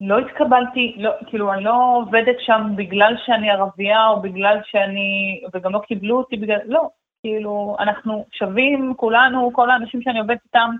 לא 0.00 0.18
התקבלתי, 0.18 0.94
לא, 0.98 1.10
כאילו 1.26 1.52
אני 1.52 1.64
לא 1.64 1.96
עובדת 1.96 2.36
שם 2.38 2.62
בגלל 2.76 3.14
שאני 3.26 3.50
ערבייה 3.50 4.08
או 4.08 4.22
בגלל 4.22 4.58
שאני, 4.64 5.42
וגם 5.52 5.72
לא 5.72 5.78
קיבלו 5.78 6.18
אותי 6.18 6.36
בגלל, 6.36 6.60
לא, 6.64 6.90
כאילו 7.22 7.76
אנחנו 7.78 8.26
שווים 8.32 8.94
כולנו, 8.96 9.52
כל 9.52 9.70
האנשים 9.70 10.02
שאני 10.02 10.20
עובדת 10.20 10.40
איתם 10.44 10.70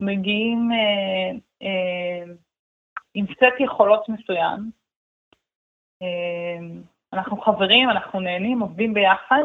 מגיעים 0.00 0.70
אה, 0.72 1.38
אה, 1.62 2.32
עם 3.14 3.26
סט 3.26 3.60
יכולות 3.60 4.08
מסוים. 4.08 4.70
אה, 6.02 6.66
אנחנו 7.12 7.40
חברים, 7.40 7.90
אנחנו 7.90 8.20
נהנים, 8.20 8.60
עובדים 8.60 8.94
ביחד, 8.94 9.44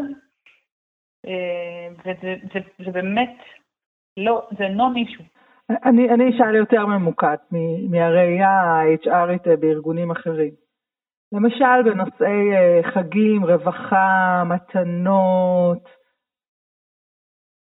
אה, 1.28 1.88
וזה 2.06 2.36
זה, 2.54 2.60
זה 2.86 2.92
באמת 2.92 3.38
לא, 4.18 4.48
זה 4.58 4.68
נון 4.68 4.96
אישו. 4.96 5.24
אני, 5.70 6.10
אני 6.10 6.30
אשאל 6.30 6.56
יותר 6.56 6.86
ממוקד 6.86 7.38
מהראייה 7.90 8.50
ה-HRית 8.50 9.48
אה, 9.48 9.58
בארגונים 9.58 10.12
אחרים. 10.12 10.52
למשל 11.32 11.84
בנושאי 11.86 12.56
אה, 12.56 12.92
חגים, 12.94 13.46
רווחה, 13.46 14.44
מתנות, 14.46 15.90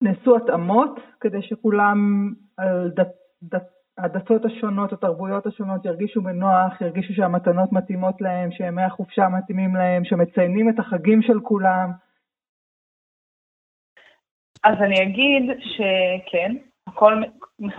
נעשו 0.02 0.36
התאמות 0.36 1.00
כדי 1.20 1.42
שכולם 1.42 2.30
על 2.56 2.90
דת, 2.96 3.08
דת, 3.42 3.66
הדתות 3.98 4.44
השונות, 4.44 4.92
התרבויות 4.92 5.46
השונות 5.46 5.84
ירגישו 5.84 6.22
בנוח, 6.22 6.80
ירגישו 6.80 7.14
שהמתנות 7.14 7.72
מתאימות 7.72 8.20
להם, 8.20 8.50
שימי 8.50 8.82
החופשה 8.82 9.28
מתאימים 9.28 9.76
להם, 9.76 10.04
שמציינים 10.04 10.68
את 10.68 10.78
החגים 10.78 11.22
של 11.22 11.40
כולם. 11.40 11.90
אז 14.64 14.74
אני 14.82 15.02
אגיד 15.02 15.42
שכן, 15.60 16.52
הכל 16.86 17.22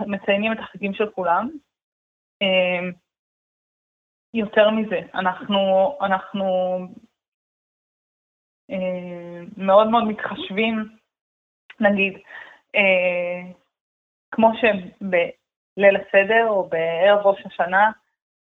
מציינים 0.06 0.52
את 0.52 0.58
החגים 0.58 0.94
של 0.94 1.10
כולם. 1.10 1.50
אמ, 2.42 2.92
יותר 4.34 4.70
מזה, 4.70 5.00
אנחנו, 5.14 5.58
אנחנו 6.00 6.78
אמ, 8.70 9.48
מאוד 9.56 9.88
מאוד 9.88 10.04
מתחשבים, 10.04 10.88
נגיד, 11.80 12.18
אה, 12.74 13.52
כמו 14.30 14.50
שבליל 14.54 15.96
הסדר 15.96 16.46
או 16.48 16.68
בערב 16.68 17.26
ראש 17.26 17.46
השנה, 17.46 17.90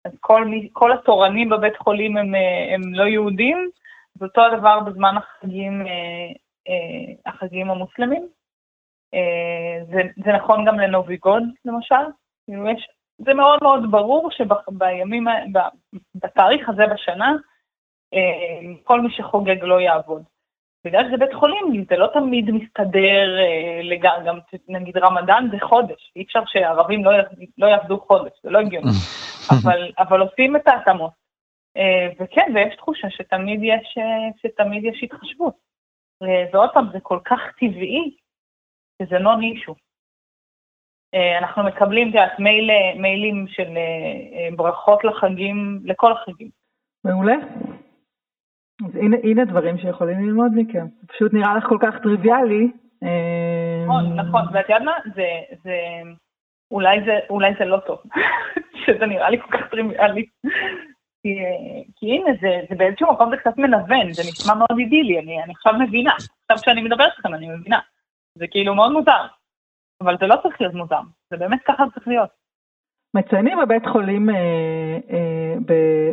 אז 0.05 0.11
כל, 0.19 0.51
כל 0.73 0.91
התורנים 0.91 1.49
בבית 1.49 1.77
חולים 1.77 2.17
הם, 2.17 2.35
אה, 2.35 2.73
הם 2.75 2.93
לא 2.93 3.03
יהודים, 3.03 3.69
ואותו 4.15 4.41
הדבר 4.45 4.79
בזמן 4.79 5.15
החגים, 5.17 5.81
אה, 5.87 7.31
החגים 7.31 7.71
המוסלמים. 7.71 8.34
אה, 9.15 9.85
זה, 9.85 10.01
זה 10.25 10.31
נכון 10.31 10.65
גם 10.65 10.79
לנוביגוד 10.79 11.43
למשל, 11.65 12.05
כאילו 12.45 12.69
יש, 12.69 12.87
זה 13.17 13.33
מאוד 13.33 13.59
מאוד 13.61 13.91
ברור 13.91 14.29
שבימים, 14.31 15.27
בתאריך 16.15 16.69
הזה 16.69 16.83
בשנה, 16.93 17.31
אה, 18.13 18.73
כל 18.83 19.01
מי 19.01 19.09
שחוגג 19.11 19.63
לא 19.63 19.81
יעבוד. 19.81 20.23
בגלל 20.85 21.07
שזה 21.07 21.17
בית 21.17 21.33
חולים, 21.33 21.85
זה 21.89 21.95
לא 21.97 22.07
תמיד 22.13 22.51
מסתדר 22.51 23.39
אה, 23.39 23.79
לגמרי, 23.83 24.25
גם 24.25 24.39
נגיד 24.67 24.97
רמדאן 24.97 25.47
זה 25.51 25.57
חודש, 25.63 26.11
אי 26.15 26.23
אפשר 26.23 26.41
שערבים 26.45 27.05
לא, 27.05 27.11
לא 27.57 27.67
יעבדו 27.67 27.99
חודש, 27.99 28.31
זה 28.43 28.49
לא 28.49 28.59
הגיוני, 28.59 28.91
אבל, 29.51 29.91
אבל 29.99 30.21
עושים 30.21 30.55
את 30.55 30.67
ההתאמות. 30.67 31.25
וכן, 32.19 32.51
ויש 32.55 32.75
תחושה 32.75 33.09
שתמיד 33.09 33.59
יש, 33.63 33.97
שתמיד 34.41 34.83
יש 34.83 35.03
התחשבות. 35.03 35.53
ועוד 36.53 36.69
פעם, 36.73 36.87
זה 36.91 36.99
כל 36.99 37.19
כך 37.25 37.39
טבעי, 37.59 38.11
שזה 39.01 39.19
נון 39.19 39.41
אישו. 39.41 39.75
אה, 41.15 41.37
אנחנו 41.37 41.63
מקבלים, 41.63 42.09
את 42.09 42.39
מייל, 42.39 42.69
מיילים 42.95 43.45
של 43.47 43.67
אה, 43.77 44.37
אה, 44.37 44.55
ברכות 44.55 45.03
לחגים, 45.03 45.79
לכל 45.83 46.11
החגים. 46.11 46.49
מעולה. 47.03 47.35
אז 48.85 48.95
הנה, 48.95 49.17
הנה 49.23 49.45
דברים 49.45 49.77
שיכולים 49.77 50.25
ללמוד 50.25 50.51
מכם. 50.55 50.85
זה 51.01 51.07
פשוט 51.07 51.33
נראה 51.33 51.57
לך 51.57 51.63
כל 51.69 51.77
כך 51.81 51.95
טריוויאלי. 52.03 52.71
נכון, 53.85 54.19
נכון, 54.19 54.41
ואת 54.53 54.69
יודעת 54.69 54.81
מה? 54.81 54.91
זה, 55.15 55.27
זה, 55.63 55.77
אולי 56.71 56.97
זה, 57.05 57.19
אולי 57.29 57.53
זה 57.59 57.65
לא 57.65 57.77
טוב, 57.77 57.97
שזה 58.85 59.05
נראה 59.05 59.29
לי 59.29 59.41
כל 59.41 59.57
כך 59.57 59.69
טריוויאלי. 59.71 60.25
כי, 61.21 61.29
כי 61.95 62.05
הנה, 62.05 62.31
זה, 62.41 62.49
זה 62.69 62.75
באיזשהו 62.75 63.13
מקום 63.13 63.29
זה 63.29 63.37
קצת 63.37 63.57
מנוון, 63.57 64.13
זה 64.13 64.21
נשמע 64.21 64.53
מאוד 64.53 64.79
אידילי, 64.79 65.19
אני, 65.19 65.43
אני 65.43 65.53
עכשיו 65.53 65.73
מבינה. 65.79 66.11
עכשיו 66.49 66.57
כשאני 66.57 66.81
מדברת 66.81 67.11
איתכם 67.17 67.33
אני 67.33 67.49
מבינה. 67.49 67.79
זה 68.37 68.45
כאילו 68.51 68.75
מאוד 68.75 68.91
מוזר, 68.91 69.27
אבל 70.01 70.17
זה 70.19 70.25
לא 70.27 70.35
צריך 70.43 70.61
להיות 70.61 70.73
מוזר, 70.73 71.01
זה 71.29 71.37
באמת 71.37 71.61
ככה 71.67 71.83
זה 71.85 71.91
צריך 71.93 72.07
להיות. 72.07 72.29
מציינים 73.15 73.57
בבית 73.61 73.83
חולים 73.91 74.29
אה, 74.29 74.99
אה, 75.13 75.55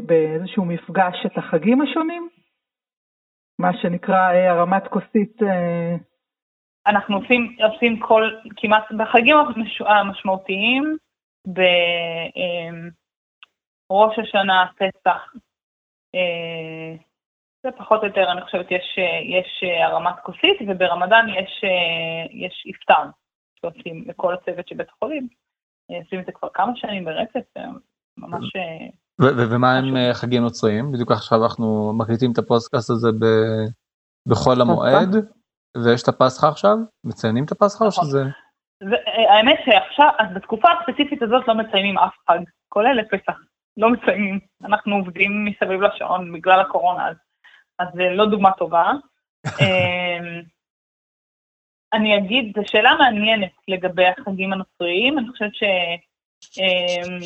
באיזשהו 0.07 0.65
מפגש 0.65 1.27
את 1.27 1.39
החגים 1.39 1.83
השונים? 1.83 2.29
מה 3.59 3.71
שנקרא 3.83 4.33
אה, 4.33 4.51
הרמת 4.51 4.89
כוסית? 4.89 5.43
אה... 5.43 5.97
אנחנו 6.87 7.17
עושים, 7.17 7.57
עושים 7.73 8.01
כל, 8.01 8.31
כמעט, 8.57 8.93
בחגים 8.93 9.37
המשמעותיים, 9.87 10.97
בראש 11.47 11.69
אה, 14.19 14.25
השנה, 14.25 14.67
פסח, 14.77 15.33
אה, 16.15 16.95
זה 17.63 17.69
פחות 17.79 18.01
או 18.01 18.07
יותר, 18.07 18.33
אני 18.33 18.43
חושבת, 18.43 18.71
יש, 18.71 18.99
יש 19.39 19.65
אה, 19.65 19.87
הרמת 19.87 20.15
כוסית, 20.23 20.59
וברמדאן 20.69 21.27
יש, 21.29 21.65
אה, 21.65 22.47
יש 22.47 22.65
איפטר, 22.67 23.11
שעושים 23.61 24.05
לכל 24.09 24.35
הצוות 24.35 24.69
של 24.69 24.75
בית 24.75 24.89
החולים. 24.97 25.29
אה, 25.91 25.97
עושים 26.05 26.21
את 26.21 26.27
זה 26.27 26.33
כבר 26.33 26.49
כמה 26.55 26.73
שנים 26.77 27.05
ברצף, 27.05 27.47
ממש... 28.19 28.53
ומה 29.21 29.79
עם 29.79 30.13
חגים 30.13 30.43
נוצריים? 30.43 30.93
בדיוק 30.93 31.11
עכשיו 31.11 31.45
אנחנו 31.45 31.93
מקליטים 31.99 32.33
את 32.33 32.39
הפודקאסט 32.39 32.91
הזה 32.91 33.09
בחול 34.29 34.61
המועד, 34.61 35.15
ויש 35.85 36.03
את 36.03 36.09
הפסחא 36.09 36.47
עכשיו? 36.47 36.77
מציינים 37.05 37.45
את 37.45 37.53
הפסחא 37.53 37.85
או 37.85 37.89
נכון. 37.89 38.05
שזה... 38.05 38.23
האמת 39.31 39.59
שעכשיו, 39.65 40.09
בתקופה 40.35 40.69
הספציפית 40.73 41.23
הזאת 41.23 41.49
לא 41.49 41.55
מציינים 41.55 41.99
אף 41.99 42.15
חג, 42.31 42.39
כולל 42.69 43.01
לפסח. 43.01 43.39
לא 43.77 43.91
מציינים. 43.91 44.39
אנחנו 44.65 44.97
עובדים 44.97 45.45
מסביב 45.45 45.83
לשעון 45.83 46.33
בגלל 46.33 46.61
הקורונה, 46.61 47.09
אז 47.09 47.17
אז 47.79 47.89
זה 47.95 48.03
לא 48.03 48.27
דוגמה 48.31 48.53
טובה. 48.53 48.91
אמ, 49.47 50.43
אני 51.93 52.19
אגיד, 52.19 52.57
זו 52.57 52.63
שאלה 52.67 52.91
מעניינת 52.99 53.53
לגבי 53.69 54.07
החגים 54.07 54.53
הנוצריים, 54.53 55.19
אני 55.19 55.29
חושבת 55.29 55.55
ש... 55.55 55.63
אמ, 56.59 57.19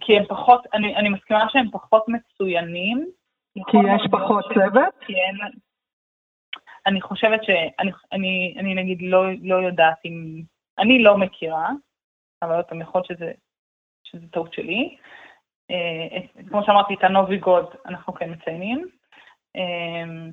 כי 0.00 0.16
הם 0.16 0.24
פחות, 0.28 0.66
אני, 0.74 0.96
אני 0.96 1.08
מסכימה 1.08 1.44
שהם 1.48 1.70
פחות 1.70 2.04
מצוינים. 2.08 3.06
כי 3.54 3.76
יש 3.76 4.02
פחות 4.10 4.44
צוות? 4.54 4.94
כן. 5.00 5.56
אני 6.86 7.00
חושבת 7.00 7.44
שאני 7.44 7.90
אני, 8.12 8.54
אני 8.58 8.74
נגיד 8.74 8.98
לא, 9.02 9.24
לא 9.42 9.56
יודעת 9.56 9.98
אם, 10.04 10.42
אני 10.78 11.02
לא 11.02 11.18
מכירה, 11.18 11.68
אבל 12.42 12.56
עוד 12.56 12.64
פעם 12.64 12.80
יכול 12.80 12.98
להיות 12.98 13.06
שזה, 13.06 13.32
שזה 14.04 14.26
טעות 14.32 14.52
שלי. 14.52 14.96
אה, 15.70 16.44
כמו 16.48 16.62
שאמרתי, 16.64 16.94
את 16.94 17.04
הנובי 17.04 17.38
גוד 17.38 17.74
אנחנו 17.86 18.14
כן 18.14 18.30
מציינים, 18.32 18.88
אה, 19.56 20.30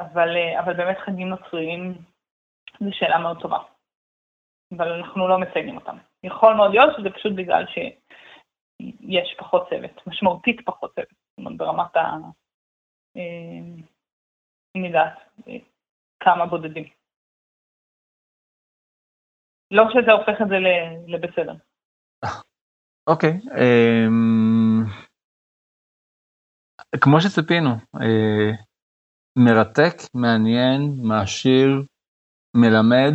אבל, 0.00 0.36
אה, 0.36 0.60
אבל 0.60 0.74
באמת 0.74 0.96
חגים 0.98 1.28
נוצריים 1.28 1.94
זו 2.80 2.90
שאלה 2.92 3.18
מאוד 3.18 3.40
טובה, 3.40 3.58
אבל 4.76 4.92
אנחנו 4.92 5.28
לא 5.28 5.38
מציינים 5.38 5.76
אותם. 5.76 5.96
יכול 6.22 6.54
מאוד 6.54 6.70
להיות 6.70 6.90
שזה 6.96 7.10
פשוט 7.10 7.32
בגלל 7.36 7.64
שיש 7.66 9.34
פחות 9.38 9.68
צוות, 9.70 10.06
משמעותית 10.06 10.60
פחות 10.64 10.94
צוות, 10.94 11.08
זאת 11.08 11.38
אומרת 11.38 11.56
ברמת 11.56 11.96
ה... 11.96 12.10
אני 14.76 14.86
יודעת, 14.86 15.18
כמה 16.20 16.46
בודדים. 16.46 16.88
לא 19.70 19.84
שזה 19.92 20.12
הופך 20.12 20.42
את 20.42 20.48
זה 20.48 20.56
לבסדר. 21.06 21.54
אוקיי, 23.06 23.30
אמ, 23.30 24.84
כמו 27.00 27.20
שציפינו, 27.20 27.70
אה, 28.00 28.50
מרתק, 29.38 29.96
מעניין, 30.14 30.80
מעשיר, 31.08 31.68
מלמד. 32.56 33.14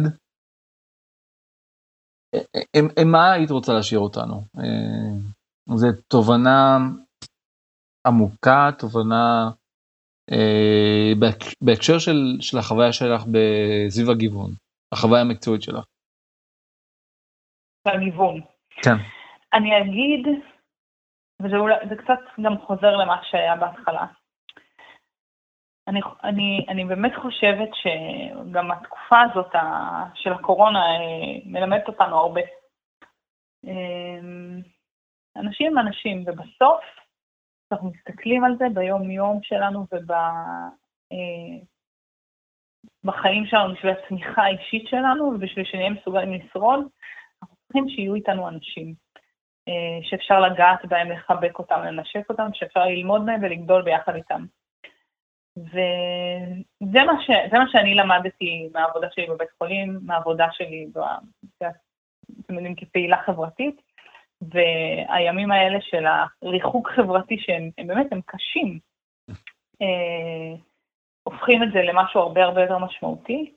עם 2.73 3.11
מה 3.11 3.31
היית 3.31 3.51
רוצה 3.51 3.73
להשאיר 3.73 3.99
אותנו? 3.99 4.43
זו 5.75 5.87
תובנה 6.07 6.77
עמוקה, 8.07 8.69
תובנה 8.79 9.49
בהקשר 11.61 11.99
של, 11.99 12.37
של 12.41 12.57
החוויה 12.57 12.93
שלך 12.93 13.23
בסביב 13.31 14.09
הגיוון, 14.09 14.51
החוויה 14.93 15.21
המקצועית 15.21 15.61
שלך. 15.61 15.85
בגיוון. 17.87 18.41
כן. 18.83 19.18
אני 19.53 19.81
אגיד, 19.81 20.27
וזה 21.41 21.95
קצת 21.95 22.19
גם 22.41 22.57
חוזר 22.57 22.95
למה 22.97 23.23
שהיה 23.23 23.55
בהתחלה. 23.55 24.05
אני, 25.87 25.99
אני, 26.23 26.65
אני 26.69 26.85
באמת 26.85 27.11
חושבת 27.21 27.69
שגם 27.73 28.71
התקופה 28.71 29.21
הזאת 29.21 29.53
של 30.15 30.33
הקורונה 30.33 30.79
אה, 30.79 31.39
מלמדת 31.45 31.87
אותנו 31.87 32.17
הרבה. 32.17 32.41
אמ, 33.63 34.61
אנשים 35.35 35.77
הם 35.77 35.87
אנשים, 35.87 36.23
ובסוף, 36.27 36.83
אנחנו 37.71 37.91
מסתכלים 37.91 38.43
על 38.43 38.57
זה 38.57 38.65
ביום-יום 38.73 39.39
שלנו 39.43 39.85
ובחיים 43.03 43.43
אה, 43.43 43.49
שלנו 43.49 43.73
בשביל 43.73 43.91
הצמיחה 43.91 44.41
האישית 44.41 44.87
שלנו 44.87 45.23
ובשביל 45.23 45.65
שנהיה 45.65 45.89
מסוגלים 45.89 46.33
לשרוד, 46.33 46.79
אנחנו 47.41 47.55
צריכים 47.55 47.89
שיהיו 47.89 48.15
איתנו 48.15 48.47
אנשים. 48.47 49.09
אה, 49.70 49.99
שאפשר 50.03 50.39
לגעת 50.39 50.86
בהם, 50.86 51.11
לחבק 51.11 51.59
אותם, 51.59 51.82
לנשק 51.84 52.30
אותם, 52.30 52.49
שאפשר 52.53 52.86
ללמוד 52.86 53.22
מהם 53.26 53.43
ולגדול 53.43 53.82
ביחד 53.82 54.15
איתם. 54.15 54.45
וזה 55.57 56.99
מה, 57.05 57.22
ש... 57.22 57.30
מה 57.53 57.65
שאני 57.72 57.95
למדתי 57.95 58.70
מהעבודה 58.74 59.07
שלי 59.11 59.28
בבית 59.28 59.49
חולים, 59.57 59.99
מהעבודה 60.05 60.47
שלי, 60.51 60.88
אתם 62.45 62.53
יודעים, 62.53 62.76
כפעילה 62.76 63.17
חברתית, 63.26 63.82
והימים 64.41 65.51
האלה 65.51 65.82
של 65.82 66.05
הריחוק 66.41 66.89
חברתי, 66.89 67.38
שהם 67.39 67.70
באמת, 67.88 68.07
הם 68.11 68.22
קשים, 68.26 68.80
אה, 69.82 70.55
הופכים 71.24 71.63
את 71.63 71.72
זה 71.74 71.80
למשהו 71.82 72.20
הרבה 72.20 72.43
הרבה 72.43 72.61
יותר 72.61 72.78
משמעותי, 72.78 73.53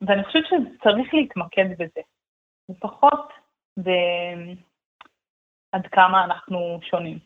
ואני 0.00 0.24
חושבת 0.24 0.44
שצריך 0.46 1.14
להתמקד 1.14 1.72
בזה. 1.78 2.00
לפחות 2.68 3.32
ב... 3.78 3.90
עד 5.72 5.86
כמה 5.86 6.24
אנחנו 6.24 6.80
שונים. 6.82 7.18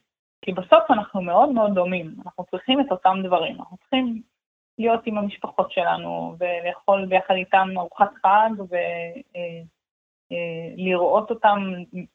כי 0.42 0.52
בסוף 0.52 0.90
אנחנו 0.90 1.22
מאוד 1.22 1.48
מאוד 1.48 1.74
דומים, 1.74 2.14
אנחנו 2.24 2.44
צריכים 2.50 2.80
את 2.80 2.86
אותם 2.90 3.16
דברים, 3.24 3.56
אנחנו 3.58 3.76
צריכים 3.76 4.22
להיות 4.78 5.00
עם 5.06 5.18
המשפחות 5.18 5.72
שלנו 5.72 6.36
ולאכול 6.38 7.06
ביחד 7.06 7.34
איתם 7.34 7.68
ארוחת 7.76 8.10
חג 8.22 8.50
ולראות 10.30 11.30
אה, 11.30 11.34
אה, 11.34 11.36
אותם 11.36 11.58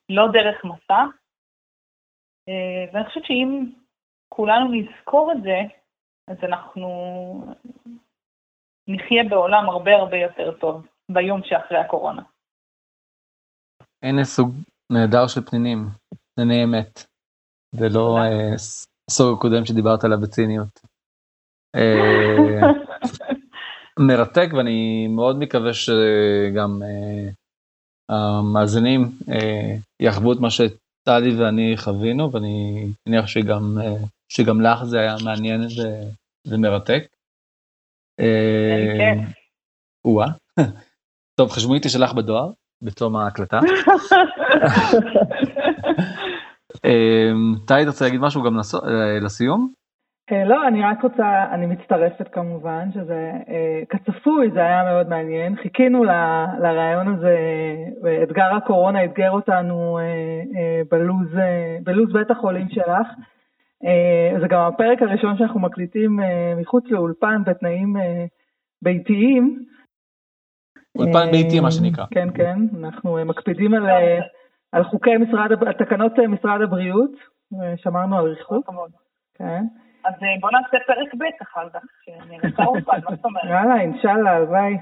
לא 0.10 0.28
דרך 0.34 0.66
מסע. 0.66 1.04
אה, 2.50 2.86
ואני 2.94 3.06
חושבת 3.06 3.26
שאם 3.26 3.66
כולנו 4.30 4.72
נזכור 4.72 5.32
את 5.32 5.44
זה, 5.44 5.60
אז 6.28 6.38
אנחנו 6.44 6.90
נחיה 8.88 9.24
בעולם 9.30 9.70
הרבה 9.70 9.96
הרבה 9.96 10.18
יותר 10.18 10.58
טוב 10.58 10.88
ביום 11.10 11.42
שאחרי 11.44 11.78
הקורונה. 11.78 12.22
אין 14.04 14.24
סוג 14.24 14.56
נהדר 14.90 15.28
של 15.28 15.42
פנינים, 15.42 15.78
פניני 16.36 16.64
אמת. 16.64 17.12
ולא 17.74 18.18
אה, 18.18 18.56
הסוג 19.10 19.38
הקודם 19.38 19.66
שדיברת 19.66 20.04
עליו 20.04 20.22
בציניות. 20.22 20.80
אה, 21.76 22.72
מרתק 24.08 24.50
ואני 24.58 25.08
מאוד 25.08 25.40
מקווה 25.40 25.74
שגם 25.74 26.82
אה, 26.84 27.30
המאזינים 28.10 29.12
יחוו 30.02 30.34
את 30.34 30.38
מה 30.40 30.50
שטלי 30.50 31.36
ואני 31.40 31.78
חווינו 31.78 32.32
ואני 32.32 32.86
מניח 33.08 33.28
שגם, 33.28 33.78
שגם 34.30 34.62
לך 34.62 34.84
זה 34.84 35.00
היה 35.00 35.16
מעניין 35.24 35.62
ומרתק. 36.48 37.04
טוב 41.40 41.50
חשבו 41.50 41.74
איתי 41.74 41.90
שלך 41.90 42.14
בדואר 42.14 42.52
בתום 42.82 43.16
ההקלטה. 43.16 43.60
טלי, 47.68 47.82
אתה 47.82 47.90
רוצה 47.90 48.06
להגיד 48.06 48.22
משהו 48.22 48.44
גם 48.44 48.58
אה, 48.58 49.20
לסיום? 49.22 49.74
אה, 50.32 50.46
לא, 50.46 50.68
אני 50.68 50.84
רק 50.84 51.04
רוצה, 51.04 51.46
אני 51.52 51.66
מצטרפת 51.66 52.28
כמובן, 52.32 52.90
שזה 52.94 53.32
אה, 53.50 53.82
כצפוי, 53.90 54.52
זה 54.54 54.60
היה 54.60 54.84
מאוד 54.84 55.10
מעניין. 55.10 55.56
חיכינו 55.56 56.04
לרעיון 56.62 57.08
הזה, 57.08 57.38
ואתגר 58.04 58.56
הקורונה 58.58 59.06
אתגר 59.06 59.32
אותנו 59.32 60.00
בלוז, 60.92 61.28
בלוז 61.84 62.14
בית 62.14 62.32
החולים 62.32 62.70
שלך. 62.70 63.08
זה 64.42 64.48
גם 64.48 64.60
הפרק 64.62 65.02
הראשון 65.02 65.38
שאנחנו 65.38 65.60
מקליטים 65.60 66.20
מחוץ 66.58 66.84
לאולפן 66.90 67.44
בתנאים 67.46 67.96
ביתיים. 68.82 69.66
אולפן 70.98 71.32
ביתי 71.32 71.60
מה 71.60 71.72
שנקרא. 71.72 72.06
כן, 72.12 72.28
כן, 72.34 72.58
אנחנו 72.80 73.18
מקפידים 73.26 73.74
על... 73.74 73.86
על 74.72 74.84
חוקי 74.84 75.18
משרד, 75.18 75.52
על 75.68 75.74
תקנות 75.74 76.20
אה, 76.20 76.28
משרד 76.28 76.62
הבריאות, 76.62 77.12
שמרנו 77.76 78.18
על 78.18 78.26
ריחוק. 78.26 78.70
כן. 79.34 79.64
אז 80.06 80.14
אה, 80.24 80.28
בוא 80.42 80.50
נעשה 80.52 80.78
פרק 80.88 81.14
ב' 81.14 81.44
אחר 81.44 81.70
כך, 81.74 81.82
שנראה 82.06 82.66
אולפן, 82.66 82.92
מה 82.92 83.16
זאת 83.16 83.26
אומרת? 83.26 83.46
יאללה, 83.46 83.82
אינשאללה, 83.82 84.32
הלוואי. 84.32 84.78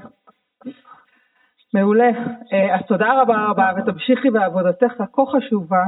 מעולה. 1.74 2.10
אה, 2.54 2.76
אז 2.76 2.82
תודה 2.88 3.22
רבה 3.22 3.46
רבה, 3.50 3.72
ותמשיכי 3.78 4.30
בעבודתך 4.30 5.02
הכה 5.02 5.22
חשובה, 5.32 5.84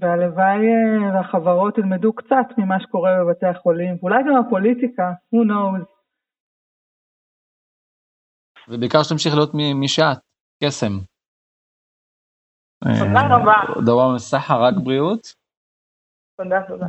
והלוואי 0.00 0.66
והחברות 1.14 1.78
ילמדו 1.78 2.12
קצת 2.12 2.46
ממה 2.58 2.80
שקורה 2.80 3.10
בבתי 3.24 3.46
החולים, 3.46 3.96
ואולי 4.00 4.22
גם 4.28 4.36
הפוליטיקה, 4.36 5.12
who 5.34 5.38
knows. 5.48 5.84
ובעיקר 8.68 9.02
שתמשיך 9.02 9.34
להיות 9.34 9.54
מי 9.54 9.88
שאת, 9.88 10.18
קסם. 10.64 11.11
תודה 12.82 13.20
אה, 13.20 13.36
רבה. 13.36 13.82
דבר 13.84 14.14
מסחה, 14.14 14.56
רק 14.56 14.74
בריאות. 14.84 15.34
תודה, 16.36 16.60
תודה. 16.68 16.86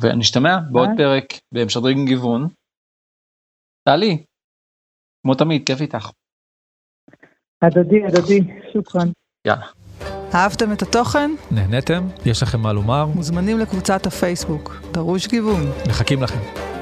ונשתמע 0.00 0.58
בעוד 0.72 0.88
פרק 0.96 1.24
במשדרים 1.52 2.04
גיוון. 2.06 2.48
טלי, 3.88 4.24
כמו 5.22 5.34
תמיד, 5.34 5.66
כיף 5.66 5.80
איתך. 5.80 6.10
הדדי, 7.62 8.04
הדדי, 8.06 8.40
שוכרן. 8.72 9.08
יאללה. 9.46 9.66
אהבתם 10.34 10.72
את 10.72 10.82
התוכן? 10.82 11.30
נהניתם? 11.50 12.02
יש 12.26 12.42
לכם 12.42 12.60
מה 12.60 12.72
לומר? 12.72 13.06
מוזמנים 13.06 13.58
לקבוצת 13.58 14.06
הפייסבוק, 14.06 14.74
דרוש 14.92 15.28
גיוון. 15.28 15.62
מחכים 15.88 16.22
לכם. 16.22 16.73